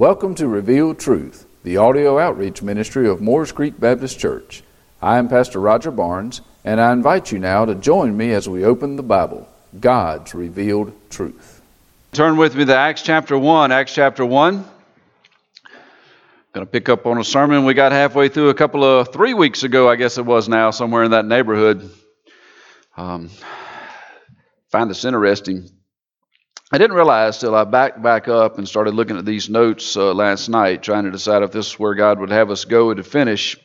Welcome 0.00 0.34
to 0.36 0.48
Revealed 0.48 0.98
Truth, 0.98 1.44
the 1.62 1.76
audio 1.76 2.18
outreach 2.18 2.62
ministry 2.62 3.06
of 3.06 3.20
Moores 3.20 3.52
Creek 3.52 3.78
Baptist 3.78 4.18
Church. 4.18 4.62
I 5.02 5.18
am 5.18 5.28
Pastor 5.28 5.60
Roger 5.60 5.90
Barnes, 5.90 6.40
and 6.64 6.80
I 6.80 6.94
invite 6.94 7.30
you 7.30 7.38
now 7.38 7.66
to 7.66 7.74
join 7.74 8.16
me 8.16 8.32
as 8.32 8.48
we 8.48 8.64
open 8.64 8.96
the 8.96 9.02
Bible, 9.02 9.46
God's 9.78 10.34
revealed 10.34 10.94
truth. 11.10 11.60
Turn 12.12 12.38
with 12.38 12.56
me 12.56 12.64
to 12.64 12.74
Acts 12.74 13.02
chapter 13.02 13.36
1. 13.36 13.72
Acts 13.72 13.92
chapter 13.92 14.24
1. 14.24 14.64
Going 16.54 16.66
to 16.66 16.72
pick 16.72 16.88
up 16.88 17.04
on 17.04 17.18
a 17.18 17.24
sermon 17.24 17.66
we 17.66 17.74
got 17.74 17.92
halfway 17.92 18.30
through 18.30 18.48
a 18.48 18.54
couple 18.54 18.82
of 18.82 19.12
three 19.12 19.34
weeks 19.34 19.64
ago, 19.64 19.86
I 19.86 19.96
guess 19.96 20.16
it 20.16 20.24
was 20.24 20.48
now, 20.48 20.70
somewhere 20.70 21.04
in 21.04 21.10
that 21.10 21.26
neighborhood. 21.26 21.90
Um, 22.96 23.28
find 24.70 24.88
this 24.88 25.04
interesting. 25.04 25.68
I 26.72 26.78
didn't 26.78 26.94
realize 26.94 27.38
till 27.38 27.56
I 27.56 27.64
backed 27.64 28.00
back 28.00 28.28
up 28.28 28.56
and 28.56 28.68
started 28.68 28.94
looking 28.94 29.18
at 29.18 29.24
these 29.24 29.50
notes 29.50 29.96
uh, 29.96 30.14
last 30.14 30.48
night, 30.48 30.84
trying 30.84 31.02
to 31.02 31.10
decide 31.10 31.42
if 31.42 31.50
this 31.50 31.72
is 31.72 31.78
where 31.80 31.96
God 31.96 32.20
would 32.20 32.30
have 32.30 32.48
us 32.48 32.64
go 32.64 32.94
to 32.94 33.02
finish. 33.02 33.56
The 33.56 33.62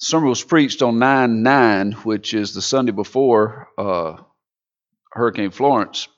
sermon 0.00 0.28
was 0.28 0.42
preached 0.42 0.82
on 0.82 0.98
9 0.98 1.44
9, 1.44 1.92
which 1.92 2.34
is 2.34 2.54
the 2.54 2.62
Sunday 2.62 2.90
before 2.90 3.68
uh, 3.78 4.16
Hurricane 5.12 5.52
Florence. 5.52 6.08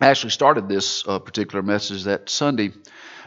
I 0.00 0.06
actually 0.06 0.30
started 0.30 0.68
this 0.68 1.06
uh, 1.08 1.18
particular 1.18 1.62
message 1.62 2.04
that 2.04 2.30
Sunday. 2.30 2.70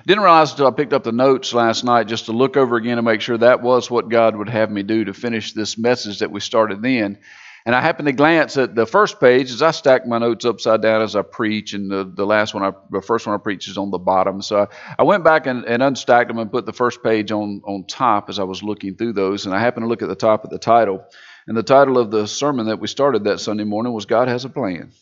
Didn't 0.05 0.23
realize 0.23 0.51
until 0.51 0.67
I 0.67 0.71
picked 0.71 0.93
up 0.93 1.03
the 1.03 1.11
notes 1.11 1.53
last 1.53 1.83
night 1.83 2.07
just 2.07 2.27
to 2.27 2.31
look 2.31 2.55
over 2.55 2.77
again 2.77 2.97
and 2.97 3.05
make 3.05 3.19
sure 3.19 3.37
that 3.39 3.61
was 3.61 3.91
what 3.91 4.07
God 4.07 4.37
would 4.37 4.47
have 4.47 4.71
me 4.71 4.83
do 4.83 5.03
to 5.03 5.13
finish 5.13 5.51
this 5.51 5.77
message 5.77 6.19
that 6.19 6.31
we 6.31 6.39
started 6.39 6.81
then. 6.81 7.19
And 7.67 7.75
I 7.75 7.81
happened 7.81 8.05
to 8.05 8.13
glance 8.13 8.55
at 8.55 8.75
the 8.75 8.85
first 8.85 9.19
page 9.19 9.51
as 9.51 9.61
I 9.61 9.71
stack 9.71 10.07
my 10.07 10.19
notes 10.19 10.45
upside 10.45 10.81
down 10.81 11.01
as 11.01 11.17
I 11.17 11.21
preach, 11.21 11.73
and 11.73 11.91
the, 11.91 12.05
the 12.05 12.25
last 12.25 12.53
one, 12.53 12.63
I, 12.63 12.71
the 12.91 13.01
first 13.01 13.27
one 13.27 13.35
I 13.35 13.39
preach 13.43 13.67
is 13.67 13.77
on 13.77 13.91
the 13.91 13.97
bottom. 13.97 14.41
So 14.41 14.61
I, 14.61 14.67
I 14.99 15.03
went 15.03 15.25
back 15.25 15.47
and, 15.47 15.65
and 15.65 15.83
unstacked 15.83 16.29
them 16.29 16.37
and 16.37 16.49
put 16.49 16.65
the 16.65 16.71
first 16.71 17.03
page 17.03 17.29
on, 17.29 17.61
on 17.65 17.83
top 17.83 18.29
as 18.29 18.39
I 18.39 18.43
was 18.43 18.63
looking 18.63 18.95
through 18.95 19.11
those. 19.11 19.45
And 19.45 19.53
I 19.53 19.59
happened 19.59 19.83
to 19.83 19.89
look 19.89 20.01
at 20.01 20.07
the 20.07 20.15
top 20.15 20.45
of 20.45 20.49
the 20.49 20.57
title. 20.57 21.03
And 21.45 21.57
the 21.57 21.61
title 21.61 21.97
of 21.97 22.09
the 22.09 22.25
sermon 22.25 22.67
that 22.67 22.79
we 22.79 22.87
started 22.87 23.25
that 23.25 23.41
Sunday 23.41 23.65
morning 23.65 23.91
was 23.91 24.05
God 24.05 24.29
Has 24.29 24.45
a 24.45 24.49
Plan. 24.49 24.93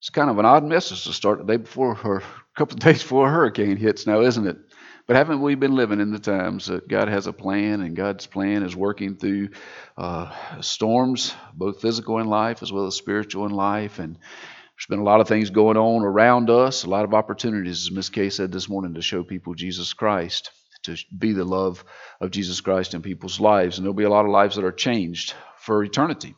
It's 0.00 0.10
kind 0.10 0.28
of 0.28 0.38
an 0.38 0.44
odd 0.44 0.64
message 0.64 1.04
to 1.04 1.14
start 1.14 1.38
the 1.38 1.44
day 1.44 1.56
before, 1.56 1.98
or 2.04 2.18
a 2.18 2.22
couple 2.58 2.74
of 2.74 2.80
days 2.84 3.00
before 3.00 3.28
a 3.28 3.32
hurricane 3.32 3.78
hits 3.78 4.06
now, 4.06 4.20
isn't 4.20 4.46
it? 4.46 4.58
But 5.06 5.16
haven't 5.16 5.42
we 5.42 5.56
been 5.56 5.74
living 5.74 6.00
in 6.00 6.12
the 6.12 6.18
times 6.18 6.66
that 6.66 6.88
God 6.88 7.08
has 7.08 7.26
a 7.26 7.32
plan 7.32 7.80
and 7.80 7.96
God's 7.96 8.26
plan 8.26 8.62
is 8.62 8.76
working 8.76 9.16
through 9.16 9.50
uh, 9.96 10.32
storms, 10.60 11.34
both 11.54 11.80
physical 11.80 12.18
in 12.18 12.26
life 12.28 12.62
as 12.62 12.72
well 12.72 12.86
as 12.86 12.94
spiritual 12.94 13.46
in 13.46 13.52
life? 13.52 13.98
And 13.98 14.14
there's 14.14 14.86
been 14.88 15.00
a 15.00 15.04
lot 15.04 15.20
of 15.20 15.28
things 15.28 15.50
going 15.50 15.76
on 15.76 16.02
around 16.02 16.50
us, 16.50 16.84
a 16.84 16.90
lot 16.90 17.04
of 17.04 17.14
opportunities, 17.14 17.86
as 17.86 17.90
Miss 17.90 18.08
Kay 18.08 18.30
said 18.30 18.52
this 18.52 18.68
morning, 18.68 18.94
to 18.94 19.02
show 19.02 19.24
people 19.24 19.54
Jesus 19.54 19.92
Christ, 19.92 20.50
to 20.84 20.96
be 21.16 21.32
the 21.32 21.44
love 21.44 21.84
of 22.20 22.30
Jesus 22.30 22.60
Christ 22.60 22.94
in 22.94 23.02
people's 23.02 23.40
lives. 23.40 23.78
And 23.78 23.84
there'll 23.84 23.94
be 23.94 24.04
a 24.04 24.10
lot 24.10 24.24
of 24.24 24.30
lives 24.30 24.56
that 24.56 24.64
are 24.64 24.72
changed 24.72 25.34
for 25.58 25.82
eternity 25.82 26.36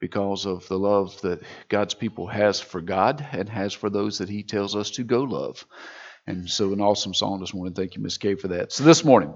because 0.00 0.46
of 0.46 0.66
the 0.66 0.78
love 0.78 1.20
that 1.22 1.42
God's 1.68 1.94
people 1.94 2.26
has 2.26 2.60
for 2.60 2.80
God 2.80 3.24
and 3.30 3.48
has 3.48 3.72
for 3.72 3.88
those 3.88 4.18
that 4.18 4.28
He 4.28 4.42
tells 4.42 4.74
us 4.74 4.90
to 4.92 5.04
go 5.04 5.22
love. 5.22 5.64
And 6.26 6.48
so, 6.48 6.72
an 6.72 6.80
awesome 6.80 7.14
song 7.14 7.40
this 7.40 7.52
morning. 7.52 7.74
Thank 7.74 7.96
you, 7.96 8.02
Miss 8.02 8.16
Kay, 8.16 8.36
for 8.36 8.46
that. 8.48 8.70
So, 8.70 8.84
this 8.84 9.04
morning, 9.04 9.34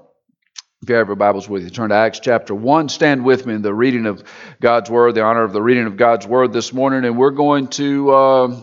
if 0.83 0.89
you 0.89 0.95
have 0.95 1.09
your 1.09 1.17
Bibles 1.17 1.49
with 1.49 1.65
you, 1.65 1.71
turn 1.71 1.91
to 1.91 1.97
Acts 1.97 2.21
chapter 2.21 2.55
1. 2.55 2.89
Stand 2.91 3.25
with 3.25 3.45
me 3.45 3.55
in 3.55 3.63
the 3.63 3.75
reading 3.75 4.07
of 4.07 4.23
God's 4.61 4.89
Word, 4.89 5.17
the 5.17 5.25
honor 5.25 5.43
of 5.43 5.53
the 5.53 5.61
reading 5.61 5.87
of 5.87 5.97
God's 5.97 6.29
Word 6.29 6.53
this 6.53 6.73
morning. 6.73 7.05
And 7.05 7.19
we're 7.19 7.33
going 7.33 7.67
to, 7.71 8.11
uh, 8.13 8.61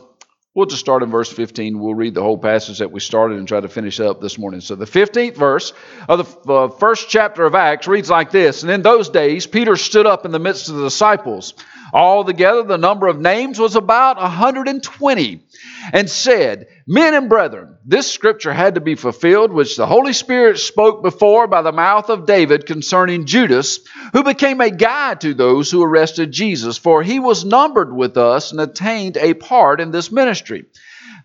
we'll 0.55 0.67
just 0.67 0.79
start 0.79 1.03
in 1.03 1.11
verse 1.11 1.29
15. 1.33 1.77
We'll 1.77 1.95
read 1.95 2.13
the 2.13 2.21
whole 2.21 2.37
passage 2.37 2.79
that 2.79 2.93
we 2.93 3.01
started 3.01 3.39
and 3.39 3.45
try 3.45 3.59
to 3.59 3.67
finish 3.67 3.99
up 3.99 4.21
this 4.21 4.37
morning. 4.37 4.61
So, 4.61 4.75
the 4.75 4.85
15th 4.85 5.35
verse 5.35 5.73
of 6.07 6.43
the 6.45 6.53
uh, 6.53 6.69
first 6.69 7.09
chapter 7.09 7.43
of 7.45 7.55
Acts 7.55 7.89
reads 7.89 8.09
like 8.09 8.31
this 8.31 8.63
And 8.63 8.71
in 8.71 8.83
those 8.83 9.09
days, 9.09 9.47
Peter 9.47 9.75
stood 9.75 10.05
up 10.05 10.23
in 10.23 10.31
the 10.31 10.39
midst 10.39 10.69
of 10.69 10.75
the 10.75 10.83
disciples. 10.85 11.55
Altogether, 11.93 12.63
the 12.63 12.77
number 12.77 13.05
of 13.05 13.19
names 13.19 13.59
was 13.59 13.75
about 13.75 14.17
120, 14.17 15.45
and 15.93 16.09
said, 16.09 16.65
Men 16.87 17.13
and 17.13 17.29
brethren, 17.29 17.77
this 17.85 18.11
scripture 18.11 18.51
had 18.51 18.75
to 18.75 18.81
be 18.81 18.95
fulfilled, 18.95 19.53
which 19.53 19.77
the 19.77 19.85
Holy 19.85 20.13
Spirit 20.13 20.57
spoke 20.57 21.03
before 21.03 21.45
by 21.45 21.61
the 21.61 21.71
mouth 21.71 22.09
of 22.09 22.25
David 22.25 22.65
concerning 22.65 23.27
Judas, 23.27 23.79
who 24.11 24.23
became 24.23 24.59
a 24.59 24.71
guide 24.71 25.21
to 25.21 25.35
those 25.35 25.69
who 25.69 25.83
arrested 25.83 26.31
Jesus, 26.31 26.79
for 26.79 27.03
he 27.03 27.19
was 27.19 27.45
numbered 27.45 27.95
with 27.95 28.17
us 28.17 28.51
and 28.51 28.59
attained 28.59 29.17
a 29.17 29.35
part 29.35 29.79
in 29.79 29.91
this 29.91 30.11
ministry. 30.11 30.65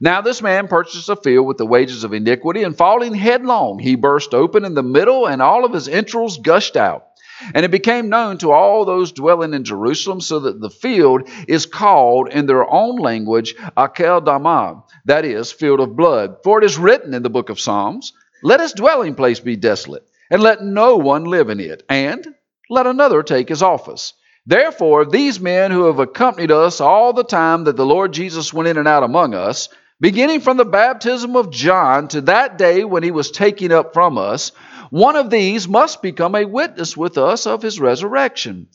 Now 0.01 0.21
this 0.21 0.43
man 0.43 0.69
purchased 0.69 1.09
a 1.09 1.17
field 1.17 1.47
with 1.47 1.57
the 1.57 1.67
wages 1.67 2.05
of 2.05 2.13
iniquity, 2.13 2.63
and 2.63 2.77
falling 2.77 3.15
headlong, 3.15 3.79
he 3.79 3.97
burst 3.97 4.35
open 4.35 4.67
in 4.67 4.75
the 4.75 4.83
middle, 4.83 5.27
and 5.27 5.41
all 5.41 5.65
of 5.65 5.73
his 5.73 5.89
entrails 5.89 6.37
gushed 6.37 6.77
out. 6.77 7.08
And 7.55 7.65
it 7.65 7.71
became 7.71 8.09
known 8.09 8.39
to 8.39 8.53
all 8.53 8.85
those 8.85 9.13
dwelling 9.13 9.55
in 9.55 9.65
Jerusalem, 9.65 10.21
so 10.21 10.41
that 10.41 10.61
the 10.61 10.71
field 10.71 11.29
is 11.47 11.67
called 11.67 12.29
in 12.29 12.47
their 12.47 12.69
own 12.69 12.97
language 12.97 13.55
Akel 13.77 14.25
Dama, 14.25 14.85
that 15.05 15.25
is, 15.25 15.53
field 15.53 15.81
of 15.81 15.97
blood. 15.97 16.37
For 16.45 16.59
it 16.59 16.65
is 16.65 16.79
written 16.79 17.15
in 17.15 17.23
the 17.23 17.31
book 17.31 17.51
of 17.51 17.61
Psalms, 17.61 18.13
Let 18.43 18.61
his 18.61 18.73
dwelling 18.73 19.15
place 19.15 19.41
be 19.41 19.57
desolate, 19.57 20.07
and 20.31 20.43
let 20.43 20.63
no 20.63 20.97
one 20.97 21.25
live 21.25 21.49
in 21.49 21.61
it, 21.61 21.83
and 21.89 22.27
let 22.71 22.87
another 22.87 23.23
take 23.23 23.49
his 23.49 23.63
office. 23.63 24.13
Therefore, 24.47 25.05
these 25.05 25.41
men 25.41 25.71
who 25.71 25.85
have 25.85 25.99
accompanied 25.99 26.51
us 26.51 26.81
all 26.81 27.13
the 27.13 27.25
time 27.25 27.65
that 27.65 27.77
the 27.77 27.85
Lord 27.85 28.13
Jesus 28.13 28.53
went 28.53 28.69
in 28.69 28.79
and 28.79 28.89
out 28.89 29.03
among 29.03 29.35
us, 29.35 29.69
beginning 30.01 30.41
from 30.41 30.57
the 30.57 30.65
baptism 30.65 31.37
of 31.37 31.51
John 31.51 32.09
to 32.09 32.23
that 32.23 32.57
day 32.57 32.85
when 32.85 33.03
he 33.03 33.11
was 33.11 33.31
taken 33.31 33.73
up 33.73 33.93
from 33.93 34.17
us, 34.17 34.53
one 34.91 35.17
of 35.17 35.31
these 35.31 35.69
must 35.69 36.03
become 36.03 36.35
a 36.35 36.45
witness 36.45 36.97
with 36.97 37.19
us 37.19 37.47
of 37.47 37.63
his 37.63 37.81
resurrection. 37.81 38.69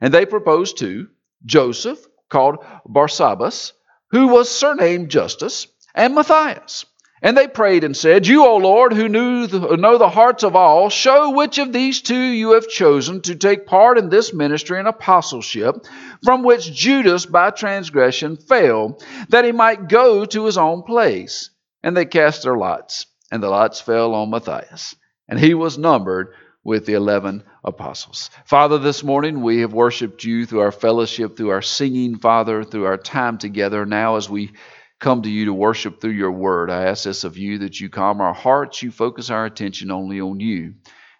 And 0.00 0.14
they 0.14 0.26
proposed 0.26 0.78
to 0.78 1.08
Joseph, 1.44 1.98
called 2.28 2.64
Barsabbas, 2.86 3.72
who 4.10 4.28
was 4.28 4.48
surnamed 4.48 5.10
Justus, 5.10 5.66
and 5.94 6.14
Matthias. 6.14 6.86
And 7.22 7.36
they 7.36 7.48
prayed 7.48 7.84
and 7.84 7.94
said, 7.94 8.26
You, 8.26 8.46
O 8.46 8.56
Lord, 8.56 8.94
who 8.94 9.08
the, 9.46 9.76
know 9.76 9.98
the 9.98 10.08
hearts 10.08 10.42
of 10.42 10.56
all, 10.56 10.88
show 10.88 11.30
which 11.30 11.58
of 11.58 11.72
these 11.72 12.00
two 12.00 12.16
you 12.16 12.52
have 12.52 12.66
chosen 12.66 13.20
to 13.22 13.34
take 13.34 13.66
part 13.66 13.98
in 13.98 14.08
this 14.08 14.32
ministry 14.32 14.78
and 14.78 14.88
apostleship, 14.88 15.84
from 16.24 16.42
which 16.42 16.72
Judas 16.72 17.26
by 17.26 17.50
transgression 17.50 18.36
fell, 18.36 18.98
that 19.28 19.44
he 19.44 19.52
might 19.52 19.88
go 19.88 20.24
to 20.24 20.46
his 20.46 20.56
own 20.56 20.82
place. 20.82 21.50
And 21.82 21.94
they 21.94 22.06
cast 22.06 22.44
their 22.44 22.56
lots, 22.56 23.04
and 23.30 23.42
the 23.42 23.50
lots 23.50 23.82
fell 23.82 24.14
on 24.14 24.30
Matthias 24.30 24.94
and 25.30 25.38
he 25.38 25.54
was 25.54 25.78
numbered 25.78 26.34
with 26.62 26.84
the 26.84 26.92
11 26.92 27.44
apostles. 27.64 28.30
Father, 28.44 28.78
this 28.78 29.02
morning 29.02 29.40
we 29.40 29.60
have 29.60 29.72
worshiped 29.72 30.24
you 30.24 30.44
through 30.44 30.60
our 30.60 30.72
fellowship, 30.72 31.36
through 31.36 31.50
our 31.50 31.62
singing, 31.62 32.18
Father, 32.18 32.64
through 32.64 32.84
our 32.84 32.98
time 32.98 33.38
together. 33.38 33.86
Now, 33.86 34.16
as 34.16 34.28
we 34.28 34.50
come 34.98 35.22
to 35.22 35.30
you 35.30 35.46
to 35.46 35.54
worship 35.54 36.00
through 36.00 36.10
your 36.10 36.32
word, 36.32 36.68
I 36.68 36.84
ask 36.84 37.04
this 37.04 37.24
of 37.24 37.38
you 37.38 37.58
that 37.58 37.80
you 37.80 37.88
calm 37.88 38.20
our 38.20 38.34
hearts, 38.34 38.82
you 38.82 38.90
focus 38.90 39.30
our 39.30 39.46
attention 39.46 39.90
only 39.90 40.20
on 40.20 40.40
you. 40.40 40.74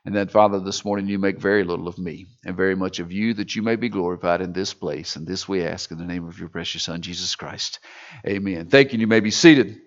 And 0.04 0.16
that, 0.16 0.30
Father, 0.30 0.60
this 0.60 0.84
morning 0.84 1.06
you 1.06 1.18
make 1.18 1.38
very 1.38 1.62
little 1.62 1.86
of 1.86 1.98
me 1.98 2.26
and 2.44 2.56
very 2.56 2.74
much 2.74 3.00
of 3.00 3.12
you, 3.12 3.34
that 3.34 3.54
you 3.54 3.62
may 3.62 3.76
be 3.76 3.90
glorified 3.90 4.40
in 4.40 4.52
this 4.52 4.72
place. 4.72 5.16
And 5.16 5.26
this 5.26 5.46
we 5.46 5.62
ask 5.62 5.90
in 5.90 5.98
the 5.98 6.04
name 6.04 6.26
of 6.26 6.38
your 6.38 6.48
precious 6.48 6.84
Son, 6.84 7.02
Jesus 7.02 7.36
Christ. 7.36 7.80
Amen. 8.26 8.66
Thank 8.66 8.92
you. 8.92 8.98
You 8.98 9.06
may 9.06 9.20
be 9.20 9.30
seated. 9.30 9.78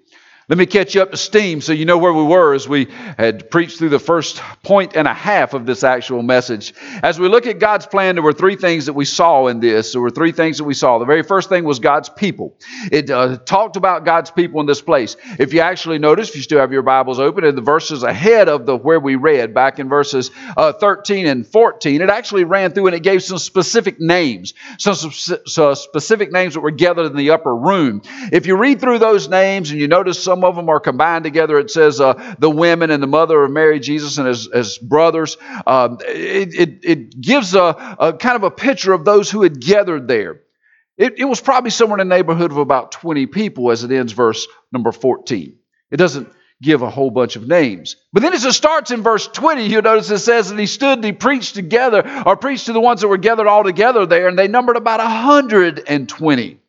Let 0.50 0.58
me 0.58 0.66
catch 0.66 0.94
you 0.94 1.02
up 1.02 1.12
to 1.12 1.18
steam 1.18 1.62
so 1.62 1.72
you 1.72 1.86
know 1.86 1.98
where 1.98 2.12
we 2.12 2.24
were 2.24 2.54
as 2.54 2.68
we 2.68 2.88
had 3.18 3.50
preached 3.50 3.78
through 3.78 3.90
the 3.90 4.00
first 4.00 4.42
point 4.62 4.94
and 4.94 5.08
a 5.08 5.14
half 5.14 5.54
of 5.54 5.66
this 5.66 5.86
actual 5.86 6.22
message. 6.22 6.74
As 7.02 7.18
we 7.18 7.30
look 7.30 7.48
at 7.48 7.59
God's 7.59 7.86
plan, 7.86 8.16
there 8.16 8.24
were 8.24 8.34
three 8.34 8.58
things 8.58 8.88
that 8.88 8.94
we 8.94 9.06
saw 9.06 9.48
in 9.48 9.62
this. 9.62 9.94
There 9.94 10.02
were 10.02 10.09
three 10.09 10.34
things 10.34 10.58
that 10.58 10.66
we 10.66 10.74
saw. 10.74 11.00
The 11.00 11.06
very 11.06 11.24
first 11.24 11.48
thing 11.48 11.64
was 11.64 11.80
God's 11.80 12.09
people. 12.09 12.58
It 12.92 13.09
uh, 13.09 13.38
talked 13.38 13.78
about 13.78 14.03
God's 14.03 14.32
people 14.32 14.59
in 14.59 14.66
this 14.66 14.82
place. 14.82 15.16
If 15.40 15.53
you 15.53 15.62
actually 15.62 15.98
notice, 15.98 16.28
if 16.28 16.36
you 16.36 16.42
still 16.42 16.59
have 16.59 16.74
your 16.74 16.82
Bibles 16.82 17.20
open, 17.20 17.46
in 17.46 17.56
the 17.56 17.62
verses 17.62 18.03
ahead 18.03 18.50
of 18.50 18.66
the 18.66 18.76
where 18.76 19.00
we 19.00 19.16
read, 19.16 19.53
back 19.53 19.79
in 19.79 19.88
verses 19.88 20.29
uh, 20.58 20.73
13 20.73 21.26
and 21.26 21.47
14, 21.47 22.02
it 22.02 22.09
actually 22.09 22.44
ran 22.44 22.73
through 22.73 22.88
and 22.88 22.96
it 22.97 23.03
gave 23.03 23.23
some 23.23 23.38
specific 23.38 23.97
names, 24.02 24.53
some 24.78 24.96
specific 24.96 26.34
names 26.34 26.56
that 26.56 26.59
were 26.59 26.72
gathered 26.72 27.06
in 27.06 27.16
the 27.16 27.29
upper 27.29 27.56
room. 27.56 28.02
If 28.34 28.46
you 28.46 28.58
read 28.58 28.82
through 28.82 29.00
those 29.00 29.29
names 29.29 29.72
and 29.72 29.79
you 29.79 29.88
notice 29.88 30.22
some 30.34 30.44
of 30.44 30.56
them 30.56 30.68
are 30.68 30.80
combined 30.80 31.24
together. 31.24 31.59
It 31.59 31.70
says 31.70 32.02
uh, 32.02 32.35
the 32.40 32.50
women 32.50 32.90
and 32.90 33.03
the 33.03 33.08
mother 33.08 33.44
of 33.44 33.52
Mary, 33.52 33.80
Jesus, 33.80 34.18
and 34.18 34.28
his, 34.28 34.50
his 34.52 34.80
brothers. 34.80 35.38
Um, 35.68 36.00
it, 36.02 36.56
it, 36.56 36.80
it, 36.82 37.22
gives 37.22 37.53
a, 37.53 37.96
a, 38.00 38.14
kind 38.14 38.35
of 38.35 38.41
a 38.41 38.50
picture 38.50 38.94
of 38.94 39.06
those 39.06 39.30
who 39.30 39.44
had 39.44 39.62
gathered 39.62 40.08
there. 40.08 40.41
It, 40.97 41.20
it 41.20 41.26
was 41.26 41.40
probably 41.40 41.70
somewhere 41.70 42.00
in 42.00 42.09
the 42.09 42.16
neighborhood 42.16 42.50
of 42.50 42.58
about 42.58 42.91
20 42.94 43.28
people 43.28 43.70
as 43.70 43.84
it 43.84 43.91
ends 43.91 44.12
verse 44.12 44.47
number 44.72 44.91
14. 44.91 45.56
It 45.91 45.97
doesn't 45.97 46.34
give 46.64 46.82
a 46.82 46.90
whole 46.90 47.12
bunch 47.12 47.36
of 47.36 47.47
names. 47.47 47.97
But 48.12 48.24
then 48.24 48.34
as 48.34 48.44
it 48.44 48.53
starts 48.53 48.90
in 48.90 49.03
verse 49.03 49.28
20, 49.28 49.68
you'll 49.68 49.84
notice 49.84 50.09
it 50.09 50.18
says 50.18 50.50
that 50.50 50.58
he 50.58 50.66
stood 50.66 50.97
and 50.97 51.06
he 51.06 51.12
preached 51.12 51.53
together, 51.53 52.24
or 52.26 52.38
preached 52.38 52.66
to 52.66 52.74
the 52.74 52.82
ones 52.82 53.02
that 53.02 53.08
were 53.08 53.18
gathered 53.18 53.46
all 53.46 53.64
together 53.64 54.08
there, 54.08 54.28
and 54.28 54.40
they 54.40 54.47
numbered 54.47 54.78
about 54.78 55.00
120. 55.00 56.59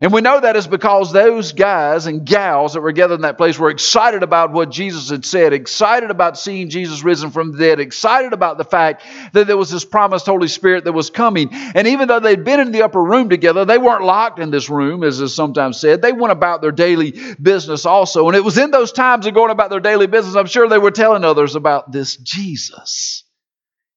And 0.00 0.12
we 0.12 0.20
know 0.22 0.40
that 0.40 0.56
is 0.56 0.66
because 0.66 1.12
those 1.12 1.52
guys 1.52 2.06
and 2.06 2.26
gals 2.26 2.74
that 2.74 2.80
were 2.80 2.90
gathered 2.90 3.14
in 3.14 3.20
that 3.20 3.36
place 3.36 3.56
were 3.58 3.70
excited 3.70 4.24
about 4.24 4.50
what 4.50 4.70
Jesus 4.70 5.08
had 5.08 5.24
said, 5.24 5.52
excited 5.52 6.10
about 6.10 6.36
seeing 6.36 6.68
Jesus 6.68 7.04
risen 7.04 7.30
from 7.30 7.52
the 7.52 7.58
dead, 7.58 7.78
excited 7.78 8.32
about 8.32 8.58
the 8.58 8.64
fact 8.64 9.04
that 9.32 9.46
there 9.46 9.56
was 9.56 9.70
this 9.70 9.84
promised 9.84 10.26
Holy 10.26 10.48
Spirit 10.48 10.84
that 10.84 10.92
was 10.92 11.10
coming. 11.10 11.48
And 11.52 11.86
even 11.86 12.08
though 12.08 12.18
they'd 12.18 12.42
been 12.42 12.58
in 12.58 12.72
the 12.72 12.82
upper 12.82 13.02
room 13.02 13.28
together, 13.28 13.64
they 13.64 13.78
weren't 13.78 14.02
locked 14.02 14.40
in 14.40 14.50
this 14.50 14.68
room, 14.68 15.04
as 15.04 15.20
is 15.20 15.32
sometimes 15.32 15.80
said. 15.80 16.02
They 16.02 16.12
went 16.12 16.32
about 16.32 16.60
their 16.60 16.72
daily 16.72 17.14
business 17.40 17.86
also. 17.86 18.26
And 18.26 18.36
it 18.36 18.44
was 18.44 18.58
in 18.58 18.72
those 18.72 18.90
times 18.90 19.26
of 19.26 19.34
going 19.34 19.52
about 19.52 19.70
their 19.70 19.80
daily 19.80 20.08
business, 20.08 20.34
I'm 20.34 20.46
sure 20.46 20.68
they 20.68 20.76
were 20.76 20.90
telling 20.90 21.24
others 21.24 21.54
about 21.54 21.92
this 21.92 22.16
Jesus. 22.16 23.22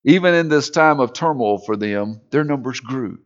Even 0.05 0.35
in 0.35 0.47
this 0.47 0.69
time 0.69 0.99
of 0.99 1.11
turmoil 1.11 1.57
for 1.57 1.75
them, 1.75 2.21
their 2.29 2.44
numbers 2.44 2.79
grew 2.79 3.17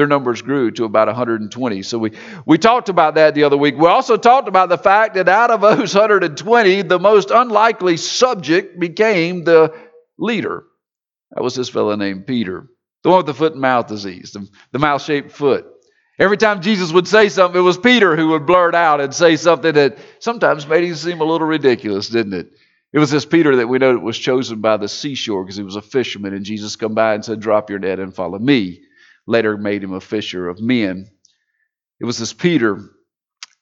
their 0.00 0.06
numbers 0.06 0.40
grew 0.40 0.70
to 0.70 0.86
about 0.86 1.08
120. 1.08 1.82
So 1.82 1.98
we, 1.98 2.12
we 2.46 2.56
talked 2.56 2.88
about 2.88 3.16
that 3.16 3.34
the 3.34 3.44
other 3.44 3.58
week. 3.58 3.76
We 3.76 3.86
also 3.86 4.16
talked 4.16 4.48
about 4.48 4.70
the 4.70 4.78
fact 4.78 5.14
that 5.14 5.28
out 5.28 5.50
of 5.50 5.60
those 5.60 5.94
120, 5.94 6.82
the 6.82 6.98
most 6.98 7.30
unlikely 7.30 7.98
subject 7.98 8.80
became 8.80 9.44
the 9.44 9.74
leader. 10.18 10.64
That 11.32 11.42
was 11.42 11.54
this 11.54 11.68
fellow 11.68 11.94
named 11.96 12.26
Peter, 12.26 12.66
the 13.02 13.10
one 13.10 13.18
with 13.18 13.26
the 13.26 13.34
foot 13.34 13.52
and 13.52 13.60
mouth 13.60 13.88
disease, 13.88 14.32
the, 14.32 14.48
the 14.72 14.78
mouth 14.78 15.02
shaped 15.02 15.32
foot. 15.32 15.66
Every 16.18 16.38
time 16.38 16.62
Jesus 16.62 16.92
would 16.92 17.06
say 17.06 17.28
something, 17.28 17.60
it 17.60 17.62
was 17.62 17.76
Peter 17.76 18.16
who 18.16 18.28
would 18.28 18.46
blurt 18.46 18.74
out 18.74 19.02
and 19.02 19.14
say 19.14 19.36
something 19.36 19.74
that 19.74 19.98
sometimes 20.18 20.66
made 20.66 20.84
him 20.84 20.94
seem 20.94 21.20
a 21.20 21.24
little 21.24 21.46
ridiculous, 21.46 22.08
didn't 22.08 22.34
it? 22.34 22.52
It 22.94 22.98
was 22.98 23.10
this 23.10 23.26
Peter 23.26 23.56
that 23.56 23.68
we 23.68 23.78
know 23.78 23.98
was 23.98 24.18
chosen 24.18 24.62
by 24.62 24.78
the 24.78 24.88
seashore 24.88 25.44
because 25.44 25.56
he 25.56 25.62
was 25.62 25.76
a 25.76 25.82
fisherman, 25.82 26.32
and 26.32 26.44
Jesus 26.44 26.76
come 26.76 26.94
by 26.94 27.12
and 27.12 27.24
said, 27.24 27.40
Drop 27.40 27.68
your 27.68 27.78
net 27.78 28.00
and 28.00 28.14
follow 28.14 28.38
me 28.38 28.80
later 29.26 29.56
made 29.56 29.82
him 29.82 29.92
a 29.92 30.00
fisher 30.00 30.48
of 30.48 30.60
men. 30.60 31.10
It 32.00 32.04
was 32.04 32.18
this 32.18 32.32
Peter 32.32 32.78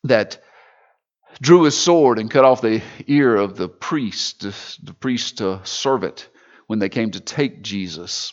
that 0.05 0.43
drew 1.41 1.65
his 1.65 1.77
sword 1.77 2.19
and 2.19 2.31
cut 2.31 2.45
off 2.45 2.61
the 2.61 2.83
ear 3.07 3.37
of 3.37 3.57
the 3.57 3.69
priest, 3.69 4.41
the 4.41 4.95
priest 4.95 5.41
uh, 5.41 5.63
servant, 5.65 6.29
when 6.67 6.79
they 6.79 6.89
came 6.89 7.11
to 7.11 7.21
take 7.21 7.63
Jesus. 7.63 8.33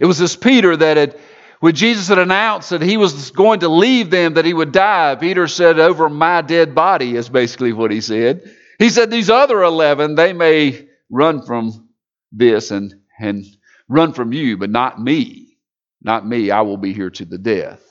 It 0.00 0.06
was 0.06 0.18
this 0.18 0.36
Peter 0.36 0.76
that 0.76 0.96
had, 0.96 1.18
when 1.60 1.74
Jesus 1.74 2.08
had 2.08 2.18
announced 2.18 2.70
that 2.70 2.82
he 2.82 2.96
was 2.96 3.30
going 3.30 3.60
to 3.60 3.68
leave 3.68 4.10
them, 4.10 4.34
that 4.34 4.44
he 4.44 4.54
would 4.54 4.72
die, 4.72 5.16
Peter 5.16 5.48
said, 5.48 5.78
Over 5.78 6.08
my 6.08 6.42
dead 6.42 6.74
body, 6.74 7.16
is 7.16 7.28
basically 7.28 7.72
what 7.72 7.90
he 7.90 8.00
said. 8.00 8.50
He 8.78 8.90
said, 8.90 9.10
These 9.10 9.30
other 9.30 9.62
11, 9.62 10.14
they 10.14 10.32
may 10.32 10.88
run 11.10 11.44
from 11.44 11.88
this 12.32 12.70
and, 12.70 12.94
and 13.18 13.44
run 13.88 14.12
from 14.12 14.32
you, 14.32 14.56
but 14.56 14.70
not 14.70 15.00
me. 15.00 15.47
Not 16.08 16.26
me, 16.26 16.50
I 16.50 16.62
will 16.62 16.78
be 16.78 16.94
here 16.94 17.10
to 17.10 17.26
the 17.26 17.36
death. 17.36 17.82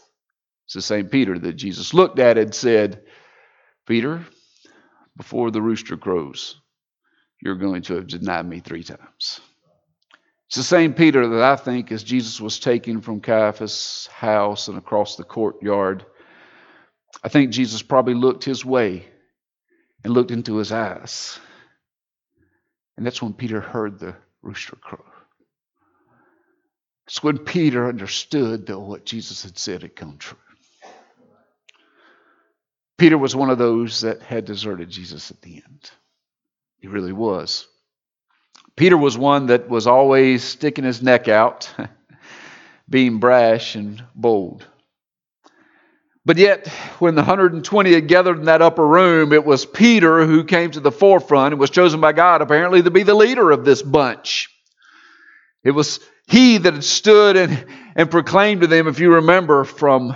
It's 0.66 0.74
the 0.74 0.82
same 0.82 1.08
Peter 1.08 1.38
that 1.38 1.54
Jesus 1.54 1.94
looked 1.94 2.18
at 2.18 2.40
and 2.40 2.52
said, 2.52 3.04
Peter, 3.86 4.26
before 5.16 5.52
the 5.52 5.62
rooster 5.62 5.98
crows, 5.98 6.60
you're 7.44 7.60
going 7.60 7.84
to 7.84 7.94
have 7.94 8.08
denied 8.08 8.48
me 8.48 8.60
three 8.60 8.82
times. 8.82 9.40
It's 10.48 10.56
the 10.56 10.64
same 10.64 10.96
Peter 10.96 11.28
that 11.28 11.44
I 11.44 11.58
think, 11.58 11.92
as 11.92 12.02
Jesus 12.02 12.42
was 12.42 12.60
taken 12.60 13.02
from 13.02 13.22
Caiaphas' 13.22 14.10
house 14.12 14.68
and 14.68 14.80
across 14.80 15.16
the 15.16 15.24
courtyard, 15.24 16.04
I 17.24 17.30
think 17.30 17.52
Jesus 17.52 17.84
probably 17.84 18.16
looked 18.16 18.44
his 18.44 18.66
way 18.66 19.06
and 20.04 20.12
looked 20.12 20.32
into 20.32 20.56
his 20.56 20.72
eyes. 20.72 21.40
And 22.98 23.06
that's 23.06 23.22
when 23.22 23.34
Peter 23.34 23.62
heard 23.62 24.00
the 24.00 24.16
rooster 24.42 24.76
crow. 24.76 25.06
It's 27.08 27.24
when 27.24 27.38
Peter 27.38 27.88
understood 27.88 28.68
that 28.68 28.80
what 28.80 29.06
Jesus 29.06 29.44
had 29.44 29.58
said 29.58 29.82
had 29.82 29.96
come 29.96 30.18
true. 30.18 30.38
Peter 32.98 33.18
was 33.18 33.36
one 33.36 33.50
of 33.50 33.58
those 33.58 34.02
that 34.02 34.22
had 34.22 34.44
deserted 34.44 34.90
Jesus 34.90 35.32
at 35.32 35.42
the 35.42 35.56
end. 35.56 35.92
He 36.80 36.88
really 36.88 37.14
was. 37.14 37.68
Peter 38.76 38.98
was 38.98 39.18
one 39.18 39.48
that 39.48 39.70
was 39.70 39.88
always 39.88 40.44
sticking 40.44 40.84
his 40.84 41.02
neck 41.02 41.28
out, 41.28 41.74
being 42.90 43.20
brash 43.20 43.76
and 43.76 44.04
bold. 44.14 44.66
But 46.26 46.38
yet, 46.38 46.68
when 47.00 47.16
the 47.16 47.22
120 47.22 47.94
had 47.94 48.10
gathered 48.10 48.40
in 48.40 48.46
that 48.46 48.62
upper 48.62 48.86
room, 48.86 49.32
it 49.32 49.46
was 49.46 49.66
Peter 49.66 50.26
who 50.26 50.44
came 50.44 50.72
to 50.72 50.82
the 50.82 50.92
forefront 50.92 51.54
and 51.54 51.60
was 51.60 51.70
chosen 51.70 52.02
by 52.02 52.12
God, 52.12 52.42
apparently, 52.42 52.82
to 52.84 52.92
be 52.92 53.04
the 53.04 53.16
leader 53.16 53.50
of 53.50 53.64
this 53.64 53.82
bunch. 53.82 54.50
It 55.64 55.72
was 55.72 56.02
he 56.28 56.58
that 56.58 56.74
had 56.74 56.84
stood 56.84 57.38
and, 57.38 57.66
and 57.96 58.12
proclaimed 58.12 58.62
to 58.62 58.68
them, 58.68 58.88
if 58.88 59.00
you 59.00 59.16
remember 59.16 59.64
from 59.64 60.14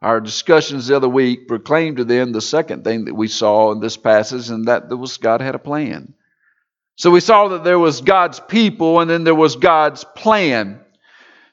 our 0.00 0.20
discussions 0.20 0.86
the 0.86 0.96
other 0.96 1.08
week, 1.08 1.48
proclaimed 1.48 1.98
to 1.98 2.04
them 2.04 2.32
the 2.32 2.40
second 2.40 2.84
thing 2.84 3.04
that 3.06 3.14
we 3.14 3.28
saw 3.28 3.72
in 3.72 3.80
this 3.80 3.96
passage, 3.96 4.48
and 4.48 4.66
that 4.66 4.88
was 4.96 5.16
God 5.18 5.40
had 5.40 5.54
a 5.54 5.60
plan. 5.60 6.14
So 6.96 7.10
we 7.10 7.20
saw 7.20 7.48
that 7.48 7.64
there 7.64 7.78
was 7.78 8.00
God's 8.00 8.38
people 8.38 9.00
and 9.00 9.10
then 9.10 9.24
there 9.24 9.34
was 9.34 9.56
God's 9.56 10.04
plan. 10.04 10.81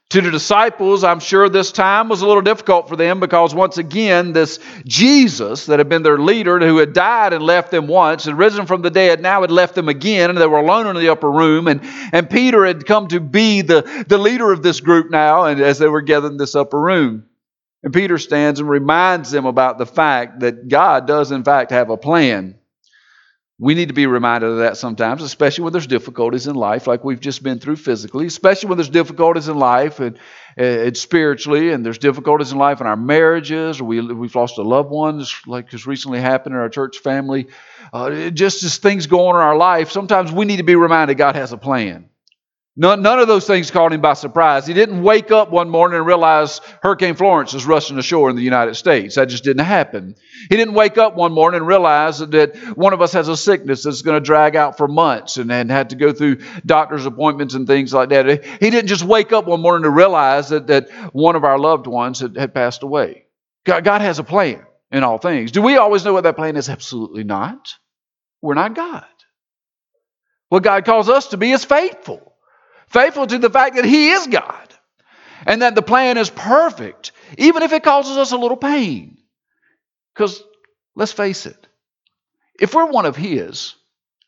To 0.10 0.22
the 0.22 0.32
disciples, 0.32 1.04
I'm 1.04 1.20
sure 1.20 1.50
this 1.50 1.72
time 1.72 2.10
was 2.10 2.24
a 2.24 2.28
little 2.28 2.42
difficult 2.42 2.90
for 2.90 2.96
them 2.96 3.20
because 3.20 3.54
once 3.54 3.78
again, 3.78 4.34
this 4.34 4.58
Jesus 4.84 5.68
that 5.68 5.78
had 5.78 5.88
been 5.88 6.02
their 6.02 6.18
leader, 6.18 6.60
who 6.60 6.78
had 6.78 6.94
died 6.94 7.32
and 7.32 7.44
left 7.44 7.70
them 7.70 7.86
once, 7.86 8.26
had 8.26 8.36
risen 8.36 8.66
from 8.66 8.82
the 8.82 8.90
dead, 8.90 9.22
now 9.22 9.42
had 9.42 9.52
left 9.52 9.76
them 9.76 9.88
again, 9.88 10.32
and 10.32 10.40
they 10.40 10.48
were 10.48 10.58
alone 10.58 10.88
in 10.88 10.96
the 10.96 11.10
upper 11.10 11.30
room. 11.30 11.68
And, 11.68 11.82
and 12.12 12.28
Peter 12.28 12.66
had 12.66 12.88
come 12.88 13.08
to 13.10 13.20
be 13.20 13.62
the, 13.62 14.06
the 14.08 14.18
leader 14.18 14.52
of 14.52 14.64
this 14.64 14.80
group 14.80 15.12
now, 15.12 15.44
and 15.44 15.62
as 15.62 15.78
they 15.78 15.88
were 15.88 16.02
gathered 16.02 16.32
in 16.32 16.38
this 16.38 16.56
upper 16.56 16.82
room. 16.82 17.26
And 17.84 17.94
Peter 17.94 18.18
stands 18.18 18.60
and 18.60 18.68
reminds 18.68 19.30
them 19.30 19.46
about 19.46 19.78
the 19.78 19.86
fact 19.86 20.40
that 20.40 20.68
God 20.68 21.06
does, 21.06 21.32
in 21.32 21.44
fact, 21.44 21.70
have 21.70 21.92
a 21.92 21.98
plan. 21.98 22.59
We 23.62 23.76
need 23.76 23.90
to 23.90 23.94
be 23.94 24.08
reminded 24.08 24.52
of 24.52 24.58
that 24.60 24.78
sometimes, 24.78 25.22
especially 25.22 25.66
when 25.66 25.74
there's 25.74 25.86
difficulties 25.86 26.48
in 26.48 26.56
life, 26.56 26.88
like 26.88 27.04
we've 27.04 27.20
just 27.20 27.44
been 27.44 27.60
through 27.60 27.76
physically, 27.76 28.26
especially 28.26 28.70
when 28.70 28.78
there's 28.78 28.90
difficulties 28.90 29.50
in 29.50 29.58
life 29.58 30.00
and, 30.00 30.18
and 30.56 30.96
spiritually, 30.96 31.72
and 31.74 31.86
there's 31.86 31.98
difficulties 31.98 32.54
in 32.54 32.58
life 32.58 32.80
in 32.80 32.88
our 32.88 32.96
marriages, 32.96 33.82
or 33.82 33.84
we, 33.84 34.00
we've 34.00 34.34
lost 34.34 34.58
a 34.58 34.62
loved 34.62 34.90
one, 34.90 35.26
like 35.46 35.72
has 35.72 35.86
recently 35.86 36.22
happened 36.22 36.56
in 36.56 36.62
our 36.62 36.70
church 36.70 37.00
family. 37.00 37.48
Uh, 37.92 38.30
just 38.30 38.64
as 38.64 38.78
things 38.78 39.08
go 39.08 39.28
on 39.28 39.36
in 39.36 39.42
our 39.42 39.58
life, 39.58 39.92
sometimes 39.92 40.32
we 40.32 40.46
need 40.46 40.58
to 40.58 40.64
be 40.64 40.76
reminded 40.76 41.18
God 41.18 41.36
has 41.36 41.52
a 41.52 41.58
plan. 41.58 42.10
None, 42.80 43.02
none 43.02 43.20
of 43.20 43.28
those 43.28 43.46
things 43.46 43.72
caught 43.72 43.92
him 43.92 44.00
by 44.00 44.14
surprise. 44.14 44.66
He 44.66 44.74
didn't 44.74 45.04
wake 45.04 45.32
up 45.32 45.52
one 45.52 45.70
morning 45.70 45.98
and 45.98 46.08
realize 46.08 46.62
Hurricane 46.82 47.16
Florence 47.16 47.54
is 47.54 47.66
rushing 47.66 47.98
ashore 47.98 48.30
in 48.30 48.38
the 48.38 48.42
United 48.42 48.76
States. 48.76 49.16
That 49.16 49.26
just 49.26 49.44
didn't 49.44 49.66
happen. 49.66 50.16
He 50.50 50.56
didn't 50.56 50.76
wake 50.76 50.98
up 50.98 51.14
one 51.14 51.34
morning 51.34 51.58
and 51.58 51.68
realize 51.68 52.20
that 52.20 52.56
one 52.78 52.94
of 52.94 53.02
us 53.02 53.12
has 53.12 53.28
a 53.28 53.36
sickness 53.36 53.84
that's 53.84 54.02
going 54.02 54.16
to 54.16 54.26
drag 54.26 54.56
out 54.56 54.78
for 54.78 54.88
months 54.88 55.36
and, 55.36 55.52
and 55.52 55.70
had 55.70 55.90
to 55.90 55.98
go 55.98 56.14
through 56.14 56.38
doctor's 56.66 57.06
appointments 57.06 57.54
and 57.54 57.68
things 57.68 57.94
like 57.94 58.10
that. 58.10 58.46
He 58.46 58.70
didn't 58.70 58.88
just 58.88 59.04
wake 59.04 59.34
up 59.34 59.46
one 59.46 59.60
morning 59.60 59.84
to 59.84 59.90
realize 59.90 60.48
that, 60.48 60.68
that 60.68 60.90
one 61.14 61.36
of 61.36 61.44
our 61.44 61.60
loved 61.60 61.86
ones 61.86 62.22
had, 62.22 62.38
had 62.38 62.54
passed 62.54 62.84
away. 62.84 63.26
God, 63.66 63.84
God 63.84 64.00
has 64.00 64.20
a 64.20 64.24
plan 64.24 64.66
in 64.90 65.04
all 65.04 65.18
things. 65.18 65.52
Do 65.52 65.62
we 65.62 65.76
always 65.76 66.06
know 66.06 66.14
what 66.14 66.24
that 66.24 66.38
plan 66.38 66.56
is? 66.56 66.70
Absolutely 66.70 67.26
not. 67.26 67.74
We're 68.42 68.54
not 68.54 68.74
God. 68.74 69.04
What 70.48 70.64
God 70.64 70.86
calls 70.86 71.10
us 71.10 71.28
to 71.28 71.38
be 71.38 71.52
is 71.52 71.66
faithful. 71.66 72.29
Faithful 72.90 73.28
to 73.28 73.38
the 73.38 73.50
fact 73.50 73.76
that 73.76 73.86
He 73.86 74.10
is 74.10 74.28
God 74.28 74.74
and 75.46 75.62
that 75.62 75.76
the 75.76 75.82
plan 75.82 76.18
is 76.18 76.30
perfect, 76.30 77.12
even 77.38 77.64
if 77.64 77.72
it 77.72 77.84
causes 77.84 78.18
us 78.18 78.32
a 78.32 78.38
little 78.38 78.58
pain. 78.58 79.18
Because 80.14 80.44
let's 80.96 81.12
face 81.12 81.46
it, 81.46 81.68
if 82.60 82.74
we're 82.74 82.86
one 82.86 83.06
of 83.06 83.16
His, 83.16 83.76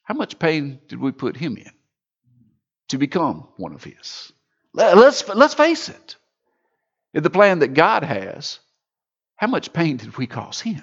how 0.03 0.13
much 0.13 0.39
pain 0.39 0.79
did 0.87 0.99
we 0.99 1.11
put 1.11 1.35
Him 1.35 1.57
in 1.57 1.71
to 2.89 2.97
become 2.97 3.47
one 3.57 3.73
of 3.73 3.83
His? 3.83 4.31
Let's, 4.73 5.27
let's 5.27 5.53
face 5.53 5.89
it. 5.89 6.15
In 7.13 7.23
the 7.23 7.29
plan 7.29 7.59
that 7.59 7.73
God 7.73 8.03
has, 8.03 8.59
how 9.35 9.47
much 9.47 9.73
pain 9.73 9.97
did 9.97 10.17
we 10.17 10.27
cause 10.27 10.61
Him? 10.61 10.81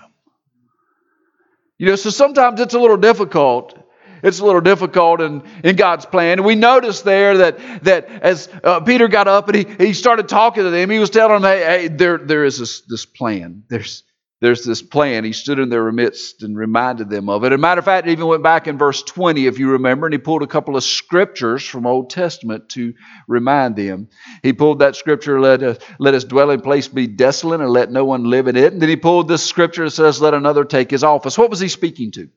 You 1.79 1.87
know, 1.87 1.97
so 1.97 2.11
sometimes 2.11 2.61
it's 2.61 2.75
a 2.75 2.79
little 2.79 2.97
difficult 2.97 3.79
it's 4.23 4.41
a 4.41 4.45
little 4.45 4.61
difficult 4.61 5.21
in, 5.21 5.43
in 5.65 5.77
God's 5.77 6.07
plan. 6.07 6.39
And 6.39 6.47
we 6.47 6.55
notice 6.55 7.03
there 7.03 7.39
that, 7.39 7.85
that 7.85 8.09
as 8.09 8.49
uh, 8.65 8.81
Peter 8.81 9.09
got 9.09 9.29
up 9.29 9.49
and 9.49 9.57
he, 9.57 9.87
he 9.87 9.93
started 9.93 10.29
talking 10.29 10.65
to 10.65 10.71
them, 10.71 10.91
he 10.91 10.99
was 10.99 11.11
telling 11.11 11.41
them, 11.41 11.51
hey, 11.51 11.65
hey 11.65 11.89
there, 11.89 12.19
there 12.19 12.45
is 12.45 12.59
this, 12.59 12.83
this 12.83 13.05
plan. 13.05 13.65
There's, 13.69 14.05
there's 14.41 14.65
this 14.65 14.83
plan. 14.83 15.25
He 15.25 15.33
stood 15.33 15.59
in 15.59 15.69
their 15.69 15.91
midst 15.91 16.45
and 16.45 16.57
reminded 16.57 17.11
them 17.11 17.29
of 17.29 17.43
it. 17.43 17.53
As 17.53 17.57
a 17.57 17.59
matter 17.59 17.81
of 17.81 17.85
fact, 17.85 18.07
he 18.07 18.13
even 18.13 18.29
went 18.29 18.45
back 18.45 18.69
in 18.69 18.79
verse 18.79 19.03
20, 19.03 19.47
if 19.47 19.59
you 19.59 19.73
remember, 19.73 20.07
and 20.07 20.15
he 20.15 20.19
pulled 20.19 20.45
a 20.45 20.47
couple 20.47 20.77
of 20.77 20.85
scriptures 20.85 21.65
from 21.65 21.87
Old 21.87 22.11
Testament 22.11 22.69
to 22.71 22.95
remind 23.27 23.75
them. 23.75 24.09
He 24.45 24.53
pulled 24.53 24.79
that 24.79 24.95
scripture, 24.95 25.41
let, 25.41 25.63
us, 25.65 25.79
let 25.99 26.15
his 26.15 26.25
dwelling 26.25 26.61
place 26.61 26.87
be 26.87 27.09
desolate 27.09 27.61
and 27.61 27.71
let 27.71 27.91
no 27.91 28.05
one 28.05 28.25
live 28.25 28.47
in 28.47 28.57
it. 28.57 28.73
And 28.73 28.81
then 28.81 28.89
he 28.89 28.97
pulled 28.97 29.27
this 29.27 29.45
scripture 29.45 29.85
that 29.85 29.91
says, 29.91 30.21
let 30.21 30.35
another 30.35 30.65
take 30.65 30.91
his 30.91 31.03
office. 31.03 31.37
What 31.37 31.51
was 31.51 31.59
he 31.59 31.69
speaking 31.69 32.13
to? 32.13 32.29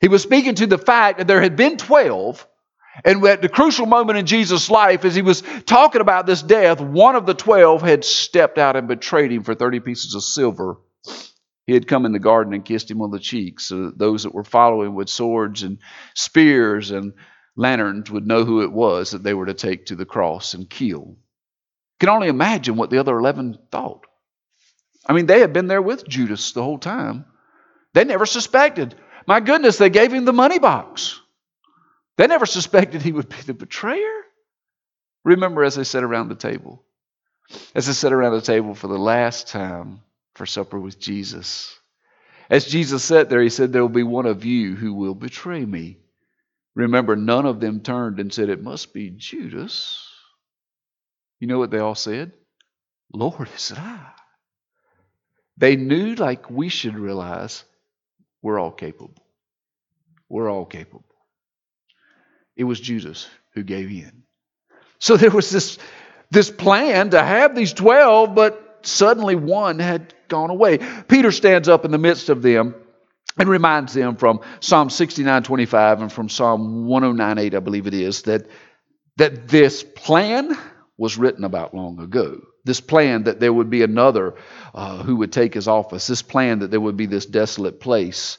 He 0.00 0.08
was 0.08 0.22
speaking 0.22 0.56
to 0.56 0.66
the 0.66 0.78
fact 0.78 1.18
that 1.18 1.26
there 1.26 1.40
had 1.40 1.56
been 1.56 1.76
12, 1.76 2.46
and 3.04 3.24
at 3.26 3.42
the 3.42 3.48
crucial 3.48 3.86
moment 3.86 4.18
in 4.18 4.26
Jesus' 4.26 4.70
life, 4.70 5.04
as 5.04 5.14
he 5.14 5.22
was 5.22 5.42
talking 5.66 6.00
about 6.00 6.26
this 6.26 6.42
death, 6.42 6.80
one 6.80 7.16
of 7.16 7.26
the 7.26 7.34
12 7.34 7.82
had 7.82 8.04
stepped 8.04 8.58
out 8.58 8.76
and 8.76 8.88
betrayed 8.88 9.32
him 9.32 9.42
for 9.44 9.54
30 9.54 9.80
pieces 9.80 10.14
of 10.14 10.22
silver 10.22 10.78
He 11.66 11.74
had 11.74 11.88
come 11.88 12.06
in 12.06 12.12
the 12.12 12.18
garden 12.18 12.54
and 12.54 12.64
kissed 12.64 12.90
him 12.90 13.02
on 13.02 13.10
the 13.10 13.18
cheek 13.18 13.60
so 13.60 13.86
that 13.86 13.98
those 13.98 14.22
that 14.22 14.34
were 14.34 14.44
following 14.44 14.94
with 14.94 15.08
swords 15.08 15.62
and 15.62 15.78
spears 16.14 16.90
and 16.90 17.14
lanterns 17.56 18.10
would 18.10 18.26
know 18.26 18.44
who 18.44 18.62
it 18.62 18.72
was 18.72 19.10
that 19.10 19.22
they 19.22 19.34
were 19.34 19.46
to 19.46 19.54
take 19.54 19.86
to 19.86 19.96
the 19.96 20.06
cross 20.06 20.54
and 20.54 20.70
kill. 20.70 21.16
Can 21.98 22.08
only 22.08 22.28
imagine 22.28 22.76
what 22.76 22.90
the 22.90 22.98
other 22.98 23.18
11 23.18 23.58
thought. 23.72 24.06
I 25.08 25.12
mean, 25.12 25.26
they 25.26 25.40
had 25.40 25.52
been 25.52 25.66
there 25.66 25.82
with 25.82 26.06
Judas 26.06 26.52
the 26.52 26.62
whole 26.62 26.78
time. 26.78 27.24
They 27.94 28.04
never 28.04 28.26
suspected. 28.26 28.94
My 29.26 29.40
goodness, 29.40 29.78
they 29.78 29.90
gave 29.90 30.12
him 30.12 30.24
the 30.24 30.32
money 30.32 30.58
box. 30.58 31.20
They 32.16 32.26
never 32.26 32.46
suspected 32.46 33.02
he 33.02 33.12
would 33.12 33.28
be 33.28 33.42
the 33.44 33.54
betrayer. 33.54 34.22
Remember 35.24 35.64
as 35.64 35.74
they 35.74 35.84
sat 35.84 36.04
around 36.04 36.28
the 36.28 36.36
table, 36.36 36.84
as 37.74 37.86
they 37.86 37.92
sat 37.92 38.12
around 38.12 38.32
the 38.32 38.40
table 38.40 38.74
for 38.74 38.86
the 38.86 38.98
last 38.98 39.48
time 39.48 40.00
for 40.34 40.46
supper 40.46 40.78
with 40.78 41.00
Jesus. 41.00 41.78
As 42.48 42.64
Jesus 42.64 43.02
sat 43.02 43.28
there, 43.28 43.42
he 43.42 43.48
said, 43.48 43.72
There 43.72 43.82
will 43.82 43.88
be 43.88 44.04
one 44.04 44.26
of 44.26 44.44
you 44.44 44.76
who 44.76 44.94
will 44.94 45.14
betray 45.14 45.64
me. 45.64 45.98
Remember, 46.76 47.16
none 47.16 47.46
of 47.46 47.58
them 47.58 47.80
turned 47.80 48.20
and 48.20 48.32
said, 48.32 48.48
It 48.48 48.62
must 48.62 48.94
be 48.94 49.10
Judas. 49.10 50.06
You 51.40 51.48
know 51.48 51.58
what 51.58 51.70
they 51.70 51.78
all 51.78 51.94
said? 51.94 52.32
Lord, 53.12 53.48
is 53.56 53.72
it 53.72 53.78
I? 53.78 54.10
They 55.56 55.74
knew, 55.76 56.14
like 56.14 56.50
we 56.50 56.68
should 56.68 56.96
realize, 56.96 57.64
we're 58.42 58.58
all 58.58 58.70
capable. 58.70 59.22
We're 60.28 60.50
all 60.50 60.64
capable. 60.64 61.04
It 62.56 62.64
was 62.64 62.80
Jesus 62.80 63.28
who 63.54 63.62
gave 63.62 63.90
in. 63.90 64.22
So 64.98 65.16
there 65.16 65.30
was 65.30 65.50
this, 65.50 65.78
this 66.30 66.50
plan 66.50 67.10
to 67.10 67.22
have 67.22 67.54
these 67.54 67.72
12, 67.72 68.34
but 68.34 68.80
suddenly 68.82 69.34
one 69.34 69.78
had 69.78 70.14
gone 70.28 70.50
away. 70.50 70.78
Peter 71.08 71.32
stands 71.32 71.68
up 71.68 71.84
in 71.84 71.90
the 71.90 71.98
midst 71.98 72.28
of 72.28 72.42
them 72.42 72.74
and 73.38 73.48
reminds 73.48 73.92
them 73.92 74.16
from 74.16 74.40
Psalm 74.60 74.90
69 74.90 75.42
25 75.42 76.02
and 76.02 76.12
from 76.12 76.28
Psalm 76.28 76.86
109 76.86 77.38
8, 77.38 77.54
I 77.54 77.60
believe 77.60 77.86
it 77.86 77.94
is, 77.94 78.22
that, 78.22 78.46
that 79.16 79.48
this 79.48 79.82
plan 79.82 80.56
was 80.96 81.18
written 81.18 81.44
about 81.44 81.74
long 81.74 82.00
ago. 82.00 82.40
This 82.66 82.80
plan 82.80 83.24
that 83.24 83.38
there 83.38 83.52
would 83.52 83.70
be 83.70 83.82
another 83.82 84.34
uh, 84.74 85.02
who 85.04 85.16
would 85.16 85.32
take 85.32 85.54
his 85.54 85.68
office, 85.68 86.08
this 86.08 86.22
plan 86.22 86.58
that 86.58 86.72
there 86.72 86.80
would 86.80 86.96
be 86.96 87.06
this 87.06 87.24
desolate 87.24 87.78
place, 87.78 88.38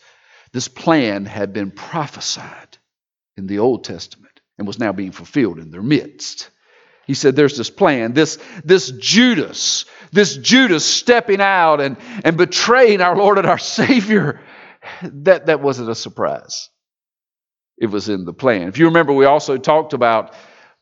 this 0.52 0.68
plan 0.68 1.26
had 1.26 1.54
been 1.54 1.72
prophesied 1.72 2.78
in 3.38 3.48
the 3.48 3.60
Old 3.60 3.86
Testament 3.86 4.42
and 4.58 4.68
was 4.68 4.80
now 4.80 4.92
being 4.92 5.14
fulfilled 5.14 5.60
in 5.60 5.72
their 5.72 5.82
midst. 5.82 6.50
He 7.06 7.14
said, 7.14 7.38
There's 7.38 7.58
this 7.58 7.70
plan, 7.70 8.12
this, 8.12 8.38
this 8.66 8.92
Judas, 8.92 9.86
this 10.12 10.36
Judas 10.36 10.84
stepping 10.84 11.40
out 11.40 11.80
and, 11.80 11.96
and 12.26 12.36
betraying 12.36 13.00
our 13.00 13.16
Lord 13.16 13.38
and 13.38 13.48
our 13.48 13.58
Savior. 13.58 14.42
That, 15.04 15.46
that 15.46 15.62
wasn't 15.62 15.90
a 15.90 15.96
surprise. 15.96 16.70
It 17.78 17.88
was 17.88 18.10
in 18.10 18.26
the 18.26 18.34
plan. 18.34 18.68
If 18.68 18.78
you 18.78 18.86
remember, 18.88 19.14
we 19.14 19.26
also 19.26 19.58
talked 19.58 19.94
about 19.94 20.34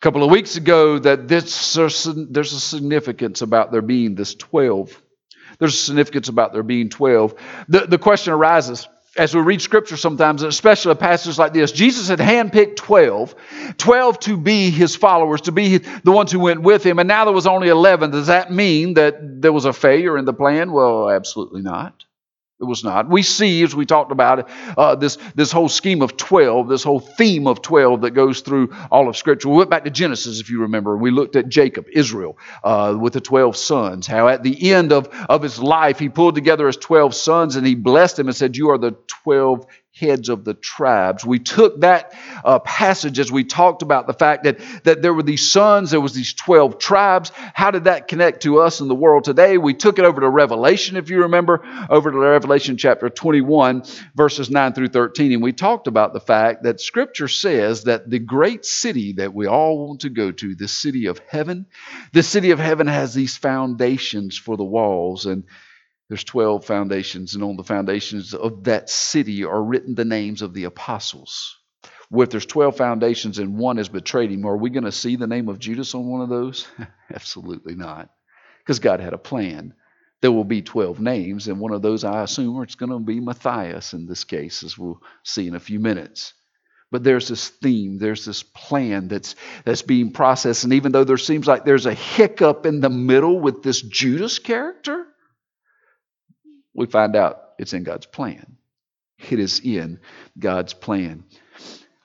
couple 0.06 0.24
of 0.24 0.30
weeks 0.30 0.56
ago 0.56 1.00
that 1.00 1.28
this, 1.28 1.74
there's 1.74 2.06
a 2.54 2.60
significance 2.60 3.42
about 3.42 3.72
there 3.72 3.82
being 3.82 4.14
this 4.14 4.36
12. 4.36 5.02
There's 5.58 5.74
a 5.74 5.78
significance 5.78 6.30
about 6.30 6.54
there 6.54 6.62
being 6.62 6.92
12. 6.92 7.34
The, 7.70 7.80
the 7.88 7.98
question 7.98 8.32
arises 8.34 8.88
as 9.18 9.34
we 9.34 9.42
read 9.42 9.64
scripture 9.64 9.98
sometimes, 9.98 10.44
especially 10.44 10.92
a 10.92 10.96
passage 10.96 11.40
like 11.40 11.54
this, 11.54 11.72
Jesus 11.72 12.08
had 12.08 12.20
handpicked 12.20 12.76
12, 12.76 13.34
12 13.80 14.20
to 14.20 14.38
be 14.38 14.70
his 14.70 14.96
followers, 14.96 15.42
to 15.42 15.52
be 15.52 15.80
the 15.80 16.12
ones 16.12 16.32
who 16.32 16.40
went 16.40 16.62
with 16.62 16.86
him, 16.86 17.00
and 17.00 17.08
now 17.08 17.26
there 17.26 17.34
was 17.34 17.48
only 17.48 17.70
11. 17.70 18.12
Does 18.12 18.28
that 18.28 18.52
mean 18.52 18.94
that 18.94 19.42
there 19.42 19.54
was 19.54 19.66
a 19.66 19.74
failure 19.74 20.20
in 20.20 20.26
the 20.26 20.34
plan? 20.34 20.72
Well, 20.72 21.10
absolutely 21.10 21.64
not. 21.64 22.05
It 22.58 22.64
was 22.64 22.86
not. 22.86 23.10
We 23.10 23.22
see, 23.22 23.64
as 23.64 23.76
we 23.76 23.86
talked 23.86 24.14
about, 24.14 24.50
uh, 24.78 24.96
this, 24.96 25.18
this 25.36 25.52
whole 25.52 25.68
scheme 25.68 26.02
of 26.02 26.16
12, 26.16 26.70
this 26.70 26.84
whole 26.84 27.02
theme 27.02 27.48
of 27.48 27.62
12 27.62 28.02
that 28.02 28.12
goes 28.12 28.40
through 28.40 28.74
all 28.90 29.10
of 29.10 29.18
Scripture. 29.18 29.50
We 29.50 29.58
went 29.58 29.70
back 29.70 29.84
to 29.84 29.90
Genesis, 29.90 30.40
if 30.40 30.50
you 30.50 30.62
remember. 30.62 30.94
and 30.94 31.02
We 31.02 31.12
looked 31.12 31.36
at 31.36 31.50
Jacob, 31.50 31.88
Israel, 31.92 32.38
uh, 32.64 32.96
with 32.98 33.12
the 33.12 33.20
12 33.20 33.58
sons. 33.58 34.08
How 34.08 34.30
at 34.30 34.42
the 34.42 34.72
end 34.72 34.94
of, 34.94 35.10
of 35.28 35.42
his 35.42 35.60
life, 35.60 36.00
he 36.00 36.08
pulled 36.08 36.36
together 36.36 36.68
his 36.68 36.78
12 36.78 37.14
sons 37.14 37.58
and 37.58 37.68
he 37.68 37.76
blessed 37.76 38.16
them 38.16 38.28
and 38.28 38.36
said, 38.36 38.56
You 38.56 38.70
are 38.70 38.78
the 38.78 38.96
12 39.24 39.66
heads 39.96 40.28
of 40.28 40.44
the 40.44 40.54
tribes. 40.54 41.24
We 41.25 41.40
took 41.40 41.80
that 41.82 42.14
uh, 42.44 42.60
passage 42.60 43.18
as 43.18 43.32
we 43.32 43.46
talked 43.46 43.82
about 43.82 44.08
the 44.08 44.14
fact 44.14 44.44
that, 44.44 44.60
that 44.84 45.02
there 45.02 45.14
were 45.14 45.24
these 45.24 45.50
sons, 45.50 45.92
there 45.92 46.02
was 46.02 46.14
these 46.14 46.34
12 46.34 46.78
tribes. 46.80 47.32
How 47.54 47.72
did 47.72 47.86
that 47.86 48.10
connect 48.10 48.44
to 48.44 48.60
us 48.60 48.82
in 48.82 48.90
the 48.90 48.96
world 48.96 49.24
today? 49.24 49.58
We 49.58 49.74
took 49.74 49.98
it 49.98 50.04
over 50.04 50.20
to 50.20 50.30
Revelation, 50.30 50.98
if 50.98 51.10
you 51.10 51.22
remember, 51.22 51.62
over 51.90 52.12
to 52.12 52.18
Revelation 52.18 52.75
chapter 52.75 53.10
21, 53.10 53.84
verses 54.16 54.50
9 54.50 54.74
through 54.74 54.90
13. 54.90 55.32
And 55.32 55.42
we 55.42 55.54
talked 55.54 55.88
about 55.88 56.12
the 56.12 56.20
fact 56.20 56.64
that 56.64 56.82
Scripture 56.82 57.30
says 57.30 57.86
that 57.86 58.10
the 58.10 58.20
great 58.20 58.66
city 58.66 59.14
that 59.14 59.34
we 59.34 59.48
all 59.48 59.88
want 59.88 60.02
to 60.02 60.10
go 60.10 60.32
to, 60.32 60.56
the 60.56 60.68
city 60.68 61.06
of 61.06 61.20
heaven, 61.20 61.68
the 62.12 62.24
city 62.24 62.52
of 62.52 62.60
heaven 62.60 62.88
has 62.88 63.14
these 63.14 63.38
foundations 63.38 64.38
for 64.38 64.58
the 64.58 64.64
walls. 64.66 65.25
And 65.25 65.46
there's 66.08 66.24
12 66.24 66.66
foundations, 66.66 67.34
and 67.34 67.44
on 67.44 67.58
the 67.58 67.64
foundations 67.64 68.34
of 68.34 68.66
that 68.66 68.90
city 68.90 69.44
are 69.44 69.64
written 69.64 69.96
the 69.96 70.06
names 70.06 70.42
of 70.42 70.54
the 70.54 70.66
apostles. 70.66 71.58
Well, 72.12 72.24
if 72.24 72.30
there's 72.30 72.46
12 72.46 72.78
foundations 72.78 73.40
and 73.40 73.58
one 73.58 73.78
has 73.78 73.90
betrayed 73.90 74.32
him, 74.32 74.46
are 74.46 74.58
we 74.58 74.70
going 74.70 74.84
to 74.84 74.92
see 74.92 75.16
the 75.16 75.26
name 75.26 75.50
of 75.50 75.58
Judas 75.58 75.96
on 75.96 76.06
one 76.06 76.22
of 76.22 76.30
those? 76.30 76.68
Absolutely 77.14 77.76
not. 77.76 78.10
Because 78.60 78.80
God 78.80 79.00
had 79.00 79.14
a 79.14 79.18
plan. 79.18 79.74
There 80.22 80.32
will 80.32 80.44
be 80.44 80.62
12 80.62 81.00
names, 81.00 81.48
and 81.48 81.60
one 81.60 81.74
of 81.74 81.82
those, 81.82 82.04
I 82.04 82.24
assume, 82.24 82.62
it's 82.62 82.76
going 82.76 82.92
to 82.92 83.00
be 83.00 83.20
Matthias 83.20 83.94
in 83.94 84.06
this 84.06 84.24
case, 84.24 84.64
as 84.64 84.78
we'll 84.78 85.02
see 85.24 85.48
in 85.48 85.56
a 85.56 85.60
few 85.60 85.80
minutes. 85.80 86.34
But 86.92 87.04
there's 87.04 87.28
this 87.28 87.50
theme, 87.50 87.98
there's 87.98 88.26
this 88.26 88.44
plan 88.44 89.08
that's, 89.08 89.36
that's 89.66 89.82
being 89.82 90.14
processed. 90.14 90.64
And 90.64 90.74
even 90.74 90.92
though 90.92 91.04
there 91.04 91.18
seems 91.18 91.48
like 91.48 91.66
there's 91.66 91.88
a 91.88 91.94
hiccup 91.94 92.66
in 92.66 92.80
the 92.80 92.90
middle 92.90 93.40
with 93.40 93.64
this 93.64 93.82
Judas 93.82 94.40
character, 94.40 95.06
we 96.75 96.86
find 96.86 97.15
out 97.15 97.53
it's 97.58 97.74
in 97.74 97.84
God's 97.84 98.05
plan. 98.05 98.58
It 99.29 99.39
is 99.39 99.62
in 99.62 100.00
God's 100.38 100.74
plan. 100.74 101.24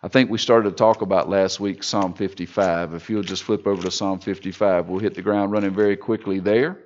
I 0.02 0.08
think 0.08 0.30
we 0.30 0.38
started 0.38 0.70
to 0.70 0.76
talk 0.76 1.02
about 1.02 1.28
last 1.28 1.60
week 1.60 1.82
Psalm 1.82 2.14
55. 2.14 2.94
If 2.94 3.10
you'll 3.10 3.22
just 3.22 3.42
flip 3.42 3.66
over 3.66 3.82
to 3.82 3.90
Psalm 3.90 4.20
55, 4.20 4.88
we'll 4.88 5.00
hit 5.00 5.14
the 5.14 5.22
ground 5.22 5.52
running 5.52 5.74
very 5.74 5.96
quickly 5.96 6.38
there 6.38 6.78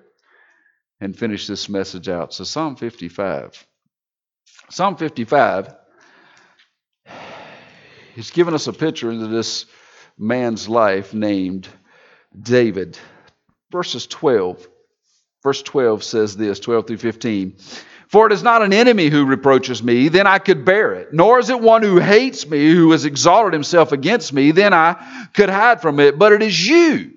and 1.01 1.17
finish 1.17 1.47
this 1.47 1.69
message 1.69 2.09
out. 2.09 2.33
So, 2.33 2.43
Psalm 2.45 2.75
55. 2.75 3.67
Psalm 4.71 4.97
55 4.97 5.75
has 8.17 8.31
given 8.31 8.55
us 8.55 8.67
a 8.67 8.73
picture 8.73 9.11
into 9.11 9.27
this 9.27 9.67
man's 10.19 10.69
life 10.69 11.13
named 11.13 11.69
David. 12.41 12.99
Verses 13.71 14.07
12 14.07 14.67
Verse 15.45 15.63
12 15.63 16.03
says 16.03 16.37
this 16.37 16.59
12 16.59 16.87
through 16.87 16.99
15. 16.99 17.57
For 18.09 18.27
it 18.27 18.33
is 18.33 18.43
not 18.43 18.63
an 18.63 18.73
enemy 18.73 19.11
who 19.11 19.27
reproaches 19.27 19.83
me, 19.83 20.09
then 20.09 20.27
I 20.27 20.39
could 20.39 20.65
bear 20.65 20.95
it. 20.95 21.13
Nor 21.13 21.39
is 21.39 21.51
it 21.51 21.61
one 21.61 21.83
who 21.83 21.99
hates 21.99 22.49
me, 22.49 22.73
who 22.73 22.93
has 22.93 23.05
exalted 23.05 23.53
himself 23.53 23.93
against 23.93 24.33
me, 24.33 24.53
then 24.53 24.73
I 24.73 25.29
could 25.35 25.51
hide 25.51 25.83
from 25.83 26.01
it. 26.01 26.19
But 26.19 26.33
it 26.33 26.43
is 26.43 26.67
you, 26.67 27.13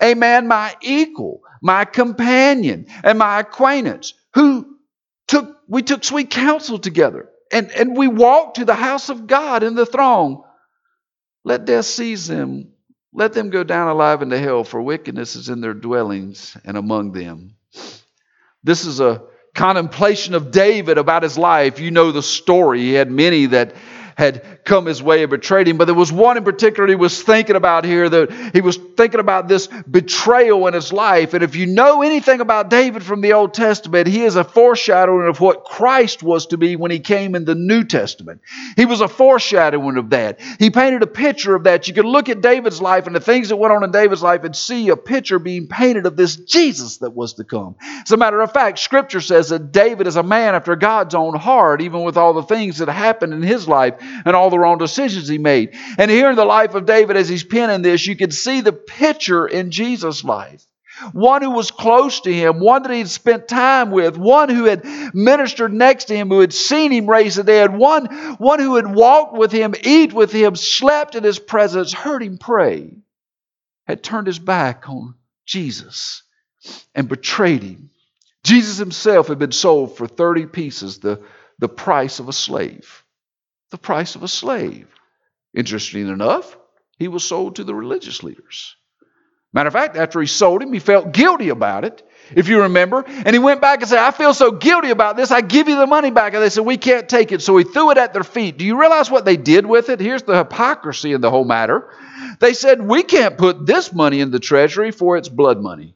a 0.00 0.14
man 0.14 0.48
my 0.48 0.74
equal, 0.80 1.42
my 1.60 1.84
companion, 1.84 2.86
and 3.04 3.18
my 3.18 3.40
acquaintance, 3.40 4.14
who 4.32 4.78
took, 5.26 5.56
we 5.68 5.82
took 5.82 6.04
sweet 6.04 6.30
counsel 6.30 6.78
together, 6.78 7.28
and, 7.52 7.70
and 7.72 7.96
we 7.96 8.08
walked 8.08 8.56
to 8.56 8.64
the 8.64 8.74
house 8.74 9.10
of 9.10 9.26
God 9.26 9.62
in 9.62 9.74
the 9.74 9.86
throng. 9.86 10.42
Let 11.44 11.66
death 11.66 11.84
seize 11.84 12.26
them. 12.26 12.72
Let 13.12 13.32
them 13.34 13.50
go 13.50 13.64
down 13.64 13.88
alive 13.88 14.22
into 14.22 14.38
hell, 14.38 14.64
for 14.64 14.80
wickedness 14.80 15.36
is 15.36 15.48
in 15.48 15.60
their 15.60 15.74
dwellings 15.74 16.56
and 16.64 16.76
among 16.76 17.12
them. 17.12 17.56
This 18.62 18.84
is 18.84 19.00
a 19.00 19.22
contemplation 19.54 20.34
of 20.34 20.50
David 20.50 20.98
about 20.98 21.22
his 21.22 21.38
life. 21.38 21.80
You 21.80 21.90
know 21.90 22.12
the 22.12 22.22
story. 22.22 22.80
He 22.80 22.92
had 22.92 23.10
many 23.10 23.46
that 23.46 23.74
had 24.16 24.57
come 24.68 24.86
his 24.86 25.02
way 25.02 25.22
and 25.22 25.30
betrayed 25.30 25.66
him. 25.66 25.78
But 25.78 25.86
there 25.86 25.94
was 25.94 26.12
one 26.12 26.36
in 26.36 26.44
particular 26.44 26.88
he 26.88 26.94
was 26.94 27.20
thinking 27.20 27.56
about 27.56 27.84
here 27.84 28.08
that 28.08 28.52
he 28.52 28.60
was 28.60 28.76
thinking 28.76 29.18
about 29.18 29.48
this 29.48 29.66
betrayal 29.90 30.66
in 30.68 30.74
his 30.74 30.92
life. 30.92 31.34
And 31.34 31.42
if 31.42 31.56
you 31.56 31.66
know 31.66 32.02
anything 32.02 32.40
about 32.40 32.70
David 32.70 33.02
from 33.02 33.20
the 33.20 33.32
Old 33.32 33.54
Testament, 33.54 34.06
he 34.06 34.22
is 34.22 34.36
a 34.36 34.44
foreshadowing 34.44 35.26
of 35.26 35.40
what 35.40 35.64
Christ 35.64 36.22
was 36.22 36.46
to 36.46 36.58
be 36.58 36.76
when 36.76 36.90
he 36.90 37.00
came 37.00 37.34
in 37.34 37.44
the 37.44 37.54
New 37.54 37.84
Testament. 37.84 38.42
He 38.76 38.84
was 38.84 39.00
a 39.00 39.08
foreshadowing 39.08 39.96
of 39.96 40.10
that. 40.10 40.40
He 40.58 40.70
painted 40.70 41.02
a 41.02 41.06
picture 41.06 41.54
of 41.54 41.64
that. 41.64 41.88
You 41.88 41.94
could 41.94 42.04
look 42.04 42.28
at 42.28 42.42
David's 42.42 42.82
life 42.82 43.06
and 43.06 43.16
the 43.16 43.20
things 43.20 43.48
that 43.48 43.56
went 43.56 43.72
on 43.72 43.82
in 43.82 43.90
David's 43.90 44.22
life 44.22 44.44
and 44.44 44.54
see 44.54 44.90
a 44.90 44.96
picture 44.96 45.38
being 45.38 45.66
painted 45.66 46.06
of 46.06 46.16
this 46.16 46.36
Jesus 46.36 46.98
that 46.98 47.14
was 47.14 47.34
to 47.34 47.44
come. 47.44 47.76
As 47.80 48.12
a 48.12 48.16
matter 48.16 48.40
of 48.40 48.52
fact, 48.52 48.78
Scripture 48.78 49.22
says 49.22 49.48
that 49.48 49.72
David 49.72 50.06
is 50.06 50.16
a 50.16 50.22
man 50.22 50.54
after 50.54 50.76
God's 50.76 51.14
own 51.14 51.34
heart, 51.34 51.80
even 51.80 52.02
with 52.02 52.18
all 52.18 52.34
the 52.34 52.42
things 52.42 52.78
that 52.78 52.88
happened 52.88 53.32
in 53.32 53.42
his 53.42 53.66
life 53.66 53.94
and 54.00 54.36
all 54.36 54.50
the 54.50 54.57
wrong 54.58 54.78
decisions 54.78 55.28
he 55.28 55.38
made. 55.38 55.74
And 55.98 56.10
here 56.10 56.30
in 56.30 56.36
the 56.36 56.44
life 56.44 56.74
of 56.74 56.86
David, 56.86 57.16
as 57.16 57.28
he's 57.28 57.44
penning 57.44 57.82
this, 57.82 58.06
you 58.06 58.16
can 58.16 58.30
see 58.30 58.60
the 58.60 58.72
picture 58.72 59.46
in 59.46 59.70
Jesus' 59.70 60.24
life. 60.24 60.64
one 61.12 61.42
who 61.42 61.50
was 61.50 61.70
close 61.70 62.20
to 62.20 62.32
him, 62.32 62.60
one 62.60 62.82
that 62.82 62.92
he 62.92 62.98
had 62.98 63.08
spent 63.08 63.48
time 63.48 63.90
with, 63.90 64.16
one 64.16 64.48
who 64.48 64.64
had 64.64 64.84
ministered 65.14 65.72
next 65.72 66.06
to 66.06 66.16
him, 66.16 66.28
who 66.28 66.40
had 66.40 66.52
seen 66.52 66.90
him 66.90 67.08
raise 67.08 67.36
the 67.36 67.44
dead, 67.44 67.76
one, 67.76 68.06
one 68.36 68.60
who 68.60 68.76
had 68.76 68.92
walked 68.92 69.34
with 69.34 69.52
him, 69.52 69.74
eat 69.82 70.12
with 70.12 70.32
him, 70.32 70.56
slept 70.56 71.14
in 71.14 71.24
his 71.24 71.38
presence, 71.38 71.92
heard 71.92 72.22
him 72.22 72.38
pray, 72.38 72.90
had 73.86 74.02
turned 74.02 74.26
his 74.26 74.38
back 74.38 74.88
on 74.88 75.14
Jesus 75.46 76.22
and 76.94 77.08
betrayed 77.08 77.62
him. 77.62 77.90
Jesus 78.44 78.78
himself 78.78 79.28
had 79.28 79.38
been 79.38 79.52
sold 79.52 79.96
for 79.96 80.06
30 80.06 80.46
pieces, 80.46 80.98
the, 80.98 81.22
the 81.58 81.68
price 81.68 82.18
of 82.18 82.28
a 82.28 82.32
slave. 82.32 83.04
The 83.70 83.78
price 83.78 84.14
of 84.14 84.22
a 84.22 84.28
slave. 84.28 84.88
Interesting 85.54 86.08
enough, 86.08 86.56
he 86.98 87.08
was 87.08 87.24
sold 87.24 87.56
to 87.56 87.64
the 87.64 87.74
religious 87.74 88.22
leaders. 88.22 88.76
Matter 89.52 89.68
of 89.68 89.72
fact, 89.72 89.96
after 89.96 90.20
he 90.20 90.26
sold 90.26 90.62
him, 90.62 90.72
he 90.72 90.78
felt 90.78 91.12
guilty 91.12 91.48
about 91.48 91.84
it, 91.84 92.06
if 92.34 92.48
you 92.48 92.62
remember. 92.62 93.04
And 93.06 93.30
he 93.30 93.38
went 93.38 93.62
back 93.62 93.80
and 93.80 93.88
said, 93.88 93.98
I 93.98 94.10
feel 94.10 94.34
so 94.34 94.50
guilty 94.50 94.90
about 94.90 95.16
this, 95.16 95.30
I 95.30 95.40
give 95.40 95.68
you 95.68 95.76
the 95.76 95.86
money 95.86 96.10
back. 96.10 96.34
And 96.34 96.42
they 96.42 96.50
said, 96.50 96.66
We 96.66 96.76
can't 96.76 97.08
take 97.08 97.32
it. 97.32 97.40
So 97.40 97.56
he 97.56 97.64
threw 97.64 97.90
it 97.90 97.98
at 97.98 98.12
their 98.12 98.24
feet. 98.24 98.58
Do 98.58 98.66
you 98.66 98.78
realize 98.78 99.10
what 99.10 99.24
they 99.24 99.38
did 99.38 99.64
with 99.64 99.88
it? 99.88 100.00
Here's 100.00 100.22
the 100.22 100.36
hypocrisy 100.36 101.14
in 101.14 101.22
the 101.22 101.30
whole 101.30 101.46
matter. 101.46 101.90
They 102.40 102.52
said, 102.52 102.82
We 102.82 103.02
can't 103.02 103.38
put 103.38 103.64
this 103.64 103.92
money 103.92 104.20
in 104.20 104.30
the 104.30 104.38
treasury 104.38 104.90
for 104.90 105.16
its 105.16 105.30
blood 105.30 105.60
money. 105.60 105.94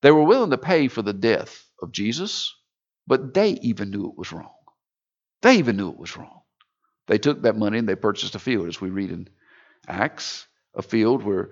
They 0.00 0.10
were 0.10 0.24
willing 0.24 0.50
to 0.50 0.58
pay 0.58 0.88
for 0.88 1.02
the 1.02 1.12
death 1.12 1.64
of 1.80 1.92
Jesus, 1.92 2.54
but 3.06 3.34
they 3.34 3.50
even 3.50 3.90
knew 3.90 4.08
it 4.08 4.18
was 4.18 4.32
wrong. 4.32 4.50
They 5.42 5.56
even 5.56 5.76
knew 5.76 5.90
it 5.90 5.98
was 5.98 6.16
wrong. 6.16 6.41
They 7.12 7.18
took 7.18 7.42
that 7.42 7.58
money 7.58 7.76
and 7.76 7.86
they 7.86 7.94
purchased 7.94 8.36
a 8.36 8.38
field, 8.38 8.68
as 8.68 8.80
we 8.80 8.88
read 8.88 9.10
in 9.10 9.28
Acts, 9.86 10.46
a 10.74 10.80
field 10.80 11.22
where 11.22 11.50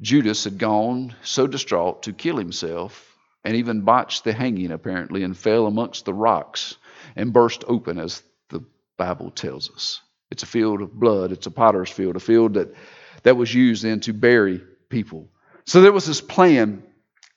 Judas 0.00 0.44
had 0.44 0.56
gone 0.56 1.16
so 1.24 1.48
distraught 1.48 2.04
to 2.04 2.12
kill 2.12 2.36
himself 2.36 3.16
and 3.42 3.56
even 3.56 3.80
botched 3.80 4.22
the 4.22 4.32
hanging, 4.32 4.70
apparently, 4.70 5.24
and 5.24 5.36
fell 5.36 5.66
amongst 5.66 6.04
the 6.04 6.14
rocks 6.14 6.76
and 7.16 7.32
burst 7.32 7.64
open, 7.66 7.98
as 7.98 8.22
the 8.50 8.62
Bible 8.98 9.32
tells 9.32 9.68
us. 9.72 10.00
It's 10.30 10.44
a 10.44 10.46
field 10.46 10.80
of 10.80 10.92
blood, 10.92 11.32
it's 11.32 11.48
a 11.48 11.50
potter's 11.50 11.90
field, 11.90 12.14
a 12.14 12.20
field 12.20 12.54
that, 12.54 12.72
that 13.24 13.36
was 13.36 13.52
used 13.52 13.82
then 13.82 13.98
to 14.02 14.12
bury 14.12 14.62
people. 14.90 15.28
So 15.66 15.80
there 15.80 15.90
was 15.90 16.06
this 16.06 16.20
plan. 16.20 16.84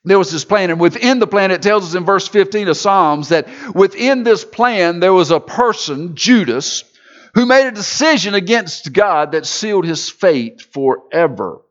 There 0.06 0.20
was 0.20 0.32
this 0.32 0.46
plan, 0.46 0.70
and 0.70 0.80
within 0.80 1.18
the 1.18 1.25
plan, 1.25 1.50
it 1.50 1.63
tells 1.63 1.86
us 1.86 1.96
in 1.96 2.06
verse 2.06 2.27
15 2.27 2.68
of 2.68 2.77
Psalms 2.77 3.30
that 3.30 3.48
within 3.74 4.22
this 4.22 4.46
plan 4.46 5.00
there 5.00 5.12
was 5.12 5.32
a 5.32 5.39
person, 5.39 6.13
Judas, 6.13 6.84
who 7.33 7.45
made 7.45 7.67
a 7.67 7.71
decision 7.71 8.33
against 8.33 8.93
God 8.93 9.31
that 9.31 9.45
sealed 9.45 9.85
his 9.85 10.09
fate 10.09 10.61
forever 10.61 11.61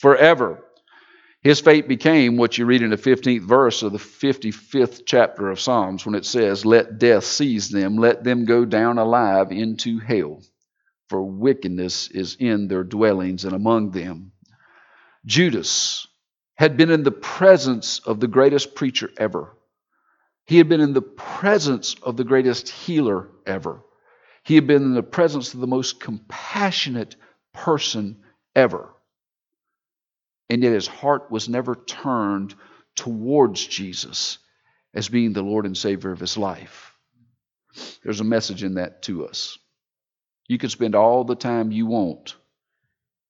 forever. 0.00 0.64
His 1.42 1.60
fate 1.60 1.88
became 1.88 2.36
what 2.36 2.58
you 2.58 2.66
read 2.66 2.82
in 2.82 2.90
the 2.90 2.96
15th 2.96 3.42
verse 3.42 3.82
of 3.82 3.92
the 3.92 3.98
55th 3.98 5.02
chapter 5.06 5.48
of 5.48 5.60
Psalms 5.60 6.04
when 6.04 6.14
it 6.14 6.26
says, 6.26 6.66
Let 6.66 6.98
death 6.98 7.24
seize 7.24 7.70
them, 7.70 7.96
let 7.96 8.24
them 8.24 8.44
go 8.44 8.64
down 8.64 8.98
alive 8.98 9.50
into 9.50 9.98
hell, 10.00 10.42
for 11.08 11.22
wickedness 11.22 12.10
is 12.10 12.36
in 12.38 12.68
their 12.68 12.84
dwellings 12.84 13.44
and 13.44 13.54
among 13.54 13.92
them. 13.92 14.32
Judas 15.24 16.06
had 16.56 16.76
been 16.76 16.90
in 16.90 17.04
the 17.04 17.10
presence 17.10 18.00
of 18.00 18.20
the 18.20 18.28
greatest 18.28 18.74
preacher 18.74 19.10
ever. 19.16 19.56
He 20.44 20.58
had 20.58 20.68
been 20.68 20.80
in 20.80 20.92
the 20.92 21.02
presence 21.02 21.96
of 22.02 22.18
the 22.18 22.24
greatest 22.24 22.68
healer 22.68 23.28
ever. 23.46 23.82
He 24.50 24.56
had 24.56 24.66
been 24.66 24.82
in 24.82 24.94
the 24.94 25.02
presence 25.02 25.54
of 25.54 25.60
the 25.60 25.68
most 25.68 26.00
compassionate 26.00 27.14
person 27.52 28.24
ever 28.56 28.92
and 30.50 30.64
yet 30.64 30.72
his 30.72 30.88
heart 30.88 31.30
was 31.30 31.48
never 31.48 31.76
turned 31.76 32.56
towards 32.96 33.64
Jesus 33.64 34.38
as 34.92 35.08
being 35.08 35.32
the 35.32 35.42
Lord 35.42 35.64
and 35.64 35.78
Savior 35.78 36.10
of 36.10 36.18
his 36.18 36.36
life. 36.36 36.92
There's 38.02 38.18
a 38.18 38.24
message 38.24 38.64
in 38.64 38.74
that 38.74 39.02
to 39.02 39.26
us. 39.28 39.56
You 40.48 40.58
can 40.58 40.68
spend 40.68 40.96
all 40.96 41.22
the 41.22 41.36
time 41.36 41.70
you 41.70 41.86
want 41.86 42.34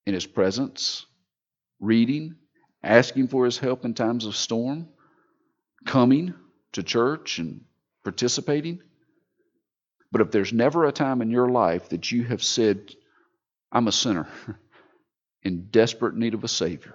in 0.07 0.15
his 0.15 0.27
presence, 0.27 1.05
reading, 1.79 2.37
asking 2.83 3.29
for 3.29 3.45
his 3.45 3.59
help 3.59 3.85
in 3.85 3.93
times 3.93 4.25
of 4.25 4.35
storm, 4.35 4.89
coming 5.85 6.33
to 6.73 6.83
church 6.83 7.39
and 7.39 7.61
participating. 8.03 8.81
But 10.13 10.21
if 10.21 10.31
there's 10.31 10.53
never 10.53 10.85
a 10.85 10.93
time 10.93 11.23
in 11.23 11.31
your 11.31 11.49
life 11.49 11.91
that 11.91 12.11
you 12.11 12.25
have 12.25 12.43
said, 12.43 12.95
I'm 13.71 13.89
a 13.89 13.93
sinner 13.93 14.27
in 15.43 15.69
desperate 15.71 16.17
need 16.17 16.35
of 16.35 16.45
a 16.45 16.49
Savior, 16.49 16.95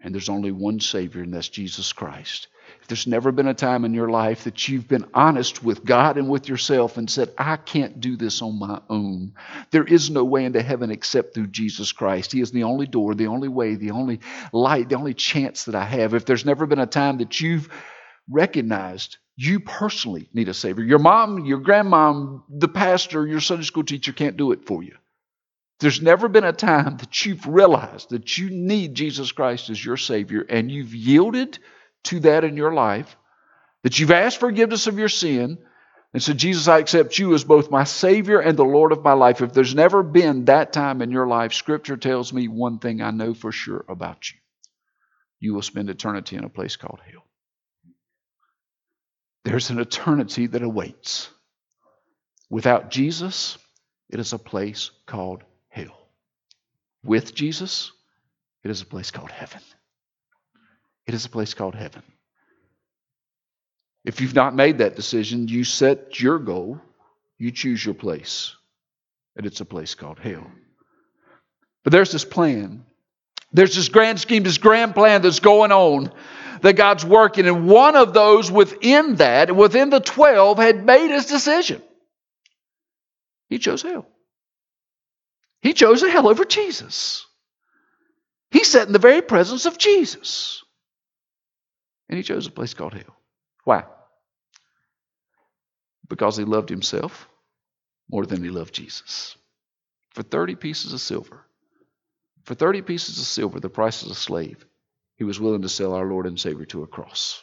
and 0.00 0.14
there's 0.14 0.28
only 0.28 0.52
one 0.52 0.80
Savior, 0.80 1.22
and 1.22 1.34
that's 1.34 1.48
Jesus 1.48 1.92
Christ. 1.92 2.48
If 2.80 2.88
there's 2.88 3.06
never 3.06 3.30
been 3.30 3.46
a 3.46 3.54
time 3.54 3.84
in 3.84 3.94
your 3.94 4.08
life 4.08 4.44
that 4.44 4.68
you've 4.68 4.88
been 4.88 5.06
honest 5.14 5.62
with 5.62 5.84
God 5.84 6.16
and 6.16 6.28
with 6.28 6.48
yourself 6.48 6.96
and 6.96 7.08
said, 7.08 7.32
I 7.38 7.56
can't 7.56 8.00
do 8.00 8.16
this 8.16 8.42
on 8.42 8.58
my 8.58 8.80
own, 8.88 9.34
there 9.70 9.84
is 9.84 10.10
no 10.10 10.24
way 10.24 10.44
into 10.44 10.62
heaven 10.62 10.90
except 10.90 11.34
through 11.34 11.48
Jesus 11.48 11.92
Christ. 11.92 12.32
He 12.32 12.40
is 12.40 12.50
the 12.50 12.64
only 12.64 12.86
door, 12.86 13.14
the 13.14 13.28
only 13.28 13.48
way, 13.48 13.74
the 13.74 13.92
only 13.92 14.20
light, 14.52 14.88
the 14.88 14.96
only 14.96 15.14
chance 15.14 15.64
that 15.64 15.74
I 15.74 15.84
have. 15.84 16.14
If 16.14 16.24
there's 16.24 16.44
never 16.44 16.66
been 16.66 16.78
a 16.78 16.86
time 16.86 17.18
that 17.18 17.40
you've 17.40 17.68
recognized 18.28 19.18
you 19.36 19.60
personally 19.60 20.28
need 20.32 20.48
a 20.48 20.54
Savior, 20.54 20.82
your 20.82 20.98
mom, 20.98 21.44
your 21.44 21.60
grandmom, 21.60 22.42
the 22.48 22.68
pastor, 22.68 23.26
your 23.26 23.40
Sunday 23.40 23.64
school 23.64 23.84
teacher 23.84 24.12
can't 24.12 24.36
do 24.36 24.52
it 24.52 24.66
for 24.66 24.82
you. 24.82 24.96
There's 25.78 26.00
never 26.00 26.28
been 26.28 26.44
a 26.44 26.54
time 26.54 26.96
that 26.96 27.26
you've 27.26 27.46
realized 27.46 28.10
that 28.10 28.38
you 28.38 28.48
need 28.48 28.94
Jesus 28.94 29.32
Christ 29.32 29.68
as 29.68 29.84
your 29.84 29.98
Savior 29.98 30.40
and 30.40 30.70
you've 30.70 30.94
yielded 30.94 31.58
to 32.04 32.20
that 32.20 32.44
in 32.44 32.56
your 32.56 32.72
life, 32.72 33.14
that 33.82 33.98
you've 33.98 34.10
asked 34.10 34.40
forgiveness 34.40 34.86
of 34.86 34.98
your 34.98 35.10
sin, 35.10 35.58
and 36.14 36.22
said, 36.22 36.38
Jesus, 36.38 36.66
I 36.66 36.78
accept 36.78 37.18
you 37.18 37.34
as 37.34 37.44
both 37.44 37.70
my 37.70 37.84
Savior 37.84 38.40
and 38.40 38.56
the 38.56 38.64
Lord 38.64 38.92
of 38.92 39.04
my 39.04 39.12
life. 39.12 39.42
If 39.42 39.52
there's 39.52 39.74
never 39.74 40.02
been 40.02 40.46
that 40.46 40.72
time 40.72 41.02
in 41.02 41.10
your 41.10 41.26
life, 41.26 41.52
Scripture 41.52 41.98
tells 41.98 42.32
me 42.32 42.48
one 42.48 42.78
thing 42.78 43.02
I 43.02 43.10
know 43.10 43.34
for 43.34 43.52
sure 43.52 43.84
about 43.86 44.30
you. 44.30 44.38
You 45.40 45.52
will 45.52 45.60
spend 45.60 45.90
eternity 45.90 46.36
in 46.36 46.44
a 46.44 46.48
place 46.48 46.76
called 46.76 47.00
hell. 47.04 47.25
There's 49.46 49.70
an 49.70 49.78
eternity 49.78 50.48
that 50.48 50.62
awaits. 50.62 51.30
Without 52.50 52.90
Jesus, 52.90 53.56
it 54.10 54.18
is 54.18 54.32
a 54.32 54.40
place 54.40 54.90
called 55.06 55.44
hell. 55.68 56.08
With 57.04 57.32
Jesus, 57.32 57.92
it 58.64 58.72
is 58.72 58.82
a 58.82 58.86
place 58.86 59.12
called 59.12 59.30
heaven. 59.30 59.60
It 61.06 61.14
is 61.14 61.26
a 61.26 61.28
place 61.28 61.54
called 61.54 61.76
heaven. 61.76 62.02
If 64.04 64.20
you've 64.20 64.34
not 64.34 64.52
made 64.52 64.78
that 64.78 64.96
decision, 64.96 65.46
you 65.46 65.62
set 65.62 66.18
your 66.20 66.40
goal, 66.40 66.80
you 67.38 67.52
choose 67.52 67.84
your 67.84 67.94
place, 67.94 68.52
and 69.36 69.46
it's 69.46 69.60
a 69.60 69.64
place 69.64 69.94
called 69.94 70.18
hell. 70.18 70.50
But 71.84 71.92
there's 71.92 72.10
this 72.10 72.24
plan. 72.24 72.84
There's 73.52 73.76
this 73.76 73.90
grand 73.90 74.18
scheme, 74.18 74.42
this 74.42 74.58
grand 74.58 74.96
plan 74.96 75.22
that's 75.22 75.38
going 75.38 75.70
on 75.70 76.10
that 76.62 76.76
God's 76.76 77.04
working. 77.04 77.46
And 77.46 77.68
one 77.68 77.96
of 77.96 78.12
those 78.12 78.50
within 78.50 79.16
that, 79.16 79.54
within 79.54 79.90
the 79.90 80.00
12, 80.00 80.58
had 80.58 80.84
made 80.84 81.10
his 81.10 81.26
decision. 81.26 81.82
He 83.48 83.58
chose 83.58 83.82
hell. 83.82 84.06
He 85.62 85.72
chose 85.72 86.02
hell 86.02 86.28
over 86.28 86.44
Jesus. 86.44 87.26
He 88.50 88.64
sat 88.64 88.86
in 88.86 88.92
the 88.92 88.98
very 88.98 89.22
presence 89.22 89.66
of 89.66 89.78
Jesus. 89.78 90.62
And 92.08 92.16
he 92.16 92.22
chose 92.22 92.46
a 92.46 92.50
place 92.50 92.74
called 92.74 92.94
hell. 92.94 93.16
Why? 93.64 93.84
Because 96.08 96.36
he 96.36 96.44
loved 96.44 96.68
himself 96.68 97.28
more 98.10 98.26
than 98.26 98.42
he 98.42 98.50
loved 98.50 98.74
Jesus. 98.74 99.36
For 100.10 100.22
30 100.22 100.54
pieces 100.54 100.92
of 100.92 101.00
silver, 101.00 101.44
for 102.44 102.54
30 102.54 102.82
pieces 102.82 103.18
of 103.18 103.26
silver, 103.26 103.60
the 103.60 103.68
price 103.68 104.02
of 104.02 104.10
a 104.10 104.14
slave, 104.14 104.65
he 105.16 105.24
was 105.24 105.40
willing 105.40 105.62
to 105.62 105.68
sell 105.68 105.94
our 105.94 106.06
Lord 106.06 106.26
and 106.26 106.38
Savior 106.38 106.66
to 106.66 106.82
a 106.82 106.86
cross 106.86 107.42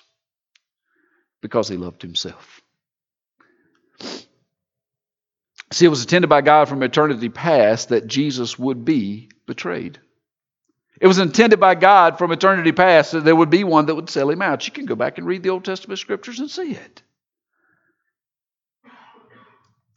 because 1.41 1.67
he 1.67 1.77
loved 1.77 2.01
himself. 2.01 2.61
See, 5.71 5.85
it 5.85 5.89
was 5.89 6.01
intended 6.03 6.27
by 6.27 6.41
God 6.41 6.69
from 6.69 6.83
eternity 6.83 7.29
past 7.29 7.89
that 7.89 8.07
Jesus 8.07 8.59
would 8.59 8.85
be 8.85 9.29
betrayed. 9.47 9.99
It 11.01 11.07
was 11.07 11.17
intended 11.17 11.59
by 11.59 11.73
God 11.73 12.19
from 12.19 12.31
eternity 12.31 12.71
past 12.71 13.13
that 13.13 13.25
there 13.25 13.35
would 13.35 13.49
be 13.49 13.63
one 13.63 13.87
that 13.87 13.95
would 13.95 14.09
sell 14.09 14.29
him 14.29 14.43
out. 14.43 14.67
You 14.67 14.73
can 14.73 14.85
go 14.85 14.95
back 14.95 15.17
and 15.17 15.25
read 15.25 15.41
the 15.41 15.49
Old 15.49 15.65
Testament 15.65 15.99
scriptures 15.99 16.39
and 16.39 16.49
see 16.49 16.71
it. 16.71 17.01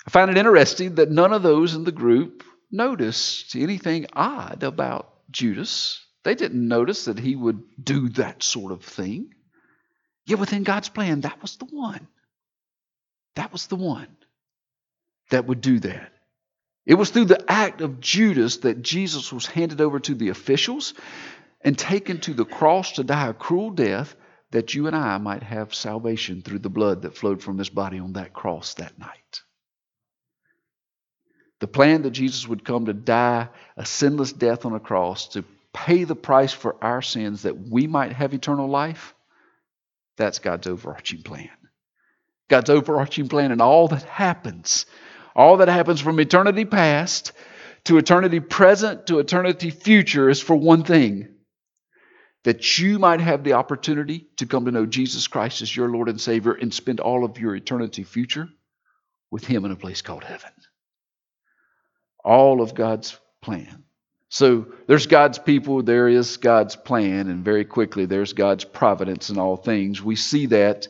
I 0.06 0.10
find 0.10 0.30
it 0.30 0.38
interesting 0.38 0.94
that 0.94 1.10
none 1.10 1.32
of 1.32 1.42
those 1.42 1.74
in 1.74 1.84
the 1.84 1.92
group 1.92 2.42
noticed 2.70 3.54
anything 3.54 4.06
odd 4.14 4.62
about 4.62 5.12
Judas. 5.30 6.05
They 6.26 6.34
didn't 6.34 6.66
notice 6.66 7.04
that 7.04 7.20
he 7.20 7.36
would 7.36 7.62
do 7.80 8.08
that 8.08 8.42
sort 8.42 8.72
of 8.72 8.82
thing. 8.82 9.32
Yet 10.24 10.40
within 10.40 10.64
God's 10.64 10.88
plan, 10.88 11.20
that 11.20 11.40
was 11.40 11.54
the 11.54 11.66
one. 11.66 12.08
That 13.36 13.52
was 13.52 13.68
the 13.68 13.76
one 13.76 14.08
that 15.30 15.46
would 15.46 15.60
do 15.60 15.78
that. 15.78 16.12
It 16.84 16.94
was 16.94 17.10
through 17.10 17.26
the 17.26 17.44
act 17.48 17.80
of 17.80 18.00
Judas 18.00 18.56
that 18.58 18.82
Jesus 18.82 19.32
was 19.32 19.46
handed 19.46 19.80
over 19.80 20.00
to 20.00 20.16
the 20.16 20.30
officials 20.30 20.94
and 21.60 21.78
taken 21.78 22.18
to 22.22 22.34
the 22.34 22.44
cross 22.44 22.94
to 22.94 23.04
die 23.04 23.28
a 23.28 23.32
cruel 23.32 23.70
death 23.70 24.16
that 24.50 24.74
you 24.74 24.88
and 24.88 24.96
I 24.96 25.18
might 25.18 25.44
have 25.44 25.76
salvation 25.76 26.42
through 26.42 26.58
the 26.58 26.68
blood 26.68 27.02
that 27.02 27.16
flowed 27.16 27.40
from 27.40 27.56
his 27.56 27.70
body 27.70 28.00
on 28.00 28.14
that 28.14 28.32
cross 28.32 28.74
that 28.74 28.98
night. 28.98 29.42
The 31.60 31.68
plan 31.68 32.02
that 32.02 32.10
Jesus 32.10 32.48
would 32.48 32.64
come 32.64 32.86
to 32.86 32.92
die 32.92 33.48
a 33.76 33.86
sinless 33.86 34.32
death 34.32 34.66
on 34.66 34.74
a 34.74 34.80
cross 34.80 35.28
to 35.28 35.44
pay 35.76 36.04
the 36.04 36.16
price 36.16 36.54
for 36.54 36.82
our 36.82 37.02
sins 37.02 37.42
that 37.42 37.68
we 37.68 37.86
might 37.86 38.12
have 38.12 38.32
eternal 38.32 38.66
life, 38.66 39.14
that's 40.16 40.38
God's 40.38 40.66
overarching 40.66 41.22
plan. 41.22 41.50
God's 42.48 42.70
overarching 42.70 43.28
plan 43.28 43.52
and 43.52 43.60
all 43.60 43.88
that 43.88 44.04
happens, 44.04 44.86
all 45.34 45.58
that 45.58 45.68
happens 45.68 46.00
from 46.00 46.18
eternity 46.18 46.64
past 46.64 47.32
to 47.84 47.98
eternity 47.98 48.40
present 48.40 49.08
to 49.08 49.18
eternity 49.18 49.70
future 49.70 50.30
is 50.30 50.40
for 50.40 50.56
one 50.56 50.82
thing 50.82 51.28
that 52.44 52.78
you 52.78 52.98
might 52.98 53.20
have 53.20 53.44
the 53.44 53.52
opportunity 53.52 54.28
to 54.38 54.46
come 54.46 54.64
to 54.64 54.70
know 54.70 54.86
Jesus 54.86 55.26
Christ 55.26 55.60
as 55.60 55.76
your 55.76 55.90
Lord 55.90 56.08
and 56.08 56.20
Savior 56.20 56.52
and 56.52 56.72
spend 56.72 57.00
all 57.00 57.22
of 57.22 57.38
your 57.38 57.54
eternity 57.54 58.02
future 58.02 58.48
with 59.30 59.44
Him 59.44 59.66
in 59.66 59.72
a 59.72 59.76
place 59.76 60.00
called 60.00 60.24
heaven. 60.24 60.52
All 62.24 62.62
of 62.62 62.74
God's 62.74 63.18
plan. 63.42 63.85
So 64.28 64.66
there's 64.86 65.06
God's 65.06 65.38
people, 65.38 65.82
there 65.82 66.08
is 66.08 66.36
God's 66.36 66.76
plan, 66.76 67.28
and 67.28 67.44
very 67.44 67.64
quickly 67.64 68.06
there's 68.06 68.32
God's 68.32 68.64
providence 68.64 69.30
in 69.30 69.38
all 69.38 69.56
things. 69.56 70.02
We 70.02 70.16
see 70.16 70.46
that 70.46 70.88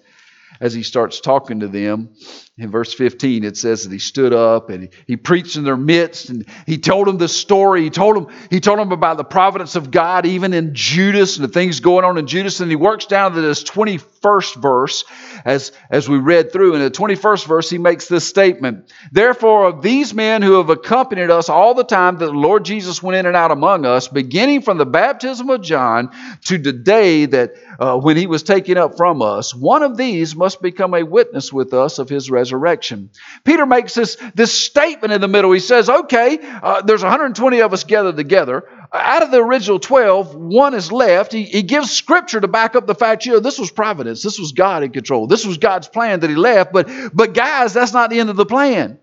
as 0.61 0.73
he 0.73 0.83
starts 0.83 1.21
talking 1.21 1.61
to 1.61 1.69
them. 1.69 2.15
In 2.59 2.71
verse 2.71 2.95
15, 2.95 3.45
it 3.45 3.59
says 3.59 3.85
that 3.85 3.93
he 3.93 3.99
stood 3.99 4.33
up 4.33 4.71
and 4.71 4.89
he 5.07 5.19
preached 5.19 5.57
in 5.57 5.65
their 5.65 5.77
midst 5.77 6.31
and 6.31 6.47
he 6.65 6.79
told 6.79 7.07
them 7.07 7.19
the 7.19 7.29
story. 7.29 7.83
He 7.83 7.91
told 7.91 8.17
them, 8.17 8.35
he 8.49 8.61
told 8.61 8.79
them 8.79 8.93
about 8.93 9.19
the 9.19 9.25
providence 9.25 9.77
of 9.77 9.91
God, 9.91 10.25
even 10.25 10.55
in 10.55 10.75
Judas 10.75 11.37
and 11.37 11.45
the 11.45 11.53
things 11.53 11.81
going 11.81 12.07
on 12.07 12.17
in 12.17 12.27
Judas. 12.27 12.61
And 12.61 12.71
he 12.71 12.77
works 12.77 13.05
down 13.05 13.35
to 13.35 13.43
this 13.43 13.63
21st 13.63 14.57
verse 14.57 15.05
as, 15.45 15.73
as 15.91 16.09
we 16.09 16.17
read 16.17 16.51
through. 16.51 16.77
In 16.77 16.81
the 16.81 16.91
21st 16.91 17.47
verse, 17.47 17.69
he 17.69 17.77
makes 17.77 18.09
this 18.09 18.27
statement 18.27 18.91
Therefore, 19.13 19.67
of 19.67 19.83
these 19.83 20.15
men 20.15 20.41
who 20.41 20.55
have 20.55 20.71
accompanied 20.71 21.31
us 21.31 21.51
all 21.51 21.75
the 21.75 21.85
time 21.85 22.17
that 22.17 22.25
the 22.25 22.33
Lord 22.33 22.65
Jesus 22.65 23.03
went 23.03 23.19
in 23.19 23.27
and 23.27 23.37
out 23.37 23.51
among 23.51 23.85
us, 23.85 24.09
beginning 24.09 24.63
from 24.63 24.79
the 24.79 24.87
baptism 24.87 25.51
of 25.51 25.61
John 25.61 26.11
to 26.47 26.57
the 26.57 26.73
day 26.73 27.27
that 27.27 27.53
uh, 27.79 27.99
when 27.99 28.17
he 28.17 28.27
was 28.27 28.43
taken 28.43 28.79
up 28.79 28.97
from 28.97 29.21
us, 29.21 29.55
one 29.55 29.83
of 29.83 29.99
these 29.99 30.35
must 30.35 30.63
become 30.63 30.95
a 30.95 31.05
witness 31.05 31.53
with 31.53 31.75
us 31.75 31.99
of 31.99 32.09
his 32.09 32.31
resurrection. 32.47 33.11
Peter 33.45 33.67
makes 33.67 33.95
this, 33.95 34.17
this 34.35 34.53
statement 34.53 35.13
in 35.13 35.21
the 35.21 35.29
middle. 35.29 35.51
He 35.51 35.59
says, 35.59 35.91
okay, 35.91 36.39
uh, 36.41 36.83
there's 36.83 37.03
120 37.03 37.61
of 37.61 37.73
us 37.73 37.85
gathered 37.85 38.17
together. 38.17 38.69
Out 38.93 39.23
of 39.23 39.33
the 39.33 39.43
original 39.43 39.81
12, 39.81 40.37
one 40.37 40.75
is 40.75 40.93
left. 40.93 41.33
He, 41.33 41.43
he 41.43 41.63
gives 41.63 41.91
scripture 41.91 42.41
to 42.41 42.47
back 42.47 42.77
up 42.77 42.87
the 42.87 42.95
fact, 42.95 43.27
you 43.27 43.33
know, 43.33 43.41
this 43.41 43.59
was 43.59 43.73
providence. 43.73 44.23
This 44.23 44.39
was 44.39 44.53
God 44.53 44.85
in 44.85 44.93
control. 44.93 45.27
This 45.27 45.45
was 45.45 45.59
God's 45.59 45.89
plan 45.89 46.21
that 46.21 46.31
he 46.31 46.37
left. 46.37 46.73
But, 46.73 46.89
but 47.13 47.35
guys, 47.35 47.75
that's 47.75 47.93
not 47.93 48.11
the 48.11 48.21
end 48.21 48.31
of 48.31 48.37
the 48.37 48.47
plan. 48.47 49.01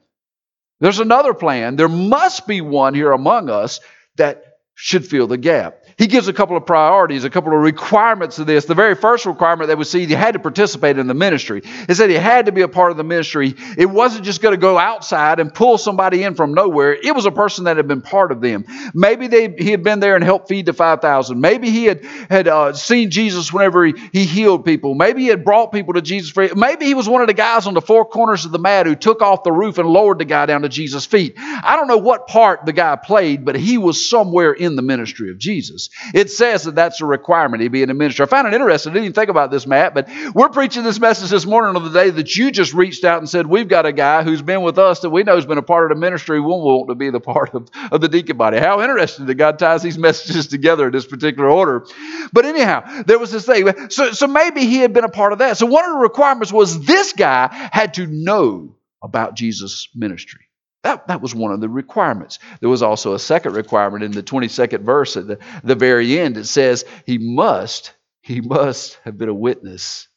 There's 0.79 0.99
another 0.99 1.33
plan. 1.33 1.75
There 1.75 1.89
must 1.89 2.47
be 2.47 2.61
one 2.61 2.93
here 2.93 3.11
among 3.11 3.49
us 3.49 3.81
that 4.15 4.59
should 4.75 5.05
fill 5.05 5.27
the 5.27 5.37
gap 5.37 5.82
he 5.97 6.07
gives 6.07 6.27
a 6.27 6.33
couple 6.33 6.57
of 6.57 6.65
priorities, 6.65 7.23
a 7.23 7.29
couple 7.29 7.53
of 7.53 7.59
requirements 7.59 8.39
of 8.39 8.47
this. 8.47 8.65
The 8.65 8.75
very 8.75 8.95
first 8.95 9.25
requirement 9.25 9.67
that 9.67 9.77
we 9.77 9.83
see, 9.83 10.05
he 10.05 10.13
had 10.13 10.33
to 10.33 10.39
participate 10.39 10.97
in 10.97 11.07
the 11.07 11.13
ministry. 11.13 11.61
He 11.87 11.93
said 11.93 12.09
he 12.09 12.15
had 12.15 12.47
to 12.47 12.51
be 12.51 12.61
a 12.61 12.67
part 12.67 12.91
of 12.91 12.97
the 12.97 13.03
ministry. 13.03 13.55
It 13.77 13.85
wasn't 13.85 14.25
just 14.25 14.41
going 14.41 14.53
to 14.53 14.59
go 14.59 14.77
outside 14.77 15.39
and 15.39 15.53
pull 15.53 15.77
somebody 15.77 16.23
in 16.23 16.35
from 16.35 16.53
nowhere. 16.53 16.93
It 16.93 17.13
was 17.13 17.25
a 17.25 17.31
person 17.31 17.65
that 17.65 17.77
had 17.77 17.87
been 17.87 18.01
part 18.01 18.31
of 18.31 18.41
them. 18.41 18.65
Maybe 18.93 19.27
they, 19.27 19.53
he 19.57 19.71
had 19.71 19.83
been 19.83 19.99
there 19.99 20.15
and 20.15 20.23
helped 20.23 20.49
feed 20.49 20.65
the 20.65 20.73
5,000. 20.73 21.39
Maybe 21.39 21.69
he 21.69 21.85
had, 21.85 22.03
had 22.29 22.47
uh, 22.47 22.73
seen 22.73 23.11
Jesus 23.11 23.53
whenever 23.53 23.85
he, 23.85 23.93
he 24.11 24.25
healed 24.25 24.65
people. 24.65 24.95
Maybe 24.95 25.23
he 25.23 25.27
had 25.27 25.43
brought 25.43 25.71
people 25.71 25.93
to 25.93 26.01
Jesus. 26.01 26.31
For, 26.31 26.47
maybe 26.55 26.85
he 26.85 26.93
was 26.93 27.07
one 27.07 27.21
of 27.21 27.27
the 27.27 27.33
guys 27.33 27.67
on 27.67 27.73
the 27.73 27.81
four 27.81 28.05
corners 28.05 28.45
of 28.45 28.51
the 28.51 28.59
mat 28.59 28.85
who 28.85 28.95
took 28.95 29.21
off 29.21 29.43
the 29.43 29.51
roof 29.51 29.77
and 29.77 29.87
lowered 29.87 30.19
the 30.19 30.25
guy 30.25 30.45
down 30.45 30.63
to 30.63 30.69
Jesus' 30.69 31.05
feet. 31.05 31.33
I 31.37 31.75
don't 31.75 31.87
know 31.87 31.97
what 31.97 32.27
part 32.27 32.65
the 32.65 32.73
guy 32.73 32.95
played, 32.95 33.45
but 33.45 33.55
he 33.55 33.77
was 33.77 34.09
somewhere 34.09 34.53
in 34.53 34.75
the 34.75 34.81
ministry 34.81 35.29
of 35.29 35.37
Jesus. 35.37 35.82
It 36.13 36.31
says 36.31 36.63
that 36.63 36.75
that's 36.75 37.01
a 37.01 37.05
requirement 37.05 37.63
to 37.63 37.69
be 37.69 37.83
in 37.83 37.89
a 37.89 37.93
ministry. 37.93 38.23
I 38.23 38.27
found 38.27 38.47
it 38.47 38.53
interesting. 38.53 38.91
I 38.91 38.93
didn't 38.93 39.05
even 39.05 39.13
think 39.13 39.29
about 39.29 39.51
this, 39.51 39.65
Matt, 39.65 39.93
but 39.93 40.09
we're 40.33 40.49
preaching 40.49 40.83
this 40.83 40.99
message 40.99 41.29
this 41.29 41.45
morning 41.45 41.75
on 41.75 41.83
the 41.83 41.97
day 41.97 42.09
that 42.09 42.35
you 42.35 42.51
just 42.51 42.73
reached 42.73 43.03
out 43.03 43.19
and 43.19 43.29
said, 43.29 43.47
We've 43.47 43.67
got 43.67 43.85
a 43.85 43.93
guy 43.93 44.23
who's 44.23 44.41
been 44.41 44.61
with 44.61 44.77
us 44.77 45.01
that 45.01 45.09
we 45.09 45.23
know 45.23 45.35
has 45.35 45.45
been 45.45 45.57
a 45.57 45.63
part 45.63 45.91
of 45.91 45.95
the 45.95 45.99
ministry. 45.99 46.39
We 46.39 46.47
want 46.47 46.89
to 46.89 46.95
be 46.95 47.09
the 47.09 47.19
part 47.19 47.53
of, 47.53 47.69
of 47.91 48.01
the 48.01 48.09
deacon 48.09 48.37
body. 48.37 48.59
How 48.59 48.81
interesting 48.81 49.25
that 49.27 49.35
God 49.35 49.59
ties 49.59 49.81
these 49.81 49.97
messages 49.97 50.47
together 50.47 50.87
in 50.87 50.91
this 50.91 51.05
particular 51.05 51.49
order. 51.49 51.85
But 52.31 52.45
anyhow, 52.45 53.03
there 53.03 53.19
was 53.19 53.31
this 53.31 53.45
thing. 53.45 53.89
So, 53.89 54.11
so 54.11 54.27
maybe 54.27 54.65
he 54.65 54.77
had 54.77 54.93
been 54.93 55.03
a 55.03 55.09
part 55.09 55.33
of 55.33 55.39
that. 55.39 55.57
So 55.57 55.65
one 55.65 55.85
of 55.85 55.91
the 55.91 55.99
requirements 55.99 56.51
was 56.51 56.85
this 56.85 57.13
guy 57.13 57.49
had 57.71 57.95
to 57.95 58.07
know 58.07 58.75
about 59.01 59.35
Jesus' 59.35 59.89
ministry. 59.93 60.42
That, 60.83 61.07
that 61.07 61.21
was 61.21 61.33
one 61.33 61.53
of 61.53 61.61
the 61.61 61.69
requirements. 61.69 62.39
There 62.59 62.69
was 62.69 62.83
also 62.83 63.13
a 63.13 63.19
second 63.19 63.55
requirement 63.55 64.03
in 64.03 64.11
the 64.11 64.23
22nd 64.23 64.81
verse 64.81 65.15
at 65.15 65.27
the, 65.27 65.39
the 65.63 65.75
very 65.75 66.19
end. 66.19 66.37
It 66.37 66.45
says 66.45 66.85
he 67.05 67.17
must, 67.17 67.93
he 68.21 68.41
must 68.41 68.99
have 69.05 69.17
been 69.17 69.29
a 69.29 69.33
witness 69.33 70.07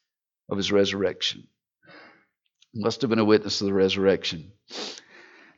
of 0.49 0.57
his 0.57 0.73
resurrection. 0.73 1.47
Must 2.75 3.01
have 3.01 3.11
been 3.11 3.21
a 3.21 3.25
witness 3.25 3.61
of 3.61 3.69
the 3.69 3.73
resurrection. 3.73 4.53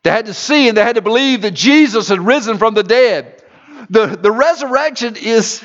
They 0.02 0.10
had 0.10 0.26
to 0.26 0.34
see 0.34 0.68
and 0.68 0.76
they 0.76 0.84
had 0.84 0.96
to 0.96 1.02
believe 1.02 1.42
that 1.42 1.54
Jesus 1.54 2.08
had 2.08 2.20
risen 2.20 2.58
from 2.58 2.74
the 2.74 2.84
dead. 2.84 3.42
The, 3.90 4.06
the 4.06 4.30
resurrection 4.30 5.16
is, 5.16 5.62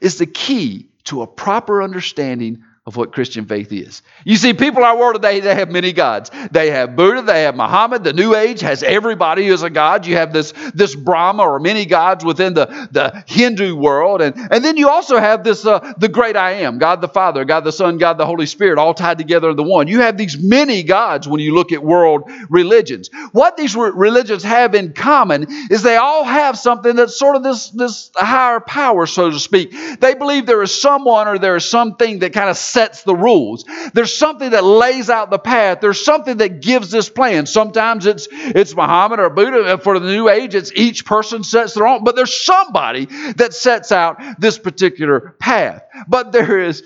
is 0.00 0.18
the 0.18 0.26
key 0.26 0.90
to 1.04 1.22
a 1.22 1.26
proper 1.26 1.82
understanding 1.82 2.62
of 2.86 2.94
what 2.94 3.12
Christian 3.12 3.46
faith 3.46 3.72
is. 3.72 4.02
You 4.24 4.36
see, 4.36 4.54
people 4.54 4.78
in 4.78 4.84
our 4.84 4.96
world 4.96 5.16
today, 5.16 5.40
they 5.40 5.56
have 5.56 5.70
many 5.70 5.92
gods. 5.92 6.30
They 6.52 6.70
have 6.70 6.94
Buddha, 6.94 7.22
they 7.22 7.42
have 7.42 7.56
Muhammad. 7.56 8.04
The 8.04 8.12
New 8.12 8.36
Age 8.36 8.60
has 8.60 8.84
everybody 8.84 9.48
as 9.48 9.64
a 9.64 9.70
god. 9.70 10.06
You 10.06 10.14
have 10.14 10.32
this, 10.32 10.52
this 10.72 10.94
Brahma 10.94 11.42
or 11.42 11.58
many 11.58 11.84
gods 11.84 12.24
within 12.24 12.54
the, 12.54 12.88
the 12.92 13.24
Hindu 13.26 13.74
world. 13.74 14.22
And, 14.22 14.36
and 14.52 14.64
then 14.64 14.76
you 14.76 14.88
also 14.88 15.18
have 15.18 15.42
this, 15.42 15.66
uh, 15.66 15.94
the 15.98 16.08
great 16.08 16.36
I 16.36 16.52
am, 16.52 16.78
God 16.78 17.00
the 17.00 17.08
Father, 17.08 17.44
God 17.44 17.64
the 17.64 17.72
Son, 17.72 17.98
God 17.98 18.18
the 18.18 18.26
Holy 18.26 18.46
Spirit, 18.46 18.78
all 18.78 18.94
tied 18.94 19.18
together 19.18 19.50
in 19.50 19.56
the 19.56 19.64
one. 19.64 19.88
You 19.88 20.02
have 20.02 20.16
these 20.16 20.38
many 20.38 20.84
gods 20.84 21.26
when 21.26 21.40
you 21.40 21.56
look 21.56 21.72
at 21.72 21.82
world 21.82 22.30
religions. 22.48 23.10
What 23.32 23.56
these 23.56 23.74
religions 23.74 24.44
have 24.44 24.76
in 24.76 24.92
common 24.92 25.46
is 25.72 25.82
they 25.82 25.96
all 25.96 26.22
have 26.22 26.56
something 26.56 26.94
that's 26.94 27.18
sort 27.18 27.34
of 27.34 27.42
this, 27.42 27.68
this 27.70 28.12
higher 28.14 28.60
power, 28.60 29.06
so 29.06 29.28
to 29.28 29.40
speak. 29.40 29.74
They 29.98 30.14
believe 30.14 30.46
there 30.46 30.62
is 30.62 30.72
someone 30.72 31.26
or 31.26 31.40
there 31.40 31.56
is 31.56 31.64
something 31.64 32.20
that 32.20 32.32
kind 32.32 32.48
of 32.48 32.56
sets 32.76 33.04
the 33.04 33.16
rules. 33.16 33.64
There's 33.94 34.12
something 34.12 34.50
that 34.50 34.62
lays 34.62 35.08
out 35.08 35.30
the 35.30 35.38
path. 35.38 35.80
There's 35.80 36.04
something 36.04 36.36
that 36.36 36.60
gives 36.60 36.90
this 36.90 37.08
plan. 37.08 37.46
Sometimes 37.46 38.04
it's 38.04 38.28
it's 38.30 38.76
Muhammad 38.76 39.18
or 39.18 39.30
Buddha. 39.30 39.78
For 39.78 39.98
the 39.98 40.12
New 40.12 40.28
Age, 40.28 40.54
it's 40.54 40.70
each 40.74 41.06
person 41.06 41.42
sets 41.42 41.72
their 41.72 41.86
own. 41.86 42.04
But 42.04 42.16
there's 42.16 42.44
somebody 42.44 43.06
that 43.36 43.54
sets 43.54 43.92
out 43.92 44.20
this 44.38 44.58
particular 44.58 45.36
path. 45.40 45.84
But 46.06 46.32
there 46.32 46.60
is 46.60 46.82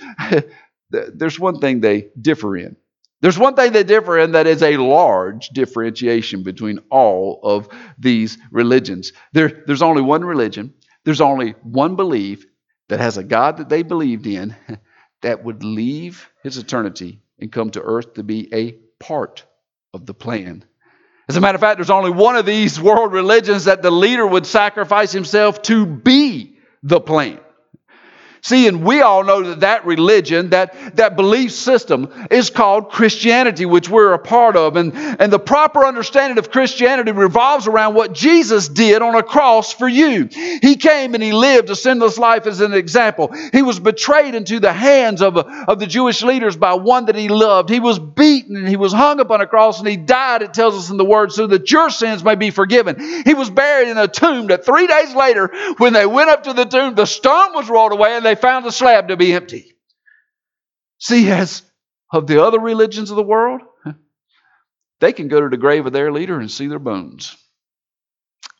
there's 0.91 1.41
one 1.41 1.59
thing 1.59 1.81
they 1.81 2.11
differ 2.21 2.57
in. 2.57 2.77
There's 3.21 3.39
one 3.39 3.57
thing 3.57 3.73
they 3.73 3.83
differ 3.83 4.17
in 4.19 4.33
that 4.33 4.47
is 4.47 4.63
a 4.63 4.77
large 4.77 5.49
differentiation 5.49 6.45
between 6.45 6.79
all 6.89 7.41
of 7.43 7.69
these 7.99 8.39
religions. 8.53 9.13
There, 9.33 9.65
there's 9.67 9.83
only 9.83 10.03
one 10.03 10.25
religion, 10.25 10.73
there's 11.05 11.21
only 11.21 11.51
one 11.63 11.97
belief 11.97 12.47
that 12.89 13.01
has 13.01 13.19
a 13.19 13.25
God 13.25 13.59
that 13.59 13.69
they 13.69 13.83
believed 13.83 14.27
in, 14.27 14.55
that 15.23 15.45
would 15.45 15.63
leave 15.63 16.29
his 16.43 16.59
eternity 16.59 17.21
and 17.39 17.53
come 17.53 17.71
to 17.71 17.83
earth 17.83 18.15
to 18.15 18.23
be 18.23 18.53
a 18.55 18.73
part 18.99 19.45
of 19.93 20.07
the 20.07 20.15
plan. 20.15 20.65
As 21.29 21.37
a 21.37 21.41
matter 21.41 21.57
of 21.57 21.61
fact, 21.61 21.79
there's 21.79 21.91
only 21.91 22.11
one 22.11 22.37
of 22.37 22.45
these 22.45 22.81
world 22.81 23.13
religions 23.13 23.65
that 23.65 23.83
the 23.83 23.91
leader 23.91 24.27
would 24.27 24.47
sacrifice 24.47 25.13
himself 25.13 25.63
to 25.63 25.87
be 25.87 26.59
the 26.83 27.01
plan. 27.01 27.39
See, 28.43 28.67
and 28.67 28.85
we 28.85 29.03
all 29.03 29.23
know 29.23 29.43
that 29.43 29.61
that 29.61 29.85
religion, 29.85 30.51
that, 30.51 30.97
that 30.97 31.15
belief 31.15 31.53
system 31.53 32.27
is 32.31 32.49
called 32.49 32.91
Christianity, 32.91 33.67
which 33.67 33.89
we're 33.89 34.15
a 34.15 34.19
part 34.19 34.57
of. 34.57 34.77
And, 34.77 34.95
and 34.95 35.33
the 35.33 35.39
proper 35.39 35.85
understanding 35.85 36.39
of 36.39 36.51
Christianity 36.51 37.13
revolves 37.13 37.67
around 37.67 37.95
what 37.95 38.15
Jesus 38.15 38.69
did 38.69 39.03
on 39.03 39.15
a 39.15 39.23
cross 39.23 39.73
for 39.73 39.89
you. 39.89 40.29
He 40.31 40.77
came 40.77 41.15
and 41.15 41.23
he 41.23 41.33
lived 41.33 41.69
a 41.69 41.77
sinless 41.77 42.19
life 42.19 42.47
as 42.47 42.61
an 42.61 42.73
example. 42.73 43.35
He 43.53 43.63
was 43.63 43.79
betrayed 43.79 44.35
into 44.35 44.59
the 44.59 44.73
hands 44.73 45.21
of, 45.21 45.37
of 45.37 45.79
the 45.79 45.87
Jewish 45.87 46.23
leaders 46.23 46.57
by 46.57 46.75
one 46.75 47.07
that 47.07 47.17
he 47.17 47.29
loved. 47.29 47.69
He 47.69 47.81
was 47.81 47.99
beaten 47.99 48.57
and 48.57 48.69
he 48.69 48.77
was 48.77 48.93
hung 48.93 49.21
upon 49.21 49.43
a 49.43 49.47
cross 49.47 49.79
and 49.81 49.89
he 49.89 49.97
died, 49.97 50.43
it 50.43 50.55
tells 50.55 50.77
us 50.77 50.91
in 50.91 50.97
the 50.97 51.05
word, 51.05 51.33
so 51.33 51.47
that 51.49 51.71
your 51.71 51.91
sins 51.91 52.25
may 52.25 52.37
be 52.37 52.51
forgiven. 52.51 52.99
He 53.25 53.35
was 53.35 53.51
buried 53.51 53.89
in 53.89 53.99
a 53.99 54.09
tomb 54.09 54.47
that 54.47 54.65
three 54.65 54.87
days 54.87 55.15
later, 55.15 55.49
when 55.77 55.93
they 55.93 56.07
went 56.07 56.31
up 56.31 56.45
to 56.45 56.55
the 56.55 56.65
tomb, 56.65 56.95
the 56.95 57.07
stone 57.07 57.55
was 57.55 57.69
rolled 57.69 57.93
away 57.93 58.17
and 58.17 58.25
they 58.25 58.30
found 58.35 58.65
the 58.65 58.73
slab 58.73 59.09
to 59.09 59.17
be 59.17 59.33
empty. 59.33 59.73
See, 60.99 61.31
as 61.31 61.63
of 62.13 62.27
the 62.27 62.45
other 62.45 62.59
religions 62.59 63.11
of 63.11 63.17
the 63.17 63.23
world, 63.23 63.63
they 65.01 65.13
can 65.13 65.29
go 65.29 65.41
to 65.41 65.49
the 65.49 65.57
grave 65.57 65.87
of 65.87 65.93
their 65.93 66.13
leader 66.13 66.39
and 66.39 66.51
see 66.51 66.67
their 66.67 66.79
bones. 66.79 67.37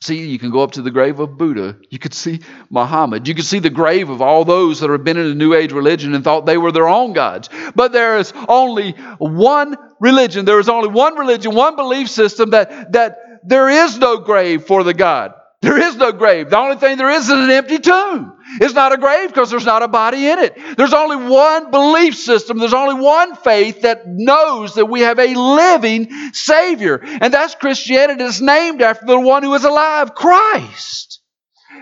See, 0.03 0.27
you 0.27 0.39
can 0.39 0.51
go 0.51 0.63
up 0.63 0.73
to 0.73 0.83
the 0.83 0.91
grave 0.91 1.21
of 1.21 1.37
Buddha. 1.37 1.77
You 1.91 1.99
could 1.99 2.15
see 2.15 2.41
Muhammad. 2.71 3.29
You 3.29 3.35
could 3.35 3.45
see 3.45 3.59
the 3.59 3.69
grave 3.69 4.09
of 4.09 4.23
all 4.23 4.47
those 4.47 4.81
that 4.81 4.89
have 4.89 5.05
been 5.05 5.19
in 5.19 5.27
a 5.27 5.35
New 5.35 5.53
Age 5.53 5.73
religion 5.73 6.15
and 6.15 6.25
thought 6.25 6.47
they 6.47 6.57
were 6.57 6.73
their 6.73 6.89
own 6.89 7.13
gods. 7.13 7.51
But 7.75 7.93
there 7.93 8.17
is 8.17 8.33
only 8.49 8.93
one 9.19 9.77
religion. 10.01 10.47
There 10.47 10.59
is 10.59 10.71
only 10.71 10.89
one 10.89 11.17
religion, 11.17 11.55
one 11.55 11.77
belief 11.77 12.09
system 12.09 12.51
that, 12.51 12.93
that 12.93 13.19
there 13.45 13.69
is 13.69 13.99
no 13.99 14.17
grave 14.17 14.65
for 14.65 14.85
the 14.85 14.95
God. 14.95 15.35
There 15.63 15.77
is 15.77 15.97
no 15.97 16.13
grave. 16.13 16.49
The 16.49 16.59
only 16.59 16.77
thing 16.77 16.97
there 16.97 17.11
is 17.11 17.25
is 17.25 17.31
an 17.31 17.51
empty 17.51 17.79
tomb. 17.79 18.33
It's 18.63 18.73
not 18.73 18.93
a 18.93 18.97
grave 18.97 19.29
because 19.29 19.51
there's 19.51 19.67
not 19.67 19.83
a 19.83 19.89
body 19.89 20.27
in 20.27 20.39
it. 20.39 20.77
There's 20.77 20.95
only 20.95 21.17
one 21.17 21.71
belief 21.71 22.17
system. 22.17 22.59
There's 22.59 22.73
only 22.73 22.95
one 22.95 23.37
faith 23.37 23.83
that 23.83 24.05
knows 24.07 24.77
that 24.77 24.87
we 24.87 25.01
have 25.01 25.19
a 25.19 25.35
living 25.35 26.09
Savior. 26.33 27.01
And 27.03 27.33
that's 27.33 27.55
Christianity. 27.55 28.25
It's 28.25 28.41
named 28.41 28.81
after 28.81 29.05
the 29.05 29.21
one 29.21 29.43
who 29.43 29.53
is 29.53 29.65
alive, 29.65 30.15
Christ. 30.15 31.10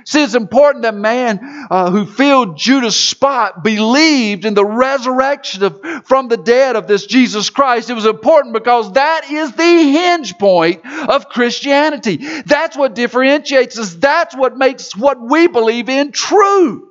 See, 0.05 0.23
it's 0.23 0.35
important 0.35 0.83
that 0.83 0.95
man 0.95 1.41
uh, 1.71 1.91
who 1.91 2.07
filled 2.07 2.57
Judas' 2.57 2.97
spot 2.97 3.63
believed 3.63 4.45
in 4.45 4.55
the 4.55 4.65
resurrection 4.65 5.63
of, 5.65 5.83
from 6.05 6.29
the 6.29 6.37
dead 6.37 6.77
of 6.77 6.87
this 6.87 7.07
Jesus 7.07 7.51
Christ. 7.51 7.91
It 7.91 7.95
was 7.95 8.07
important 8.07 8.55
because 8.55 8.93
that 8.93 9.31
is 9.31 9.53
the 9.53 9.63
hinge 9.63 10.39
point 10.39 10.85
of 10.87 11.29
Christianity. 11.29 12.17
That's 12.43 12.77
what 12.77 12.95
differentiates 12.95 13.79
us. 13.79 13.95
That's 13.95 14.37
what 14.37 14.57
makes 14.57 14.97
what 14.97 15.21
we 15.21 15.47
believe 15.47 15.89
in 15.89 16.13
true. 16.13 16.89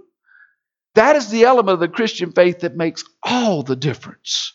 That 0.96 1.16
is 1.16 1.30
the 1.30 1.44
element 1.44 1.76
of 1.76 1.80
the 1.80 1.88
Christian 1.88 2.32
faith 2.32 2.62
that 2.62 2.76
makes 2.76 3.04
all 3.24 3.64
the 3.64 3.76
difference. 3.76 4.54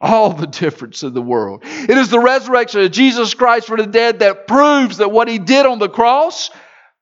All 0.00 0.32
the 0.32 0.46
difference 0.46 1.02
in 1.02 1.12
the 1.12 1.22
world. 1.22 1.62
It 1.64 1.90
is 1.98 2.08
the 2.08 2.20
resurrection 2.20 2.82
of 2.82 2.92
Jesus 2.92 3.34
Christ 3.34 3.66
from 3.66 3.78
the 3.78 3.86
dead 3.86 4.20
that 4.20 4.46
proves 4.46 4.98
that 4.98 5.10
what 5.10 5.26
he 5.26 5.38
did 5.38 5.66
on 5.66 5.80
the 5.80 5.88
cross 5.88 6.50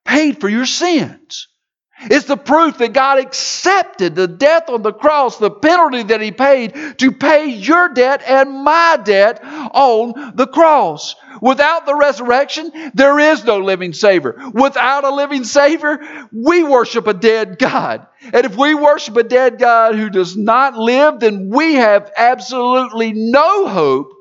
paid 0.07 0.41
for 0.41 0.49
your 0.49 0.67
sins. 0.67 1.49
It's 1.99 2.27
the 2.27 2.37
proof 2.37 2.79
that 2.79 2.93
God 2.93 3.19
accepted 3.19 4.15
the 4.15 4.29
death 4.29 4.69
on 4.69 4.83
the 4.83 4.93
cross, 4.93 5.39
the 5.39 5.51
penalty 5.51 6.03
that 6.05 6.21
He 6.21 6.31
paid 6.31 6.99
to 6.99 7.13
pay 7.13 7.47
your 7.47 7.89
debt 7.89 8.23
and 8.27 8.63
my 8.65 8.99
debt 9.03 9.41
on 9.43 10.33
the 10.35 10.47
cross. 10.47 11.17
Without 11.41 11.87
the 11.87 11.95
resurrection, 11.95 12.71
there 12.95 13.19
is 13.19 13.45
no 13.45 13.59
living 13.59 13.95
Savior. 13.95 14.37
Without 14.53 15.05
a 15.05 15.15
living 15.15 15.45
Savior, 15.45 15.99
we 16.33 16.63
worship 16.63 17.07
a 17.07 17.15
dead 17.15 17.59
God. 17.59 18.07
And 18.23 18.45
if 18.45 18.57
we 18.57 18.75
worship 18.75 19.17
a 19.17 19.23
dead 19.23 19.59
God 19.59 19.95
who 19.95 20.11
does 20.11 20.37
not 20.37 20.77
live, 20.77 21.21
then 21.21 21.49
we 21.49 21.75
have 21.75 22.13
absolutely 22.17 23.13
no 23.15 23.69
hope 23.69 24.13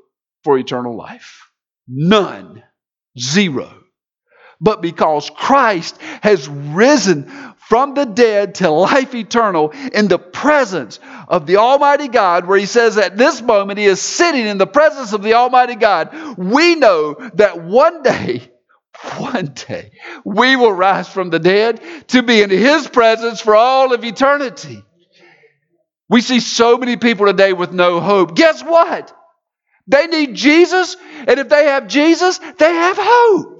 for 0.43 0.57
eternal 0.57 0.95
life. 0.95 1.49
None. 1.87 2.63
Zero 3.17 3.84
but 4.61 4.81
because 4.81 5.29
Christ 5.29 5.99
has 6.21 6.47
risen 6.47 7.31
from 7.67 7.95
the 7.95 8.05
dead 8.05 8.55
to 8.55 8.69
life 8.69 9.15
eternal 9.15 9.71
in 9.71 10.07
the 10.07 10.19
presence 10.19 10.99
of 11.27 11.47
the 11.47 11.57
Almighty 11.57 12.07
God, 12.07 12.45
where 12.45 12.59
He 12.59 12.65
says 12.65 12.97
at 12.97 13.17
this 13.17 13.41
moment 13.41 13.79
He 13.79 13.85
is 13.85 14.01
sitting 14.01 14.45
in 14.45 14.57
the 14.57 14.67
presence 14.67 15.13
of 15.13 15.23
the 15.23 15.33
Almighty 15.33 15.75
God, 15.75 16.37
we 16.37 16.75
know 16.75 17.15
that 17.35 17.63
one 17.63 18.03
day, 18.03 18.51
one 19.17 19.53
day, 19.67 19.91
we 20.23 20.55
will 20.55 20.71
rise 20.71 21.09
from 21.09 21.29
the 21.29 21.39
dead 21.39 21.81
to 22.09 22.21
be 22.21 22.41
in 22.41 22.49
His 22.49 22.87
presence 22.87 23.41
for 23.41 23.55
all 23.55 23.93
of 23.93 24.03
eternity. 24.03 24.83
We 26.07 26.21
see 26.21 26.39
so 26.39 26.77
many 26.77 26.97
people 26.97 27.25
today 27.25 27.53
with 27.53 27.71
no 27.71 27.99
hope. 27.99 28.35
Guess 28.35 28.63
what? 28.63 29.11
They 29.87 30.07
need 30.07 30.35
Jesus, 30.35 30.97
and 31.27 31.39
if 31.39 31.49
they 31.49 31.65
have 31.65 31.87
Jesus, 31.87 32.37
they 32.37 32.71
have 32.71 32.97
hope. 32.99 33.54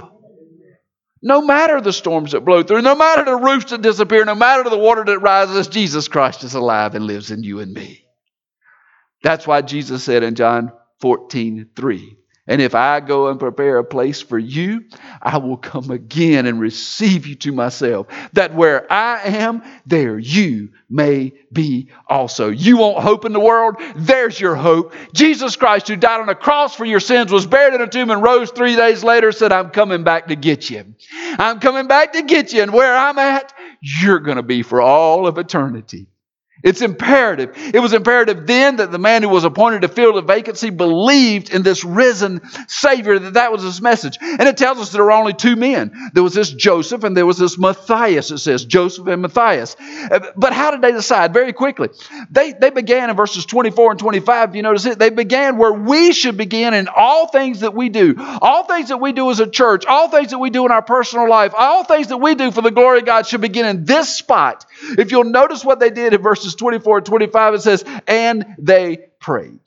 No 1.22 1.42
matter 1.42 1.82
the 1.82 1.94
storms 1.94 2.34
that 2.34 2.46
blow 2.46 2.64
through, 2.64 2.82
no 2.82 2.96
matter 2.96 3.26
the 3.26 3.36
roofs 3.36 3.72
that 3.72 3.82
disappear, 3.82 4.26
no 4.26 4.36
matter 4.36 4.70
the 4.70 4.78
water 4.78 5.04
that 5.06 5.20
rises, 5.20 5.68
Jesus 5.68 6.08
Christ 6.08 6.44
is 6.44 6.54
alive 6.54 6.94
and 6.96 7.08
lives 7.08 7.32
in 7.32 7.44
you 7.44 7.60
and 7.60 7.74
me. 7.74 8.06
That's 9.24 9.48
why 9.48 9.62
Jesus 9.62 10.04
said 10.04 10.24
in 10.24 10.36
John 10.36 10.72
14, 11.02 11.70
3, 11.76 12.18
and 12.48 12.62
if 12.62 12.76
I 12.76 13.00
go 13.00 13.30
and 13.30 13.40
prepare 13.40 13.80
a 13.80 13.84
place 13.84 14.22
for 14.22 14.38
you, 14.38 14.86
I 15.20 15.38
will 15.38 15.58
come 15.58 15.90
again 15.90 16.46
and 16.46 16.60
receive 16.60 17.26
you 17.26 17.36
to 17.36 17.52
myself, 17.52 18.08
that 18.34 18.54
where 18.54 18.92
I 18.92 19.22
am, 19.24 19.64
there 19.88 20.20
you 20.20 20.70
may 20.88 21.34
be 21.52 21.90
also. 22.08 22.50
You 22.50 22.78
want 22.78 23.04
hope 23.04 23.26
in 23.26 23.34
the 23.34 23.40
world? 23.40 23.78
There's 23.96 24.40
your 24.40 24.56
hope. 24.56 24.94
Jesus 25.14 25.56
Christ, 25.56 25.88
who 25.88 25.96
died 25.96 26.22
on 26.22 26.30
a 26.30 26.36
cross 26.36 26.76
for 26.76 26.86
your 26.86 27.00
sins, 27.00 27.32
was 27.32 27.48
buried 27.48 27.74
in 27.74 27.82
a 27.82 27.88
tomb 27.88 28.12
and 28.12 28.22
rose 28.22 28.52
three 28.52 28.76
days 28.76 29.04
later, 29.04 29.32
said, 29.32 29.52
I'm 29.52 29.72
coming 29.72 30.04
back 30.04 30.28
to 30.28 30.36
get 30.36 30.70
you. 30.70 30.94
I'm 31.40 31.60
coming 31.60 31.88
back 31.88 32.14
to 32.14 32.22
get 32.22 32.54
you. 32.54 32.62
And 32.62 32.72
where 32.72 32.96
I'm 32.96 33.18
at, 33.18 33.54
you're 33.82 34.20
going 34.20 34.38
to 34.38 34.44
be 34.44 34.62
for 34.62 34.82
all 34.82 35.26
of 35.26 35.40
eternity. 35.40 36.08
It's 36.66 36.82
imperative. 36.82 37.52
It 37.56 37.80
was 37.80 37.94
imperative 37.94 38.48
then 38.48 38.78
that 38.78 38.92
the 38.92 38.98
man 38.98 39.22
who 39.22 39.30
was 39.30 39.44
appointed 39.44 39.84
to 39.84 39.88
fill 39.88 40.14
the 40.14 40.24
vacancy 40.24 40.72
believed 40.72 41.54
in 41.54 41.62
this 41.62 41.86
risen 41.86 42.42
Savior, 42.68 43.20
that 43.20 43.36
that 43.36 43.52
was 43.52 43.62
his 43.62 43.84
message. 43.84 44.18
And 44.20 44.42
it 44.42 44.58
tells 44.58 44.80
us 44.80 44.92
there 44.92 45.04
were 45.04 45.12
only 45.12 45.34
two 45.34 45.56
men. 45.56 45.94
There 46.14 46.24
was 46.24 46.34
this 46.34 46.52
Joseph 46.52 47.04
and 47.04 47.16
there 47.16 47.26
was 47.28 47.38
this 47.38 47.60
Matthias, 47.60 48.32
it 48.32 48.40
says, 48.40 48.66
Joseph 48.66 49.06
and 49.06 49.22
Matthias. 49.22 49.76
Uh, 49.80 50.32
but 50.36 50.54
how 50.54 50.72
did 50.72 50.82
they 50.82 50.92
decide? 50.92 51.34
Very 51.34 51.54
quickly. 51.54 51.90
They, 52.32 52.54
they 52.54 52.72
began 52.72 53.12
in 53.12 53.16
verses 53.16 53.46
24 53.46 53.92
and 53.92 54.00
25. 54.00 54.56
You 54.56 54.64
notice 54.64 54.86
it? 54.86 54.98
They 54.98 55.12
began 55.12 55.60
where 55.60 55.74
we 55.74 56.14
should 56.14 56.36
begin 56.36 56.74
in 56.74 56.88
all 56.88 57.28
things 57.28 57.60
that 57.60 57.76
we 57.76 57.90
do. 57.90 58.16
All 58.42 58.64
things 58.64 58.90
that 58.90 58.98
we 58.98 59.12
do 59.12 59.30
as 59.30 59.40
a 59.40 59.48
church, 59.48 59.86
all 59.86 60.10
things 60.10 60.32
that 60.32 60.40
we 60.40 60.50
do 60.50 60.66
in 60.66 60.72
our 60.72 60.82
personal 60.82 61.30
life, 61.30 61.54
all 61.56 61.84
things 61.84 62.08
that 62.08 62.18
we 62.18 62.34
do 62.34 62.50
for 62.50 62.64
the 62.64 62.72
glory 62.72 63.00
of 63.00 63.06
God 63.06 63.28
should 63.28 63.42
begin 63.42 63.68
in 63.68 63.86
this 63.86 64.10
spot. 64.10 64.66
If 64.98 65.12
you'll 65.12 65.26
notice 65.26 65.64
what 65.64 65.80
they 65.80 65.92
did 65.92 66.16
in 66.16 66.24
verses 66.24 66.55
24 66.56 66.98
and 66.98 67.06
25, 67.06 67.54
it 67.54 67.62
says, 67.62 67.86
and 68.08 68.56
they 68.60 68.98
prayed. 69.20 69.60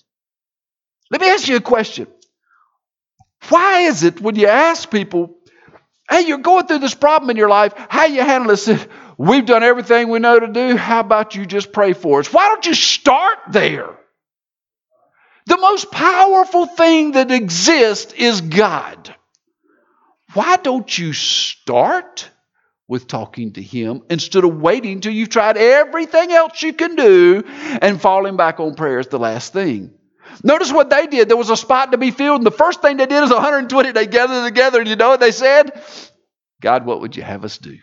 Let 1.11 1.21
me 1.21 1.29
ask 1.29 1.49
you 1.49 1.57
a 1.57 1.61
question. 1.61 2.07
Why 3.49 3.83
is 3.83 4.03
it 4.03 4.21
when 4.21 4.37
you 4.37 4.47
ask 4.47 4.91
people, 4.91 5.37
hey, 6.11 6.23
you're 6.23 6.39
going 6.39 6.67
through 6.67 6.81
this 6.81 6.95
problem 6.95 7.31
in 7.31 7.37
your 7.37 7.49
life, 7.49 7.73
how 7.89 8.07
you 8.07 8.21
handle 8.21 8.51
this? 8.51 8.69
We've 9.17 9.47
done 9.47 9.63
everything 9.63 10.11
we 10.11 10.19
know 10.19 10.39
to 10.39 10.49
do. 10.49 10.77
How 10.77 11.01
about 11.01 11.35
you 11.35 11.47
just 11.47 11.73
pray 11.73 11.93
for 11.93 12.21
us? 12.21 12.33
Why 12.33 12.49
don't 12.49 12.67
you 12.67 12.75
start 12.75 13.39
there? 13.51 13.97
The 15.47 15.57
most 15.57 15.91
powerful 15.91 16.67
thing 16.67 17.13
that 17.13 17.31
exists 17.31 18.13
is 18.13 18.43
God. 18.43 19.15
Why 20.35 20.57
don't 20.57 20.97
you 20.97 21.15
start 21.15 22.31
with 22.89 23.07
talking 23.07 23.53
to 23.53 23.63
Him 23.63 24.03
instead 24.09 24.45
of 24.45 24.61
waiting 24.61 25.01
till 25.01 25.13
you've 25.13 25.29
tried 25.29 25.59
everything 25.59 26.33
else 26.33 26.63
you 26.63 26.73
can 26.73 26.97
do 26.97 27.45
and 27.47 28.01
falling 28.01 28.37
back 28.37 28.59
on 28.59 28.75
prayer 28.75 28.99
is 28.99 29.09
the 29.09 29.19
last 29.19 29.53
thing. 29.53 29.93
Notice 30.43 30.73
what 30.73 30.91
they 30.91 31.07
did. 31.07 31.29
There 31.29 31.37
was 31.37 31.51
a 31.51 31.57
spot 31.57 31.93
to 31.93 31.99
be 31.99 32.11
filled, 32.11 32.41
and 32.41 32.47
the 32.47 32.51
first 32.51 32.83
thing 32.83 32.97
they 32.97 33.07
did 33.07 33.25
is 33.25 33.31
120. 33.31 33.93
They 33.93 34.07
gathered 34.07 34.45
together, 34.45 34.81
and 34.81 34.89
you 34.89 34.97
know 34.97 35.11
what 35.11 35.21
they 35.21 35.33
said? 35.33 35.83
God, 36.61 36.87
what 36.87 37.01
would 37.01 37.17
you 37.17 37.23
have 37.23 37.45
us 37.45 37.59
do? 37.59 37.79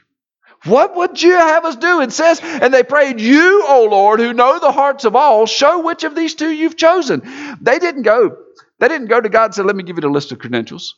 What 0.66 0.96
would 0.96 1.22
you 1.22 1.34
have 1.34 1.66
us 1.66 1.76
do? 1.76 2.02
It 2.02 2.12
says, 2.12 2.40
and 2.44 2.74
they 2.74 2.84
prayed, 2.84 3.20
You, 3.20 3.66
O 3.68 3.88
Lord, 3.90 4.20
who 4.20 4.34
know 4.34 4.60
the 4.60 4.72
hearts 4.72 5.06
of 5.06 5.16
all, 5.16 5.46
show 5.46 5.82
which 5.82 6.04
of 6.04 6.16
these 6.16 6.34
two 6.34 6.50
you've 6.50 6.78
chosen. 6.78 7.22
They 7.62 7.78
didn't 7.80 8.04
go. 8.04 8.38
They 8.80 8.88
didn't 8.88 9.08
go 9.08 9.22
to 9.22 9.30
God 9.30 9.46
and 9.46 9.56
say, 9.56 9.64
Let 9.64 9.76
me 9.76 9.84
give 9.84 9.98
you 9.98 10.02
the 10.02 10.10
list 10.10 10.32
of 10.32 10.40
credentials. 10.40 10.96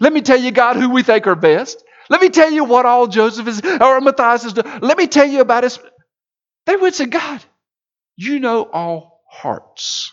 Let 0.00 0.12
me 0.12 0.22
tell 0.22 0.38
you, 0.38 0.50
God, 0.50 0.76
who 0.76 0.90
we 0.90 1.02
think 1.02 1.26
are 1.26 1.34
best. 1.34 1.82
Let 2.08 2.20
me 2.20 2.30
tell 2.30 2.50
you 2.50 2.64
what 2.64 2.86
all 2.86 3.06
Joseph 3.06 3.48
is, 3.48 3.60
or 3.64 4.00
Matthias 4.00 4.44
is 4.44 4.52
doing. 4.52 4.80
Let 4.80 4.98
me 4.98 5.06
tell 5.06 5.26
you 5.26 5.40
about 5.40 5.64
his. 5.64 5.78
They 6.66 6.76
would 6.76 6.94
say, 6.94 7.06
God, 7.06 7.42
you 8.16 8.40
know 8.40 8.62
all 8.62 9.22
hearts. 9.28 10.12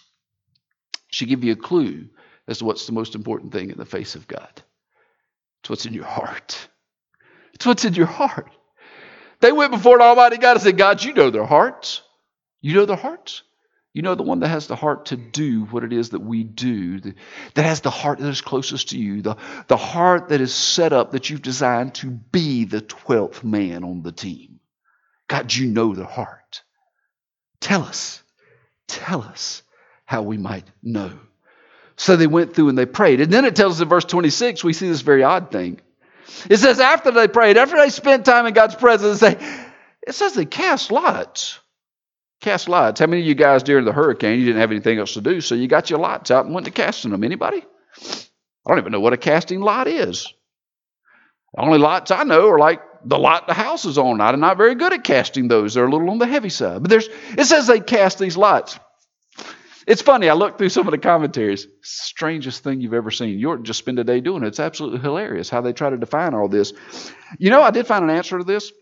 Should 1.12 1.29
give 1.29 1.43
you 1.43 1.53
a 1.53 1.58
clue 1.58 2.10
as 2.47 2.60
to 2.60 2.65
what's 2.65 2.86
the 2.88 2.91
most 2.91 3.15
important 3.15 3.53
thing 3.53 3.69
in 3.69 3.77
the 3.77 3.86
face 3.86 4.15
of 4.15 4.27
God. 4.27 4.63
It's 5.62 5.69
what's 5.69 5.86
in 5.86 5.93
your 5.93 6.06
heart. 6.06 6.67
It's 7.53 7.65
what's 7.65 7.86
in 7.86 7.93
your 7.93 8.08
heart. 8.08 8.51
They 9.41 9.51
went 9.51 9.71
before 9.71 9.97
the 9.99 10.03
Almighty 10.03 10.38
God 10.38 10.53
and 10.53 10.62
said, 10.62 10.77
God, 10.77 11.03
you 11.03 11.13
know 11.13 11.29
their 11.29 11.45
hearts. 11.45 12.01
You 12.62 12.75
know 12.75 12.86
their 12.86 12.97
hearts. 12.97 13.43
You 13.93 14.01
know, 14.01 14.15
the 14.15 14.23
one 14.23 14.39
that 14.39 14.47
has 14.47 14.65
the 14.65 14.75
heart 14.75 15.08
to 15.08 15.15
do 15.15 15.65
what 15.65 15.84
it 15.84 15.93
is 15.93 16.10
that 16.10 16.19
we 16.21 16.43
do, 16.43 16.99
that 16.99 17.63
has 17.63 17.82
the 17.82 17.91
heart 17.91 18.17
that 18.19 18.27
is 18.27 18.41
closest 18.41 18.89
to 18.89 18.97
you, 18.97 19.21
the, 19.21 19.36
the 19.67 19.77
heart 19.77 20.29
that 20.29 20.41
is 20.41 20.53
set 20.53 20.93
up 20.93 21.12
that 21.12 21.29
you've 21.29 21.43
designed 21.43 21.93
to 21.95 22.08
be 22.08 22.65
the 22.65 22.82
12th 22.82 23.43
man 23.43 23.84
on 23.84 24.01
the 24.01 24.12
team. 24.12 24.60
God, 25.27 25.53
you 25.53 25.67
know 25.67 25.93
the 25.93 26.06
heart. 26.06 26.63
Tell 27.62 27.84
us, 27.84 28.23
tell 28.88 29.21
us 29.21 29.62
how 30.06 30.23
we 30.23 30.38
might 30.38 30.65
know. 30.82 31.12
So 31.95 32.15
they 32.15 32.27
went 32.27 32.56
through 32.56 32.69
and 32.69 32.77
they 32.77 32.88
prayed. 32.88 33.21
And 33.21 33.32
then 33.32 33.45
it 33.45 33.56
tells 33.56 33.75
us 33.75 33.82
in 33.82 33.89
verse 33.89 34.06
26, 34.06 34.63
we 34.63 34.73
see 34.73 34.88
this 34.88 35.01
very 35.01 35.23
odd 35.23 35.51
thing. 35.51 35.79
It 36.49 36.58
says, 36.58 36.79
after 36.79 37.12
they 37.12 37.27
prayed, 37.27 37.58
after 37.58 37.77
they 37.77 37.89
spent 37.89 38.25
time 38.25 38.47
in 38.47 38.53
God's 38.53 38.75
presence, 38.75 39.19
they, 39.19 39.38
it 40.06 40.13
says 40.13 40.34
they 40.34 40.45
cast 40.45 40.91
lots. 40.91 41.60
Cast 42.43 42.67
lots. 42.67 42.99
How 42.99 43.08
many 43.08 43.21
of 43.21 43.27
you 43.27 43.36
guys 43.36 43.63
during 43.63 43.86
the 43.86 43.93
hurricane, 43.93 44.38
you 44.38 44.45
didn't 44.45 44.60
have 44.60 44.71
anything 44.71 44.99
else 44.99 45.13
to 45.13 45.21
do, 45.21 45.39
so 45.39 45.56
you 45.56 45.69
got 45.69 45.89
your 45.89 45.99
lots 45.99 46.29
out 46.29 46.43
and 46.43 46.53
went 46.53 46.65
to 46.65 46.73
casting 46.73 47.12
them? 47.12 47.23
Anybody? 47.23 47.63
I 48.01 48.69
don't 48.69 48.79
even 48.79 48.91
know 48.91 48.99
what 48.99 49.13
a 49.13 49.17
casting 49.17 49.62
lot 49.62 49.88
is. 49.88 50.27
The 51.56 51.62
only 51.62 51.79
lots 51.79 52.12
I 52.12 52.23
know 52.23 52.49
are 52.49 52.60
like 52.60 52.82
the 53.06 53.17
lot 53.17 53.47
the 53.47 53.53
house 53.53 53.86
is 53.86 53.97
on. 53.97 54.19
I'm 54.19 54.41
not 54.41 54.58
very 54.58 54.75
good 54.75 54.91
at 54.91 55.06
casting 55.06 55.47
those. 55.47 55.73
They're 55.73 55.86
a 55.86 55.89
little 55.89 56.10
on 56.10 56.17
the 56.17 56.27
heavy 56.27 56.49
side. 56.49 56.82
But 56.82 56.89
there's 56.89 57.08
it 57.38 57.45
says 57.45 57.67
they 57.67 57.79
cast 57.79 58.19
these 58.19 58.36
lots. 58.36 58.77
It's 59.88 60.01
funny. 60.01 60.27
I 60.27 60.34
looked 60.34 60.58
through 60.58 60.69
some 60.69 60.86
of 60.86 60.91
the 60.91 60.97
commentaries. 60.97 61.67
Strangest 61.82 62.62
thing 62.62 62.82
you've 62.82 62.93
ever 62.93 63.12
seen. 63.12 63.39
You 63.39 63.58
just 63.63 63.79
spend 63.79 63.99
a 63.99 64.03
day 64.03 64.19
doing 64.19 64.43
it. 64.43 64.47
It's 64.47 64.60
absolutely 64.60 64.99
hilarious 64.99 65.49
how 65.49 65.62
they 65.62 65.71
try 65.71 65.89
to 65.89 65.97
define 65.97 66.34
all 66.34 66.49
this. 66.49 66.73
You 67.38 67.51
know, 67.51 67.62
I 67.62 67.71
did 67.71 67.88
find 67.88 68.03
an 68.03 68.10
answer 68.10 68.38
to 68.38 68.43
this. 68.43 68.73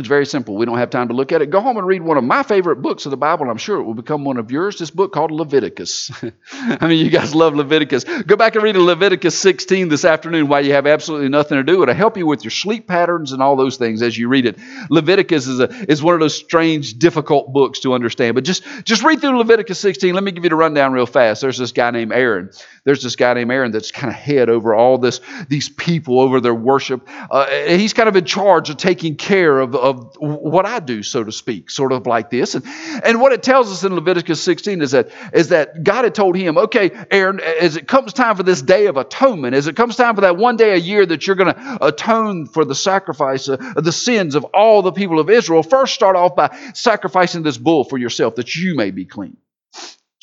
It's 0.00 0.08
very 0.08 0.24
simple. 0.24 0.56
We 0.56 0.64
don't 0.64 0.78
have 0.78 0.88
time 0.88 1.08
to 1.08 1.14
look 1.14 1.30
at 1.30 1.42
it. 1.42 1.50
Go 1.50 1.60
home 1.60 1.76
and 1.76 1.86
read 1.86 2.00
one 2.00 2.16
of 2.16 2.24
my 2.24 2.42
favorite 2.42 2.76
books 2.76 3.04
of 3.04 3.10
the 3.10 3.18
Bible, 3.18 3.50
I'm 3.50 3.58
sure 3.58 3.78
it 3.78 3.82
will 3.82 3.92
become 3.92 4.24
one 4.24 4.38
of 4.38 4.50
yours. 4.50 4.78
This 4.78 4.90
book 4.90 5.12
called 5.12 5.30
Leviticus. 5.30 6.10
I 6.52 6.88
mean, 6.88 7.04
you 7.04 7.10
guys 7.10 7.34
love 7.34 7.54
Leviticus. 7.54 8.04
Go 8.04 8.36
back 8.36 8.54
and 8.54 8.64
read 8.64 8.76
Leviticus 8.76 9.38
16 9.38 9.90
this 9.90 10.06
afternoon 10.06 10.48
while 10.48 10.64
you 10.64 10.72
have 10.72 10.86
absolutely 10.86 11.28
nothing 11.28 11.58
to 11.58 11.62
do. 11.62 11.82
It'll 11.82 11.94
help 11.94 12.16
you 12.16 12.26
with 12.26 12.44
your 12.44 12.50
sleep 12.50 12.88
patterns 12.88 13.32
and 13.32 13.42
all 13.42 13.56
those 13.56 13.76
things 13.76 14.00
as 14.00 14.16
you 14.16 14.28
read 14.28 14.46
it. 14.46 14.58
Leviticus 14.88 15.46
is, 15.46 15.60
a, 15.60 15.68
is 15.90 16.02
one 16.02 16.14
of 16.14 16.20
those 16.20 16.34
strange, 16.34 16.98
difficult 16.98 17.52
books 17.52 17.80
to 17.80 17.92
understand. 17.92 18.34
But 18.34 18.44
just, 18.44 18.64
just 18.84 19.02
read 19.02 19.20
through 19.20 19.36
Leviticus 19.36 19.78
16. 19.80 20.14
Let 20.14 20.24
me 20.24 20.32
give 20.32 20.44
you 20.44 20.50
the 20.50 20.56
rundown 20.56 20.92
real 20.92 21.04
fast. 21.04 21.42
There's 21.42 21.58
this 21.58 21.72
guy 21.72 21.90
named 21.90 22.12
Aaron. 22.12 22.50
There's 22.84 23.02
this 23.02 23.16
guy 23.16 23.34
named 23.34 23.52
Aaron 23.52 23.70
that's 23.70 23.90
kind 23.90 24.10
of 24.10 24.18
head 24.18 24.48
over 24.48 24.74
all 24.74 24.96
this, 24.96 25.20
these 25.48 25.68
people 25.68 26.20
over 26.20 26.40
their 26.40 26.54
worship. 26.54 27.06
Uh, 27.30 27.46
he's 27.66 27.92
kind 27.92 28.08
of 28.08 28.16
in 28.16 28.24
charge 28.24 28.70
of 28.70 28.78
taking 28.78 29.16
care 29.16 29.58
of, 29.58 29.74
of 29.74 29.89
what 29.96 30.66
I 30.66 30.80
do, 30.80 31.02
so 31.02 31.24
to 31.24 31.32
speak, 31.32 31.70
sort 31.70 31.92
of 31.92 32.06
like 32.06 32.30
this. 32.30 32.54
And, 32.54 32.64
and 33.04 33.20
what 33.20 33.32
it 33.32 33.42
tells 33.42 33.70
us 33.70 33.84
in 33.84 33.94
Leviticus 33.94 34.42
16 34.42 34.82
is 34.82 34.90
that, 34.92 35.10
is 35.32 35.48
that 35.48 35.82
God 35.82 36.04
had 36.04 36.14
told 36.14 36.36
him, 36.36 36.58
okay, 36.58 36.90
Aaron, 37.10 37.40
as 37.40 37.76
it 37.76 37.88
comes 37.88 38.12
time 38.12 38.36
for 38.36 38.42
this 38.42 38.62
day 38.62 38.86
of 38.86 38.96
atonement, 38.96 39.54
as 39.54 39.66
it 39.66 39.76
comes 39.76 39.96
time 39.96 40.14
for 40.14 40.22
that 40.22 40.36
one 40.36 40.56
day 40.56 40.72
a 40.72 40.76
year 40.76 41.04
that 41.06 41.26
you're 41.26 41.36
going 41.36 41.54
to 41.54 41.78
atone 41.84 42.46
for 42.46 42.64
the 42.64 42.74
sacrifice 42.74 43.48
of 43.48 43.60
the 43.84 43.92
sins 43.92 44.34
of 44.34 44.44
all 44.44 44.82
the 44.82 44.92
people 44.92 45.18
of 45.18 45.30
Israel, 45.30 45.62
first 45.62 45.94
start 45.94 46.16
off 46.16 46.36
by 46.36 46.56
sacrificing 46.74 47.42
this 47.42 47.58
bull 47.58 47.84
for 47.84 47.98
yourself 47.98 48.36
that 48.36 48.54
you 48.56 48.74
may 48.74 48.90
be 48.90 49.04
clean. 49.04 49.36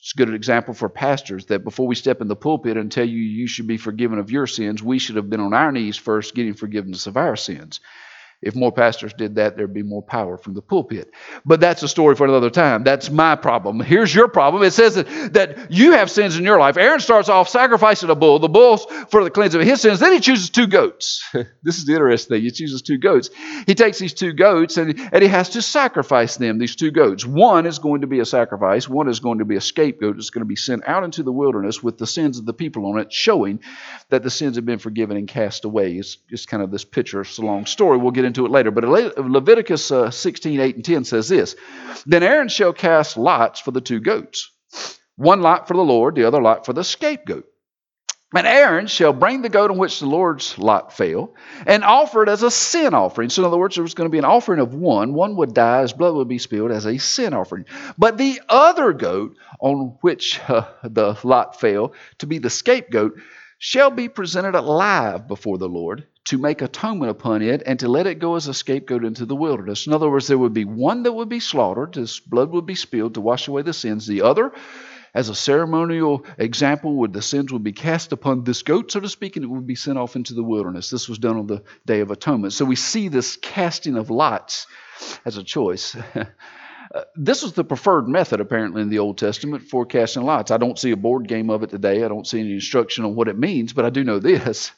It's 0.07 0.13
a 0.13 0.17
good 0.17 0.33
example 0.33 0.73
for 0.73 0.87
pastors 0.87 1.47
that 1.47 1.65
before 1.65 1.85
we 1.85 1.93
step 1.93 2.21
in 2.21 2.29
the 2.29 2.35
pulpit 2.37 2.77
and 2.77 2.89
tell 2.89 3.05
you 3.05 3.17
you 3.17 3.45
should 3.45 3.67
be 3.67 3.75
forgiven 3.75 4.19
of 4.19 4.31
your 4.31 4.47
sins, 4.47 4.81
we 4.81 4.99
should 4.99 5.17
have 5.17 5.29
been 5.29 5.41
on 5.41 5.53
our 5.53 5.69
knees 5.69 5.97
first 5.97 6.33
getting 6.33 6.53
forgiveness 6.53 7.07
of 7.07 7.17
our 7.17 7.35
sins. 7.35 7.81
If 8.39 8.55
more 8.55 8.71
pastors 8.71 9.13
did 9.13 9.35
that, 9.35 9.57
there'd 9.57 9.73
be 9.73 9.81
more 9.81 10.03
power 10.03 10.37
from 10.37 10.53
the 10.53 10.61
pulpit. 10.61 11.11
But 11.43 11.59
that's 11.59 11.81
a 11.81 11.87
story 11.87 12.15
for 12.15 12.25
another 12.25 12.51
time. 12.51 12.83
That's 12.83 13.09
my 13.09 13.35
problem. 13.35 13.79
Here's 13.79 14.13
your 14.13 14.27
problem. 14.27 14.61
It 14.61 14.71
says 14.71 14.93
that, 14.93 15.33
that 15.33 15.71
you 15.71 15.93
have 15.93 16.11
sins 16.11 16.37
in 16.37 16.43
your 16.43 16.59
life. 16.59 16.77
Aaron 16.77 16.99
starts 16.99 17.29
off 17.29 17.49
sacrificing 17.49 18.11
a 18.11 18.15
bull. 18.15 18.37
The 18.37 18.47
bull's 18.47 18.85
for 19.09 19.23
the 19.23 19.31
cleansing 19.31 19.59
of 19.59 19.65
his 19.65 19.81
sins. 19.81 19.99
Then 19.99 20.13
he 20.13 20.19
chooses 20.19 20.51
two 20.51 20.67
goats. 20.67 21.25
this 21.63 21.79
is 21.79 21.85
the 21.85 21.93
interesting 21.93 22.35
thing. 22.35 22.43
He 22.43 22.51
chooses 22.51 22.83
two 22.83 22.99
goats. 22.99 23.31
He 23.65 23.73
takes 23.73 23.97
these 23.97 24.13
two 24.13 24.33
goats 24.33 24.77
and, 24.77 24.99
and 25.11 25.23
he 25.23 25.29
has 25.29 25.49
to 25.49 25.63
sacrifice 25.63 26.37
them, 26.37 26.59
these 26.59 26.75
two 26.75 26.91
goats. 26.91 27.25
One 27.25 27.65
is 27.65 27.79
going 27.79 28.01
to 28.01 28.07
be 28.07 28.19
a 28.19 28.25
sacrifice. 28.25 28.87
One 28.87 29.09
is 29.09 29.19
going 29.19 29.39
to 29.39 29.45
be 29.45 29.55
a 29.55 29.61
scapegoat. 29.61 30.17
It's 30.17 30.29
going 30.29 30.43
to 30.43 30.45
be 30.45 30.55
sent 30.55 30.87
out 30.87 31.03
into 31.03 31.23
the 31.23 31.31
wilderness 31.31 31.81
with 31.81 31.97
the 31.97 32.05
sins 32.05 32.37
of 32.37 32.45
the 32.45 32.53
people 32.53 32.85
on 32.85 32.99
it, 32.99 33.11
showing 33.11 33.61
that 34.09 34.21
the 34.21 34.29
sins 34.29 34.57
have 34.57 34.65
been 34.65 34.77
forgiven 34.77 35.17
and 35.17 35.27
cast 35.27 35.65
away. 35.65 35.95
It's, 35.95 36.17
it's 36.29 36.45
kind 36.45 36.61
of 36.61 36.69
this 36.69 36.85
picture. 36.85 37.21
It's 37.21 37.39
a 37.39 37.41
long 37.41 37.65
story. 37.65 37.97
We'll 37.97 38.11
get 38.11 38.26
into 38.27 38.45
it 38.45 38.51
later. 38.51 38.69
But 38.71 38.85
Leviticus 38.85 39.91
uh, 39.91 40.11
16, 40.11 40.59
8, 40.59 40.75
and 40.75 40.85
10 40.85 41.03
says 41.05 41.27
this 41.27 41.55
Then 42.05 42.23
Aaron 42.23 42.49
shall 42.49 42.73
cast 42.73 43.17
lots 43.17 43.59
for 43.59 43.71
the 43.71 43.81
two 43.81 43.99
goats, 43.99 44.51
one 45.15 45.41
lot 45.41 45.67
for 45.67 45.73
the 45.73 45.81
Lord, 45.81 46.15
the 46.15 46.25
other 46.25 46.41
lot 46.41 46.65
for 46.65 46.73
the 46.73 46.83
scapegoat. 46.83 47.45
And 48.35 48.45
Aaron 48.45 48.87
shall 48.87 49.13
bring 49.13 49.41
the 49.41 49.47
goat 49.47 49.71
on 49.71 49.77
which 49.77 50.01
the 50.01 50.05
Lord's 50.05 50.57
lot 50.57 50.91
fell 50.91 51.33
and 51.65 51.85
offer 51.85 52.23
it 52.23 52.29
as 52.29 52.43
a 52.43 52.51
sin 52.51 52.93
offering. 52.93 53.29
So, 53.29 53.41
in 53.41 53.47
other 53.47 53.57
words, 53.57 53.75
there 53.75 53.83
was 53.83 53.93
going 53.93 54.09
to 54.09 54.11
be 54.11 54.17
an 54.17 54.25
offering 54.25 54.59
of 54.59 54.73
one. 54.73 55.13
One 55.13 55.37
would 55.37 55.53
die, 55.53 55.81
his 55.81 55.93
blood 55.93 56.13
would 56.13 56.27
be 56.27 56.37
spilled 56.37 56.71
as 56.71 56.85
a 56.85 56.97
sin 56.97 57.33
offering. 57.33 57.65
But 57.97 58.17
the 58.17 58.41
other 58.49 58.91
goat 58.91 59.37
on 59.61 59.97
which 60.01 60.41
uh, 60.49 60.65
the 60.83 61.17
lot 61.23 61.57
fell, 61.59 61.93
to 62.17 62.27
be 62.27 62.39
the 62.39 62.49
scapegoat, 62.49 63.13
shall 63.59 63.91
be 63.91 64.09
presented 64.09 64.55
alive 64.55 65.27
before 65.27 65.57
the 65.57 65.69
Lord 65.69 66.05
to 66.27 66.37
make 66.37 66.61
atonement 66.61 67.09
upon 67.09 67.41
it 67.41 67.63
and 67.65 67.79
to 67.79 67.87
let 67.87 68.05
it 68.05 68.19
go 68.19 68.35
as 68.35 68.49
a 68.49 68.53
scapegoat 68.53 69.05
into 69.05 69.25
the 69.25 69.35
wilderness. 69.35 69.87
In 69.87 69.93
other 69.93 70.09
words, 70.09 70.27
there 70.27 70.37
would 70.37 70.53
be 70.53 70.65
one 70.65 71.03
that 71.03 71.13
would 71.13 71.29
be 71.29 71.39
slaughtered, 71.39 71.95
his 71.95 72.19
blood 72.19 72.51
would 72.51 72.65
be 72.65 72.75
spilled 72.75 73.13
to 73.13 73.21
wash 73.21 73.47
away 73.47 73.61
the 73.61 73.71
sins. 73.71 74.05
The 74.05 74.23
other, 74.23 74.51
as 75.13 75.29
a 75.29 75.35
ceremonial 75.35 76.25
example, 76.37 76.97
would 76.97 77.13
the 77.13 77.21
sins 77.21 77.53
would 77.53 77.63
be 77.63 77.71
cast 77.71 78.11
upon 78.11 78.43
this 78.43 78.61
goat, 78.61 78.91
so 78.91 78.99
to 78.99 79.07
speak, 79.07 79.37
and 79.37 79.45
it 79.45 79.47
would 79.47 79.65
be 79.65 79.75
sent 79.75 79.97
off 79.97 80.17
into 80.17 80.33
the 80.33 80.43
wilderness. 80.43 80.89
This 80.89 81.07
was 81.07 81.17
done 81.17 81.37
on 81.37 81.47
the 81.47 81.63
Day 81.85 82.01
of 82.01 82.11
Atonement. 82.11 82.51
So 82.51 82.65
we 82.65 82.75
see 82.75 83.07
this 83.07 83.37
casting 83.37 83.95
of 83.95 84.09
lots 84.09 84.67
as 85.25 85.37
a 85.37 85.43
choice. 85.43 85.95
Uh, 86.95 87.01
this 87.17 87.43
was 87.43 87.51
the 87.51 87.65
preferred 87.65 88.07
method, 88.07 88.39
apparently, 88.39 88.81
in 88.81 88.87
the 88.87 88.99
Old 88.99 89.17
Testament 89.17 89.61
for 89.61 89.85
casting 89.85 90.23
lots. 90.23 90.51
I 90.51 90.57
don't 90.57 90.79
see 90.79 90.91
a 90.91 90.95
board 90.95 91.27
game 91.27 91.49
of 91.49 91.61
it 91.61 91.69
today. 91.69 92.01
I 92.01 92.07
don't 92.07 92.25
see 92.25 92.39
any 92.39 92.53
instruction 92.53 93.03
on 93.03 93.13
what 93.13 93.27
it 93.27 93.37
means, 93.37 93.73
but 93.73 93.83
I 93.83 93.89
do 93.89 94.05
know 94.05 94.19
this. 94.19 94.71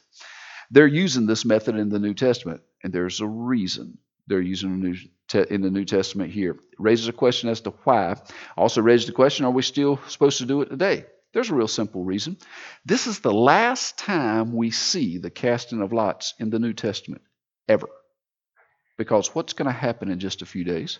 They're 0.70 0.86
using 0.86 1.26
this 1.26 1.44
method 1.44 1.76
in 1.76 1.88
the 1.88 1.98
New 1.98 2.14
Testament, 2.14 2.62
and 2.82 2.92
there's 2.92 3.20
a 3.20 3.26
reason 3.26 3.98
they're 4.26 4.40
using 4.40 4.96
it 5.34 5.50
in 5.50 5.60
the 5.60 5.70
New 5.70 5.84
Testament 5.84 6.30
here. 6.30 6.52
It 6.52 6.78
raises 6.78 7.08
a 7.08 7.12
question 7.12 7.48
as 7.48 7.60
to 7.62 7.70
why. 7.84 8.16
Also 8.56 8.80
raises 8.80 9.06
the 9.06 9.12
question 9.12 9.44
are 9.44 9.50
we 9.50 9.62
still 9.62 9.98
supposed 10.06 10.38
to 10.38 10.46
do 10.46 10.62
it 10.62 10.70
today? 10.70 11.04
There's 11.32 11.50
a 11.50 11.54
real 11.54 11.68
simple 11.68 12.04
reason. 12.04 12.36
This 12.84 13.06
is 13.06 13.20
the 13.20 13.32
last 13.32 13.98
time 13.98 14.52
we 14.52 14.70
see 14.70 15.18
the 15.18 15.30
casting 15.30 15.80
of 15.80 15.92
lots 15.92 16.34
in 16.38 16.50
the 16.50 16.58
New 16.58 16.72
Testament, 16.72 17.22
ever. 17.68 17.88
Because 18.96 19.34
what's 19.34 19.52
going 19.52 19.66
to 19.66 19.72
happen 19.72 20.10
in 20.10 20.18
just 20.20 20.42
a 20.42 20.46
few 20.46 20.64
days? 20.64 20.98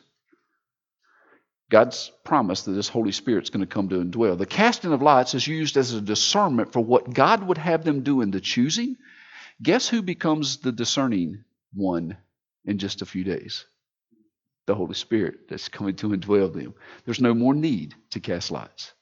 God's 1.70 2.10
promised 2.24 2.64
that 2.64 2.72
this 2.72 2.88
Holy 2.88 3.12
Spirit's 3.12 3.50
going 3.50 3.60
to 3.60 3.66
come 3.72 3.88
to 3.90 4.02
indwell. 4.02 4.36
The 4.36 4.46
casting 4.46 4.92
of 4.92 5.02
lots 5.02 5.34
is 5.34 5.46
used 5.46 5.76
as 5.76 5.92
a 5.92 6.00
discernment 6.00 6.72
for 6.72 6.80
what 6.80 7.12
God 7.12 7.44
would 7.44 7.58
have 7.58 7.84
them 7.84 8.02
do 8.02 8.22
in 8.22 8.32
the 8.32 8.40
choosing 8.40 8.96
Guess 9.62 9.88
who 9.88 10.02
becomes 10.02 10.58
the 10.58 10.72
discerning 10.72 11.44
one 11.74 12.16
in 12.64 12.78
just 12.78 13.02
a 13.02 13.06
few 13.06 13.24
days? 13.24 13.66
The 14.66 14.74
Holy 14.74 14.94
Spirit 14.94 15.48
that's 15.48 15.68
coming 15.68 15.96
to 15.96 16.08
indwell 16.08 16.52
them. 16.52 16.74
There's 17.04 17.20
no 17.20 17.34
more 17.34 17.54
need 17.54 17.94
to 18.10 18.20
cast 18.20 18.50
lots. 18.50 18.92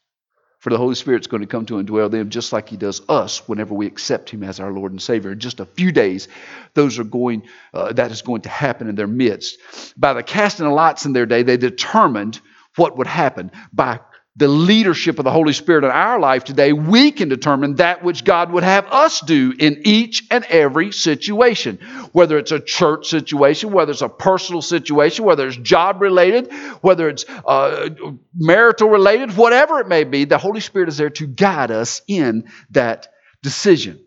For 0.59 0.71
the 0.71 0.79
Holy 0.79 0.97
Spirit's 0.97 1.29
going 1.29 1.43
to 1.43 1.47
come 1.47 1.67
to 1.67 1.75
indwell 1.75 2.11
them 2.11 2.31
just 2.31 2.53
like 2.53 2.69
He 2.69 2.77
does 2.77 3.03
us 3.09 3.47
whenever 3.47 3.75
we 3.75 3.87
accept 3.87 4.31
Him 4.31 4.43
as 4.43 4.59
our 4.59 4.73
Lord 4.73 4.91
and 4.91 5.01
Savior. 5.01 5.31
In 5.31 5.39
just 5.39 5.61
a 5.61 5.67
few 5.67 5.93
days, 5.93 6.27
those 6.75 6.99
are 6.99 7.05
going, 7.05 7.45
uh, 7.73 7.93
that 7.93 8.11
is 8.11 8.23
going 8.23 8.43
to 8.43 8.49
happen 8.49 8.89
in 8.89 8.97
their 8.97 9.07
midst. 9.07 9.59
By 9.97 10.15
the 10.15 10.25
casting 10.25 10.67
of 10.67 10.73
lots 10.73 11.07
in 11.07 11.13
their 11.13 11.27
day, 11.27 11.45
they 11.45 11.57
determined 11.57 12.41
what 12.75 12.99
would 12.99 13.07
happen. 13.07 13.53
By 13.73 14.01
the 14.39 14.49
leadership 14.49 15.19
of 15.19 15.25
the 15.25 15.33
Holy 15.33 15.53
Spirit 15.53 15.83
in 15.83 15.91
our 15.91 16.21
life 16.21 16.45
today, 16.45 16.73
we 16.73 17.11
can 17.11 17.29
determine 17.29 17.75
that 17.75 18.05
which 18.05 18.23
God 18.23 18.53
would 18.53 18.63
have 18.63 18.87
us 18.87 19.21
do 19.21 19.53
in 19.59 19.83
each 19.85 20.25
and 20.31 20.45
every 20.45 20.93
situation. 20.93 21.79
Whether 22.13 22.39
it's 22.39 22.53
a 22.53 22.61
church 22.61 23.09
situation, 23.09 23.73
whether 23.73 23.91
it's 23.91 24.01
a 24.01 24.09
personal 24.09 24.63
situation, 24.63 25.25
whether 25.25 25.49
it's 25.49 25.57
job 25.57 26.01
related, 26.01 26.53
whether 26.83 27.09
it's 27.09 27.25
uh, 27.29 27.91
marital 28.33 28.89
related, 28.89 29.37
whatever 29.37 29.81
it 29.81 29.89
may 29.89 30.05
be, 30.05 30.25
the 30.25 30.39
Holy 30.39 30.61
Spirit 30.61 30.89
is 30.89 30.97
there 30.97 31.11
to 31.11 31.27
guide 31.27 31.73
us 31.73 32.03
in 32.07 32.49
that 32.71 33.09
decision. 33.43 33.99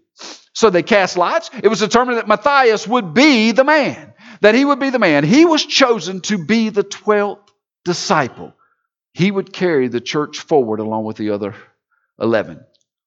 So 0.53 0.69
they 0.69 0.83
cast 0.83 1.17
lots. 1.17 1.49
It 1.61 1.67
was 1.67 1.79
determined 1.79 2.19
that 2.19 2.29
Matthias 2.29 2.87
would 2.87 3.13
be 3.13 3.51
the 3.51 3.65
man, 3.65 4.13
that 4.39 4.55
he 4.55 4.63
would 4.63 4.79
be 4.79 4.91
the 4.91 4.99
man. 4.99 5.25
He 5.25 5.43
was 5.43 5.65
chosen 5.65 6.21
to 6.21 6.37
be 6.37 6.69
the 6.69 6.85
12th 6.85 7.49
disciple 7.83 8.53
he 9.13 9.31
would 9.31 9.51
carry 9.51 9.87
the 9.87 10.01
church 10.01 10.39
forward 10.39 10.79
along 10.79 11.05
with 11.05 11.17
the 11.17 11.31
other 11.31 11.55
11. 12.19 12.63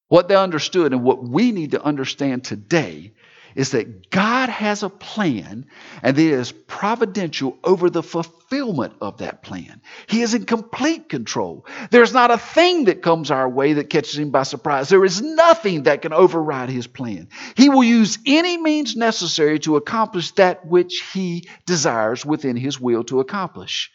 What 0.09 0.29
they 0.29 0.37
understood 0.37 0.93
and 0.93 1.03
what 1.03 1.23
we 1.23 1.53
need 1.53 1.73
to 1.73 1.83
understand 1.83 2.45
today 2.45 3.15
is 3.55 3.71
that 3.71 4.11
God 4.11 4.49
has 4.49 4.83
a 4.83 4.89
plan 4.89 5.67
and 6.03 6.17
He 6.17 6.31
is 6.31 6.53
providential 6.53 7.57
over 7.63 7.89
the 7.89 8.03
fulfillment 8.03 8.95
of 9.01 9.19
that 9.19 9.43
plan. 9.43 9.81
He 10.09 10.23
is 10.23 10.35
in 10.35 10.45
complete 10.45 11.09
control. 11.09 11.67
There's 11.91 12.13
not 12.13 12.31
a 12.31 12.39
thing 12.39 12.85
that 12.85 13.03
comes 13.03 13.31
our 13.31 13.49
way 13.49 13.75
that 13.75 13.91
catches 13.91 14.19
Him 14.19 14.31
by 14.31 14.43
surprise. 14.43 14.89
There 14.89 15.05
is 15.05 15.23
nothing 15.23 15.85
that 15.85 16.03
can 16.03 16.13
override 16.13 16.69
His 16.69 16.87
plan. 16.87 17.29
He 17.57 17.69
will 17.69 17.85
use 17.85 18.19
any 18.27 18.59
means 18.59 18.97
necessary 18.97 19.59
to 19.61 19.77
accomplish 19.77 20.33
that 20.33 20.67
which 20.67 21.03
He 21.13 21.49
desires 21.65 22.27
within 22.27 22.57
His 22.57 22.81
will 22.81 23.05
to 23.05 23.21
accomplish. 23.21 23.91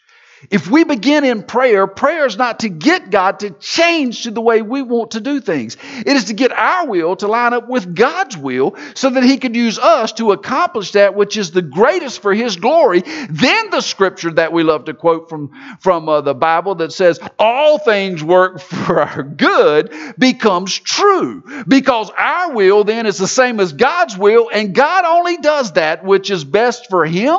If 0.48 0.70
we 0.70 0.84
begin 0.84 1.24
in 1.24 1.42
prayer, 1.42 1.86
prayer 1.86 2.24
is 2.24 2.38
not 2.38 2.60
to 2.60 2.70
get 2.70 3.10
God 3.10 3.40
to 3.40 3.50
change 3.50 4.22
to 4.22 4.30
the 4.30 4.40
way 4.40 4.62
we 4.62 4.80
want 4.80 5.10
to 5.10 5.20
do 5.20 5.38
things. 5.38 5.76
It 5.98 6.16
is 6.16 6.26
to 6.26 6.34
get 6.34 6.50
our 6.50 6.86
will 6.86 7.14
to 7.16 7.28
line 7.28 7.52
up 7.52 7.68
with 7.68 7.94
God's 7.94 8.38
will 8.38 8.74
so 8.94 9.10
that 9.10 9.22
He 9.22 9.36
can 9.36 9.52
use 9.52 9.78
us 9.78 10.12
to 10.12 10.32
accomplish 10.32 10.92
that 10.92 11.14
which 11.14 11.36
is 11.36 11.50
the 11.50 11.60
greatest 11.60 12.22
for 12.22 12.32
His 12.32 12.56
glory. 12.56 13.02
Then 13.28 13.68
the 13.68 13.82
scripture 13.82 14.30
that 14.30 14.54
we 14.54 14.62
love 14.62 14.86
to 14.86 14.94
quote 14.94 15.28
from, 15.28 15.50
from 15.78 16.08
uh, 16.08 16.22
the 16.22 16.34
Bible 16.34 16.76
that 16.76 16.92
says, 16.92 17.20
All 17.38 17.78
things 17.78 18.24
work 18.24 18.60
for 18.60 19.02
our 19.02 19.22
good 19.22 19.92
becomes 20.18 20.78
true. 20.78 21.44
Because 21.68 22.10
our 22.16 22.52
will 22.54 22.84
then 22.84 23.04
is 23.04 23.18
the 23.18 23.28
same 23.28 23.60
as 23.60 23.74
God's 23.74 24.16
will, 24.16 24.48
and 24.50 24.74
God 24.74 25.04
only 25.04 25.36
does 25.36 25.72
that 25.72 26.02
which 26.02 26.30
is 26.30 26.44
best 26.44 26.88
for 26.88 27.04
Him. 27.04 27.36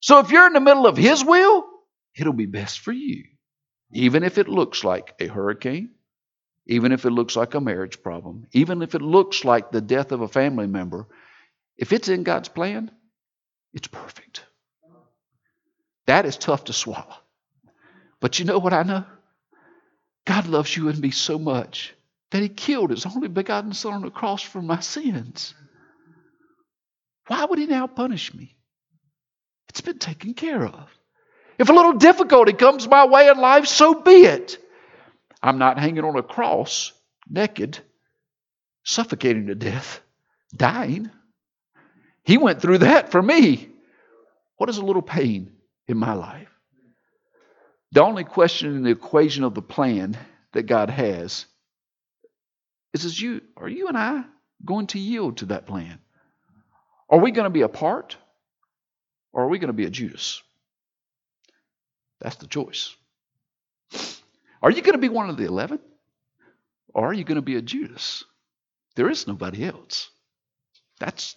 So 0.00 0.18
if 0.18 0.32
you're 0.32 0.48
in 0.48 0.54
the 0.54 0.60
middle 0.60 0.88
of 0.88 0.96
His 0.96 1.24
will, 1.24 1.66
it'll 2.16 2.32
be 2.32 2.46
best 2.46 2.80
for 2.80 2.92
you. 2.92 3.24
Even 3.92 4.22
if 4.22 4.38
it 4.38 4.48
looks 4.48 4.84
like 4.84 5.14
a 5.20 5.26
hurricane, 5.26 5.90
even 6.66 6.92
if 6.92 7.04
it 7.04 7.10
looks 7.10 7.36
like 7.36 7.54
a 7.54 7.60
marriage 7.60 8.02
problem, 8.02 8.46
even 8.52 8.82
if 8.82 8.94
it 8.94 9.02
looks 9.02 9.44
like 9.44 9.70
the 9.70 9.80
death 9.80 10.12
of 10.12 10.20
a 10.20 10.28
family 10.28 10.66
member, 10.66 11.08
if 11.76 11.92
it's 11.92 12.08
in 12.08 12.22
God's 12.22 12.48
plan, 12.48 12.90
it's 13.72 13.88
perfect. 13.88 14.44
That 16.06 16.26
is 16.26 16.36
tough 16.36 16.64
to 16.64 16.72
swallow. 16.72 17.16
But 18.20 18.38
you 18.38 18.44
know 18.44 18.58
what 18.58 18.72
I 18.72 18.82
know? 18.82 19.04
God 20.24 20.46
loves 20.46 20.76
you 20.76 20.88
and 20.88 20.98
me 20.98 21.10
so 21.10 21.38
much 21.38 21.94
that 22.30 22.42
He 22.42 22.48
killed 22.48 22.90
His 22.90 23.06
only 23.06 23.28
begotten 23.28 23.72
Son 23.72 23.94
on 23.94 24.02
the 24.02 24.10
cross 24.10 24.42
for 24.42 24.62
my 24.62 24.80
sins. 24.80 25.54
Why 27.26 27.44
would 27.44 27.58
He 27.58 27.66
now 27.66 27.86
punish 27.86 28.32
me? 28.32 28.54
It's 29.68 29.80
been 29.80 29.98
taken 29.98 30.34
care 30.34 30.64
of. 30.64 30.88
If 31.58 31.68
a 31.68 31.72
little 31.72 31.94
difficulty 31.94 32.52
comes 32.52 32.88
my 32.88 33.06
way 33.06 33.28
in 33.28 33.38
life, 33.38 33.66
so 33.66 33.94
be 33.94 34.24
it. 34.24 34.58
I'm 35.42 35.58
not 35.58 35.78
hanging 35.78 36.04
on 36.04 36.16
a 36.16 36.22
cross, 36.22 36.92
naked, 37.28 37.78
suffocating 38.84 39.48
to 39.48 39.54
death, 39.54 40.00
dying. 40.54 41.10
He 42.24 42.38
went 42.38 42.62
through 42.62 42.78
that 42.78 43.10
for 43.10 43.20
me. 43.20 43.68
What 44.56 44.70
is 44.70 44.78
a 44.78 44.84
little 44.84 45.02
pain 45.02 45.52
in 45.88 45.96
my 45.96 46.14
life? 46.14 46.48
The 47.92 48.02
only 48.02 48.24
question 48.24 48.74
in 48.74 48.82
the 48.84 48.90
equation 48.90 49.44
of 49.44 49.54
the 49.54 49.62
plan 49.62 50.16
that 50.52 50.64
God 50.64 50.88
has 50.88 51.46
is, 52.94 53.04
is 53.04 53.20
you, 53.20 53.42
are 53.56 53.68
you 53.68 53.88
and 53.88 53.98
I 53.98 54.24
going 54.64 54.86
to 54.88 54.98
yield 54.98 55.38
to 55.38 55.46
that 55.46 55.66
plan? 55.66 55.98
Are 57.10 57.18
we 57.18 57.32
going 57.32 57.44
to 57.44 57.50
be 57.50 57.62
a 57.62 57.68
part 57.68 58.16
or 59.32 59.44
are 59.44 59.48
we 59.48 59.58
going 59.58 59.68
to 59.68 59.74
be 59.74 59.84
a 59.84 59.90
Judas? 59.90 60.42
That's 62.22 62.36
the 62.36 62.46
choice. 62.46 62.94
Are 64.62 64.70
you 64.70 64.80
going 64.80 64.92
to 64.92 64.98
be 64.98 65.08
one 65.08 65.28
of 65.28 65.36
the 65.36 65.44
11? 65.44 65.80
Or 66.94 67.08
are 67.08 67.12
you 67.12 67.24
going 67.24 67.36
to 67.36 67.42
be 67.42 67.56
a 67.56 67.62
Judas? 67.62 68.24
There 68.94 69.10
is 69.10 69.26
nobody 69.26 69.64
else. 69.64 70.08
That's 71.00 71.36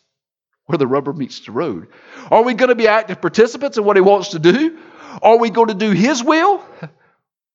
where 0.66 0.78
the 0.78 0.88
rubber 0.88 1.12
meets 1.12 1.40
the 1.40 1.52
road. 1.52 1.88
Are 2.30 2.44
we 2.44 2.54
going 2.54 2.70
to 2.70 2.76
be 2.76 2.88
active 2.88 3.20
participants 3.20 3.78
in 3.78 3.84
what 3.84 3.98
he 3.98 4.02
wants 4.02 4.30
to 4.30 4.40
do? 4.40 4.78
Are 5.22 5.40
we 5.40 5.50
going 5.50 5.70
to 5.70 5.74
do 5.74 5.92
his 5.92 6.24
will? 6.24 6.64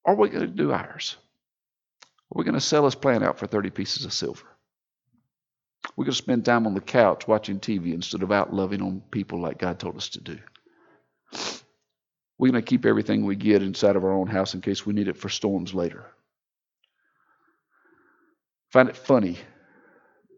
Or 0.03 0.15
are 0.15 0.17
we 0.17 0.31
going 0.31 0.47
to 0.47 0.47
do 0.47 0.73
ours? 0.73 1.19
Are 2.03 2.39
we 2.39 2.45
going 2.45 2.55
to 2.55 2.61
sell 2.61 2.87
his 2.87 2.95
plan 2.95 3.23
out 3.23 3.39
for 3.39 3.47
30 3.47 3.69
pieces 3.69 4.07
of 4.07 4.15
silver? 4.15 4.47
We're 5.95 6.07
going 6.07 6.13
to 6.13 6.17
spend 6.17 6.47
time 6.47 6.67
on 6.67 6.73
the 6.73 6.81
couch 6.81 7.29
watching 7.29 7.61
TV 7.61 7.93
instead 7.93 8.23
of 8.23 8.33
out 8.33 8.51
loving 8.51 8.81
on 8.81 9.03
people 9.11 9.43
like 9.43 9.59
God 9.59 9.79
told 9.79 9.99
us 9.99 10.09
to 10.09 10.21
do. 10.23 10.39
We're 12.41 12.51
going 12.51 12.65
to 12.65 12.67
keep 12.67 12.87
everything 12.87 13.27
we 13.27 13.37
get 13.37 13.63
inside 13.63 13.97
of 13.97 14.05
our 14.05 14.15
own 14.15 14.27
house 14.27 14.55
in 14.55 14.63
case 14.63 14.87
we 14.87 14.95
need 14.95 15.09
it 15.09 15.19
for 15.19 15.29
storms 15.29 15.75
later. 15.75 16.07
Find 18.71 18.89
it 18.89 18.97
funny 18.97 19.37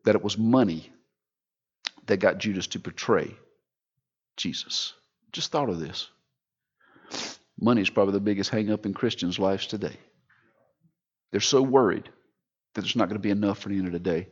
that 0.05 0.17
it 0.17 0.25
was 0.25 0.37
money 0.37 0.91
that 2.07 2.17
got 2.17 2.39
Judas 2.39 2.67
to 2.69 2.81
betray 2.81 3.37
Jesus. 4.37 4.95
Just 5.31 5.53
thought 5.53 5.69
of 5.69 5.79
this. 5.79 6.09
Money 7.61 7.83
is 7.83 7.91
probably 7.91 8.15
the 8.15 8.21
biggest 8.21 8.51
hang 8.51 8.73
up 8.73 8.85
in 8.85 8.95
Christians' 8.95 9.39
lives 9.39 9.69
today. 9.69 9.97
They're 11.31 11.41
so 11.41 11.63
worried 11.63 12.11
that 12.75 12.81
there's 12.81 12.97
not 12.97 13.11
going 13.11 13.21
to 13.21 13.23
be 13.23 13.31
enough 13.31 13.61
for 13.61 13.69
the 13.69 13.77
end 13.77 13.87
of 13.87 13.93
the 13.93 14.01
day. 14.01 14.27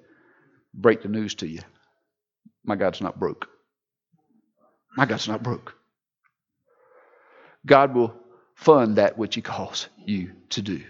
Break 0.75 1.03
the 1.03 1.09
news 1.09 1.37
to 1.37 1.47
you. 1.47 1.61
My 2.65 2.75
God's 2.75 3.01
not 3.01 3.21
broke. 3.21 3.47
My 4.97 5.07
God's 5.07 5.29
not 5.29 5.45
broke. 5.45 5.77
God 7.67 7.95
will 7.95 8.15
fund 8.55 8.97
that 8.97 9.19
which 9.19 9.35
He 9.35 9.43
calls 9.43 9.89
you 10.05 10.33
to 10.51 10.63
do. 10.63 10.83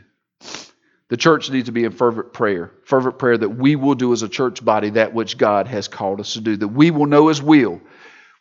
The 1.09 1.17
church 1.17 1.51
needs 1.51 1.67
to 1.67 1.73
be 1.73 1.85
in 1.85 1.93
fervent 1.93 2.33
prayer, 2.33 2.71
fervent 2.85 3.19
prayer 3.19 3.37
that 3.37 3.49
we 3.49 3.75
will 3.75 3.97
do 3.97 4.13
as 4.13 4.23
a 4.23 4.29
church 4.29 4.65
body 4.65 4.91
that 4.91 5.13
which 5.13 5.37
God 5.37 5.67
has 5.67 5.89
called 5.89 6.21
us 6.21 6.35
to 6.35 6.41
do, 6.41 6.57
that 6.57 6.69
we 6.69 6.91
will 6.93 7.07
know 7.07 7.29
His 7.29 7.43
will, 7.43 7.81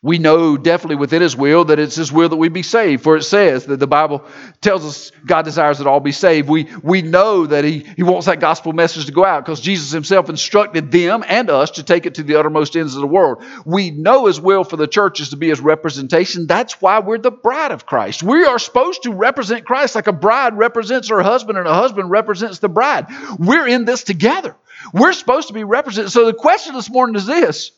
we 0.02 0.18
know 0.18 0.56
definitely 0.56 0.96
within 0.96 1.20
His 1.20 1.36
will 1.36 1.66
that 1.66 1.78
it's 1.78 1.96
His 1.96 2.10
will 2.10 2.30
that 2.30 2.36
we 2.36 2.48
be 2.48 2.62
saved. 2.62 3.02
For 3.02 3.18
it 3.18 3.22
says 3.22 3.66
that 3.66 3.76
the 3.76 3.86
Bible 3.86 4.24
tells 4.62 4.82
us 4.86 5.12
God 5.26 5.42
desires 5.42 5.76
that 5.76 5.86
all 5.86 6.00
be 6.00 6.12
saved. 6.12 6.48
We, 6.48 6.68
we 6.82 7.02
know 7.02 7.44
that 7.44 7.64
he, 7.64 7.80
he 7.96 8.02
wants 8.02 8.24
that 8.24 8.40
gospel 8.40 8.72
message 8.72 9.06
to 9.06 9.12
go 9.12 9.26
out 9.26 9.44
because 9.44 9.60
Jesus 9.60 9.90
Himself 9.90 10.30
instructed 10.30 10.90
them 10.90 11.22
and 11.28 11.50
us 11.50 11.72
to 11.72 11.82
take 11.82 12.06
it 12.06 12.14
to 12.14 12.22
the 12.22 12.36
uttermost 12.36 12.76
ends 12.76 12.94
of 12.94 13.02
the 13.02 13.06
world. 13.06 13.44
We 13.66 13.90
know 13.90 14.24
His 14.24 14.40
will 14.40 14.64
for 14.64 14.78
the 14.78 14.88
church 14.88 15.20
is 15.20 15.30
to 15.30 15.36
be 15.36 15.50
His 15.50 15.60
representation. 15.60 16.46
That's 16.46 16.80
why 16.80 17.00
we're 17.00 17.18
the 17.18 17.30
bride 17.30 17.72
of 17.72 17.84
Christ. 17.84 18.22
We 18.22 18.46
are 18.46 18.58
supposed 18.58 19.02
to 19.02 19.12
represent 19.12 19.66
Christ 19.66 19.94
like 19.96 20.06
a 20.06 20.12
bride 20.12 20.56
represents 20.56 21.10
her 21.10 21.22
husband 21.22 21.58
and 21.58 21.68
a 21.68 21.74
husband 21.74 22.08
represents 22.08 22.58
the 22.58 22.70
bride. 22.70 23.06
We're 23.38 23.66
in 23.66 23.84
this 23.84 24.02
together. 24.04 24.56
We're 24.94 25.12
supposed 25.12 25.48
to 25.48 25.54
be 25.54 25.64
represented. 25.64 26.10
So 26.10 26.24
the 26.24 26.32
question 26.32 26.74
this 26.74 26.88
morning 26.88 27.16
is 27.16 27.26
this 27.26 27.72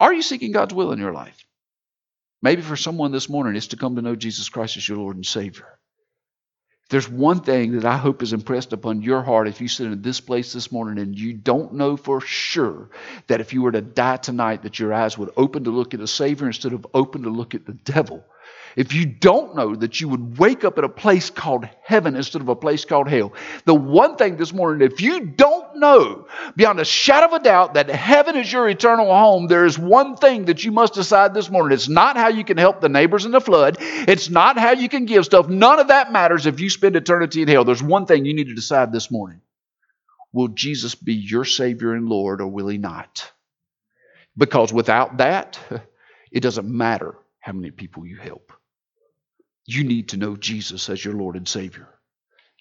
are 0.00 0.12
you 0.12 0.22
seeking 0.22 0.52
God's 0.52 0.74
will 0.74 0.92
in 0.92 0.98
your 0.98 1.12
life? 1.12 1.44
Maybe 2.42 2.62
for 2.62 2.76
someone 2.76 3.12
this 3.12 3.28
morning, 3.28 3.54
it's 3.54 3.68
to 3.68 3.76
come 3.76 3.96
to 3.96 4.02
know 4.02 4.16
Jesus 4.16 4.48
Christ 4.48 4.78
as 4.78 4.88
your 4.88 4.98
Lord 4.98 5.16
and 5.16 5.26
Savior. 5.26 5.66
There's 6.88 7.08
one 7.08 7.40
thing 7.40 7.72
that 7.72 7.84
I 7.84 7.96
hope 7.96 8.20
is 8.20 8.32
impressed 8.32 8.72
upon 8.72 9.02
your 9.02 9.22
heart 9.22 9.46
if 9.46 9.60
you 9.60 9.68
sit 9.68 9.86
in 9.86 10.02
this 10.02 10.20
place 10.20 10.52
this 10.52 10.72
morning 10.72 11.00
and 11.00 11.16
you 11.16 11.34
don't 11.34 11.74
know 11.74 11.96
for 11.96 12.20
sure 12.20 12.90
that 13.28 13.40
if 13.40 13.52
you 13.52 13.62
were 13.62 13.70
to 13.70 13.80
die 13.80 14.16
tonight, 14.16 14.62
that 14.62 14.80
your 14.80 14.92
eyes 14.92 15.16
would 15.16 15.30
open 15.36 15.64
to 15.64 15.70
look 15.70 15.94
at 15.94 16.00
a 16.00 16.08
Savior 16.08 16.48
instead 16.48 16.72
of 16.72 16.84
open 16.92 17.22
to 17.22 17.30
look 17.30 17.54
at 17.54 17.64
the 17.64 17.74
devil 17.74 18.24
if 18.76 18.92
you 18.92 19.06
don't 19.06 19.56
know 19.56 19.74
that 19.74 20.00
you 20.00 20.08
would 20.08 20.38
wake 20.38 20.64
up 20.64 20.78
at 20.78 20.84
a 20.84 20.88
place 20.88 21.30
called 21.30 21.68
heaven 21.82 22.16
instead 22.16 22.42
of 22.42 22.48
a 22.48 22.56
place 22.56 22.84
called 22.84 23.08
hell, 23.08 23.32
the 23.64 23.74
one 23.74 24.16
thing 24.16 24.36
this 24.36 24.52
morning, 24.52 24.88
if 24.88 25.00
you 25.00 25.20
don't 25.20 25.59
know 25.80 26.26
beyond 26.56 26.80
a 26.80 26.84
shadow 26.84 27.26
of 27.26 27.32
a 27.40 27.44
doubt 27.44 27.74
that 27.74 27.88
heaven 27.90 28.36
is 28.36 28.52
your 28.52 28.68
eternal 28.68 29.06
home, 29.06 29.46
there 29.46 29.64
is 29.64 29.78
one 29.78 30.16
thing 30.16 30.46
that 30.46 30.64
you 30.64 30.72
must 30.72 30.94
decide 30.94 31.34
this 31.34 31.50
morning. 31.50 31.74
It's 31.74 31.88
not 31.88 32.16
how 32.16 32.28
you 32.28 32.44
can 32.44 32.58
help 32.58 32.80
the 32.80 32.88
neighbors 32.88 33.24
in 33.24 33.32
the 33.32 33.40
flood, 33.40 33.78
it's 33.80 34.30
not 34.30 34.58
how 34.58 34.72
you 34.72 34.88
can 34.88 35.06
give 35.06 35.24
stuff. 35.24 35.48
None 35.48 35.80
of 35.80 35.88
that 35.88 36.12
matters 36.12 36.46
if 36.46 36.60
you 36.60 36.70
spend 36.70 36.96
eternity 36.96 37.42
in 37.42 37.48
hell. 37.48 37.64
There's 37.64 37.82
one 37.82 38.06
thing 38.06 38.24
you 38.24 38.34
need 38.34 38.48
to 38.48 38.54
decide 38.54 38.92
this 38.92 39.10
morning 39.10 39.40
Will 40.32 40.48
Jesus 40.48 40.94
be 40.94 41.14
your 41.14 41.44
Savior 41.44 41.94
and 41.94 42.08
Lord, 42.08 42.40
or 42.40 42.46
will 42.48 42.68
He 42.68 42.78
not? 42.78 43.32
Because 44.36 44.72
without 44.72 45.18
that, 45.18 45.58
it 46.32 46.40
doesn't 46.40 46.68
matter 46.68 47.16
how 47.40 47.52
many 47.52 47.70
people 47.70 48.06
you 48.06 48.16
help 48.18 48.52
you 49.66 49.84
need 49.84 50.08
to 50.10 50.16
know 50.16 50.36
Jesus 50.36 50.88
as 50.90 51.04
your 51.04 51.14
Lord 51.14 51.36
and 51.36 51.46
Savior. 51.46 51.88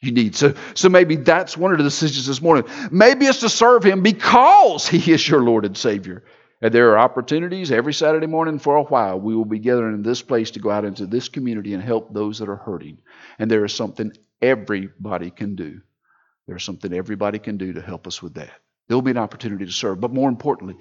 You 0.01 0.11
need. 0.11 0.35
So, 0.35 0.53
so 0.75 0.87
maybe 0.87 1.17
that's 1.17 1.57
one 1.57 1.71
of 1.71 1.77
the 1.77 1.83
decisions 1.83 2.25
this 2.25 2.41
morning. 2.41 2.65
Maybe 2.89 3.25
it's 3.25 3.41
to 3.41 3.49
serve 3.49 3.83
Him 3.83 4.01
because 4.01 4.87
He 4.87 5.11
is 5.11 5.27
your 5.27 5.41
Lord 5.41 5.65
and 5.65 5.77
Savior. 5.77 6.23
And 6.61 6.73
there 6.73 6.91
are 6.91 6.99
opportunities 6.99 7.71
every 7.71 7.93
Saturday 7.93 8.27
morning 8.27 8.59
for 8.59 8.75
a 8.75 8.83
while. 8.83 9.19
We 9.19 9.35
will 9.35 9.45
be 9.45 9.59
gathering 9.59 9.95
in 9.95 10.03
this 10.03 10.21
place 10.21 10.51
to 10.51 10.59
go 10.59 10.69
out 10.69 10.85
into 10.85 11.05
this 11.05 11.29
community 11.29 11.73
and 11.73 11.83
help 11.83 12.13
those 12.13 12.39
that 12.39 12.49
are 12.49 12.57
hurting. 12.57 12.99
And 13.39 13.49
there 13.49 13.63
is 13.63 13.73
something 13.73 14.11
everybody 14.41 15.31
can 15.31 15.55
do. 15.55 15.81
There's 16.47 16.63
something 16.63 16.93
everybody 16.93 17.39
can 17.39 17.57
do 17.57 17.73
to 17.73 17.81
help 17.81 18.07
us 18.07 18.21
with 18.21 18.33
that. 18.35 18.51
There'll 18.87 19.01
be 19.01 19.11
an 19.11 19.17
opportunity 19.17 19.65
to 19.65 19.71
serve. 19.71 20.01
But 20.01 20.13
more 20.13 20.27
importantly, 20.27 20.75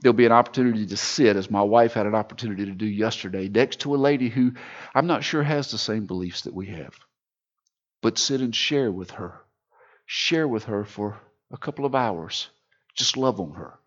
there'll 0.00 0.12
be 0.12 0.26
an 0.26 0.32
opportunity 0.32 0.86
to 0.86 0.96
sit, 0.96 1.36
as 1.36 1.50
my 1.50 1.62
wife 1.62 1.92
had 1.92 2.06
an 2.06 2.14
opportunity 2.14 2.64
to 2.66 2.72
do 2.72 2.86
yesterday, 2.86 3.48
next 3.48 3.80
to 3.80 3.94
a 3.94 3.96
lady 3.96 4.28
who 4.28 4.52
I'm 4.94 5.06
not 5.06 5.22
sure 5.22 5.42
has 5.42 5.70
the 5.70 5.78
same 5.78 6.06
beliefs 6.06 6.42
that 6.42 6.54
we 6.54 6.66
have. 6.66 6.94
But 8.04 8.18
sit 8.18 8.42
and 8.42 8.54
share 8.54 8.92
with 8.92 9.12
her. 9.12 9.42
Share 10.06 10.48
with 10.48 10.66
her 10.66 10.84
for 10.84 11.20
a 11.52 11.58
couple 11.58 11.86
of 11.86 11.96
hours. 11.96 12.50
Just 12.94 13.16
love 13.16 13.40
on 13.40 13.54
her 13.54 13.80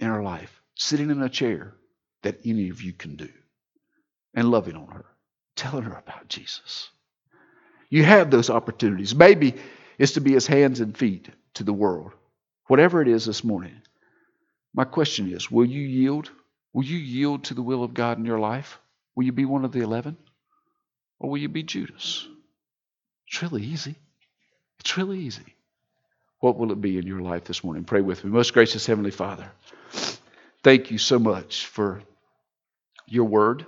in 0.00 0.08
her 0.08 0.22
life, 0.22 0.62
sitting 0.76 1.10
in 1.10 1.22
a 1.22 1.28
chair 1.28 1.74
that 2.22 2.40
any 2.46 2.70
of 2.70 2.82
you 2.82 2.94
can 2.94 3.16
do, 3.16 3.30
and 4.34 4.50
loving 4.50 4.76
on 4.76 4.88
her, 4.88 5.06
telling 5.56 5.84
her 5.84 5.98
about 5.98 6.28
Jesus. 6.28 6.90
You 7.90 8.04
have 8.04 8.30
those 8.30 8.50
opportunities. 8.50 9.14
Maybe 9.14 9.56
it's 9.98 10.14
to 10.14 10.22
be 10.22 10.34
his 10.34 10.48
hands 10.48 10.80
and 10.80 10.96
feet 10.96 11.28
to 11.54 11.64
the 11.64 11.74
world 11.74 12.12
Whatever 12.68 13.02
it 13.02 13.08
is 13.08 13.26
this 13.26 13.44
morning, 13.44 13.82
my 14.74 14.84
question 14.84 15.32
is 15.32 15.50
will 15.50 15.66
you 15.66 15.82
yield? 15.82 16.30
Will 16.72 16.84
you 16.84 16.98
yield 16.98 17.44
to 17.44 17.54
the 17.54 17.62
will 17.62 17.84
of 17.84 17.94
God 17.94 18.18
in 18.18 18.26
your 18.26 18.40
life? 18.40 18.80
Will 19.16 19.24
you 19.24 19.32
be 19.32 19.44
one 19.44 19.64
of 19.64 19.72
the 19.72 19.80
11? 19.80 20.16
Or 21.20 21.30
will 21.30 21.38
you 21.38 21.48
be 21.50 21.62
Judas? 21.62 22.26
It's 23.28 23.42
really 23.42 23.62
easy. 23.62 23.96
It's 24.80 24.96
really 24.96 25.20
easy. 25.20 25.54
What 26.40 26.58
will 26.58 26.72
it 26.72 26.80
be 26.80 26.98
in 26.98 27.06
your 27.06 27.20
life 27.20 27.44
this 27.44 27.64
morning? 27.64 27.84
Pray 27.84 28.00
with 28.00 28.22
me. 28.24 28.30
Most 28.30 28.52
gracious 28.52 28.84
Heavenly 28.86 29.10
Father, 29.10 29.50
thank 30.62 30.90
you 30.90 30.98
so 30.98 31.18
much 31.18 31.66
for 31.66 32.02
your 33.06 33.24
word. 33.24 33.64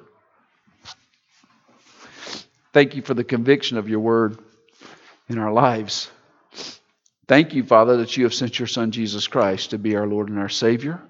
Thank 2.72 2.94
you 2.94 3.02
for 3.02 3.14
the 3.14 3.24
conviction 3.24 3.78
of 3.78 3.88
your 3.88 4.00
word 4.00 4.38
in 5.28 5.38
our 5.38 5.52
lives. 5.52 6.11
Thank 7.26 7.54
you, 7.54 7.64
Father, 7.64 7.96
that 7.98 8.16
you 8.16 8.24
have 8.24 8.34
sent 8.34 8.59
your 8.59 8.68
Son, 8.68 8.90
Jesus 8.90 9.26
Christ, 9.26 9.70
to 9.70 9.78
be 9.78 9.96
our 9.96 10.07
Lord 10.07 10.28
and 10.28 10.38
our 10.38 10.50
Savior. 10.50 11.00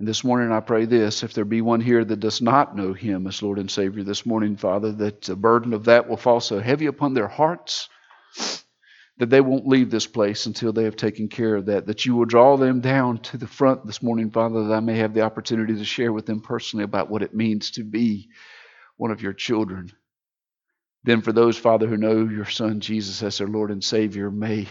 And 0.00 0.08
this 0.08 0.24
morning 0.24 0.50
I 0.50 0.60
pray 0.60 0.86
this 0.86 1.22
if 1.22 1.34
there 1.34 1.44
be 1.44 1.60
one 1.60 1.82
here 1.82 2.02
that 2.02 2.20
does 2.20 2.40
not 2.40 2.74
know 2.74 2.94
him 2.94 3.26
as 3.26 3.42
Lord 3.42 3.58
and 3.58 3.70
Savior 3.70 4.02
this 4.02 4.24
morning, 4.24 4.56
Father, 4.56 4.92
that 4.92 5.20
the 5.20 5.36
burden 5.36 5.74
of 5.74 5.84
that 5.84 6.08
will 6.08 6.16
fall 6.16 6.40
so 6.40 6.58
heavy 6.58 6.86
upon 6.86 7.12
their 7.12 7.28
hearts 7.28 7.90
that 9.18 9.28
they 9.28 9.42
won't 9.42 9.66
leave 9.66 9.90
this 9.90 10.06
place 10.06 10.46
until 10.46 10.72
they 10.72 10.84
have 10.84 10.96
taken 10.96 11.28
care 11.28 11.54
of 11.54 11.66
that. 11.66 11.86
That 11.86 12.06
you 12.06 12.16
will 12.16 12.24
draw 12.24 12.56
them 12.56 12.80
down 12.80 13.18
to 13.24 13.36
the 13.36 13.46
front 13.46 13.84
this 13.84 14.02
morning, 14.02 14.30
Father, 14.30 14.64
that 14.64 14.74
I 14.74 14.80
may 14.80 14.96
have 14.96 15.12
the 15.12 15.20
opportunity 15.20 15.74
to 15.74 15.84
share 15.84 16.14
with 16.14 16.24
them 16.24 16.40
personally 16.40 16.84
about 16.84 17.10
what 17.10 17.22
it 17.22 17.34
means 17.34 17.72
to 17.72 17.84
be 17.84 18.30
one 18.96 19.10
of 19.10 19.20
your 19.20 19.34
children. 19.34 19.92
Then, 21.04 21.20
for 21.20 21.32
those, 21.32 21.58
Father, 21.58 21.86
who 21.86 21.98
know 21.98 22.26
your 22.26 22.46
Son 22.46 22.80
Jesus 22.80 23.22
as 23.22 23.36
their 23.36 23.48
Lord 23.48 23.70
and 23.70 23.84
Savior, 23.84 24.30
may 24.30 24.66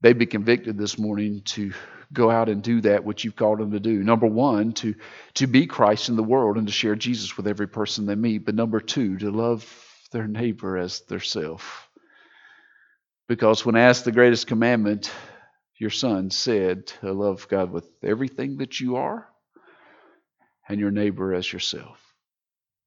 they 0.00 0.14
be 0.14 0.24
convicted 0.24 0.78
this 0.78 0.98
morning 0.98 1.42
to 1.48 1.74
go 2.12 2.30
out 2.30 2.48
and 2.48 2.62
do 2.62 2.80
that 2.82 3.04
which 3.04 3.24
you've 3.24 3.36
called 3.36 3.58
them 3.58 3.72
to 3.72 3.80
do. 3.80 4.02
Number 4.02 4.26
one, 4.26 4.72
to, 4.74 4.94
to 5.34 5.46
be 5.46 5.66
Christ 5.66 6.08
in 6.08 6.16
the 6.16 6.22
world 6.22 6.56
and 6.56 6.66
to 6.66 6.72
share 6.72 6.94
Jesus 6.94 7.36
with 7.36 7.46
every 7.46 7.68
person 7.68 8.06
they 8.06 8.14
meet. 8.14 8.46
But 8.46 8.54
number 8.54 8.80
two, 8.80 9.18
to 9.18 9.30
love 9.30 9.66
their 10.12 10.26
neighbor 10.26 10.78
as 10.78 11.00
their 11.02 11.20
self. 11.20 11.88
Because 13.28 13.64
when 13.64 13.76
asked 13.76 14.04
the 14.04 14.12
greatest 14.12 14.46
commandment, 14.46 15.10
your 15.78 15.90
son 15.90 16.30
said 16.30 16.86
to 16.86 17.12
love 17.12 17.46
God 17.48 17.70
with 17.70 17.86
everything 18.02 18.58
that 18.58 18.80
you 18.80 18.96
are 18.96 19.28
and 20.68 20.80
your 20.80 20.90
neighbor 20.90 21.34
as 21.34 21.52
yourself. 21.52 22.00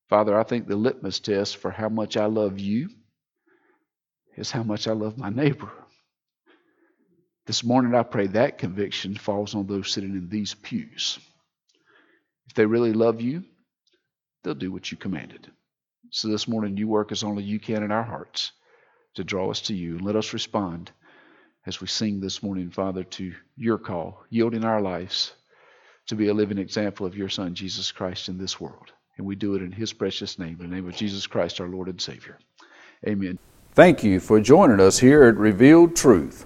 Father, 0.09 0.37
I 0.37 0.43
think 0.43 0.67
the 0.67 0.75
litmus 0.75 1.19
test 1.19 1.57
for 1.57 1.71
how 1.71 1.89
much 1.89 2.17
I 2.17 2.25
love 2.25 2.59
you 2.59 2.89
is 4.35 4.51
how 4.51 4.63
much 4.63 4.87
I 4.87 4.93
love 4.93 5.17
my 5.17 5.29
neighbor. 5.29 5.71
This 7.51 7.65
morning, 7.65 7.93
I 7.95 8.03
pray 8.03 8.27
that 8.27 8.59
conviction 8.59 9.13
falls 9.13 9.55
on 9.55 9.67
those 9.67 9.91
sitting 9.91 10.11
in 10.11 10.29
these 10.29 10.53
pews. 10.53 11.19
If 12.47 12.53
they 12.53 12.65
really 12.65 12.93
love 12.93 13.19
you, 13.19 13.43
they'll 14.41 14.53
do 14.53 14.71
what 14.71 14.89
you 14.89 14.95
commanded. 14.95 15.51
So 16.11 16.29
this 16.29 16.47
morning, 16.47 16.77
you 16.77 16.87
work 16.87 17.11
as 17.11 17.23
only 17.23 17.43
you 17.43 17.59
can 17.59 17.83
in 17.83 17.91
our 17.91 18.03
hearts 18.03 18.53
to 19.15 19.25
draw 19.25 19.51
us 19.51 19.59
to 19.63 19.73
you. 19.73 19.97
And 19.97 20.05
let 20.05 20.15
us 20.15 20.31
respond 20.31 20.91
as 21.65 21.81
we 21.81 21.87
sing 21.87 22.21
this 22.21 22.41
morning, 22.41 22.69
Father, 22.69 23.03
to 23.03 23.33
your 23.57 23.77
call, 23.77 24.23
yielding 24.29 24.63
our 24.63 24.79
lives 24.79 25.33
to 26.07 26.15
be 26.15 26.29
a 26.29 26.33
living 26.33 26.57
example 26.57 27.05
of 27.05 27.17
your 27.17 27.27
Son, 27.27 27.53
Jesus 27.53 27.91
Christ, 27.91 28.29
in 28.29 28.37
this 28.37 28.61
world. 28.61 28.93
And 29.17 29.27
we 29.27 29.35
do 29.35 29.55
it 29.55 29.61
in 29.61 29.73
his 29.73 29.91
precious 29.91 30.39
name, 30.39 30.55
in 30.61 30.69
the 30.69 30.75
name 30.77 30.87
of 30.87 30.95
Jesus 30.95 31.27
Christ, 31.27 31.59
our 31.59 31.67
Lord 31.67 31.89
and 31.89 31.99
Savior. 31.99 32.39
Amen. 33.05 33.37
Thank 33.73 34.05
you 34.05 34.21
for 34.21 34.39
joining 34.39 34.79
us 34.79 34.99
here 34.99 35.23
at 35.23 35.35
Revealed 35.35 35.97
Truth. 35.97 36.45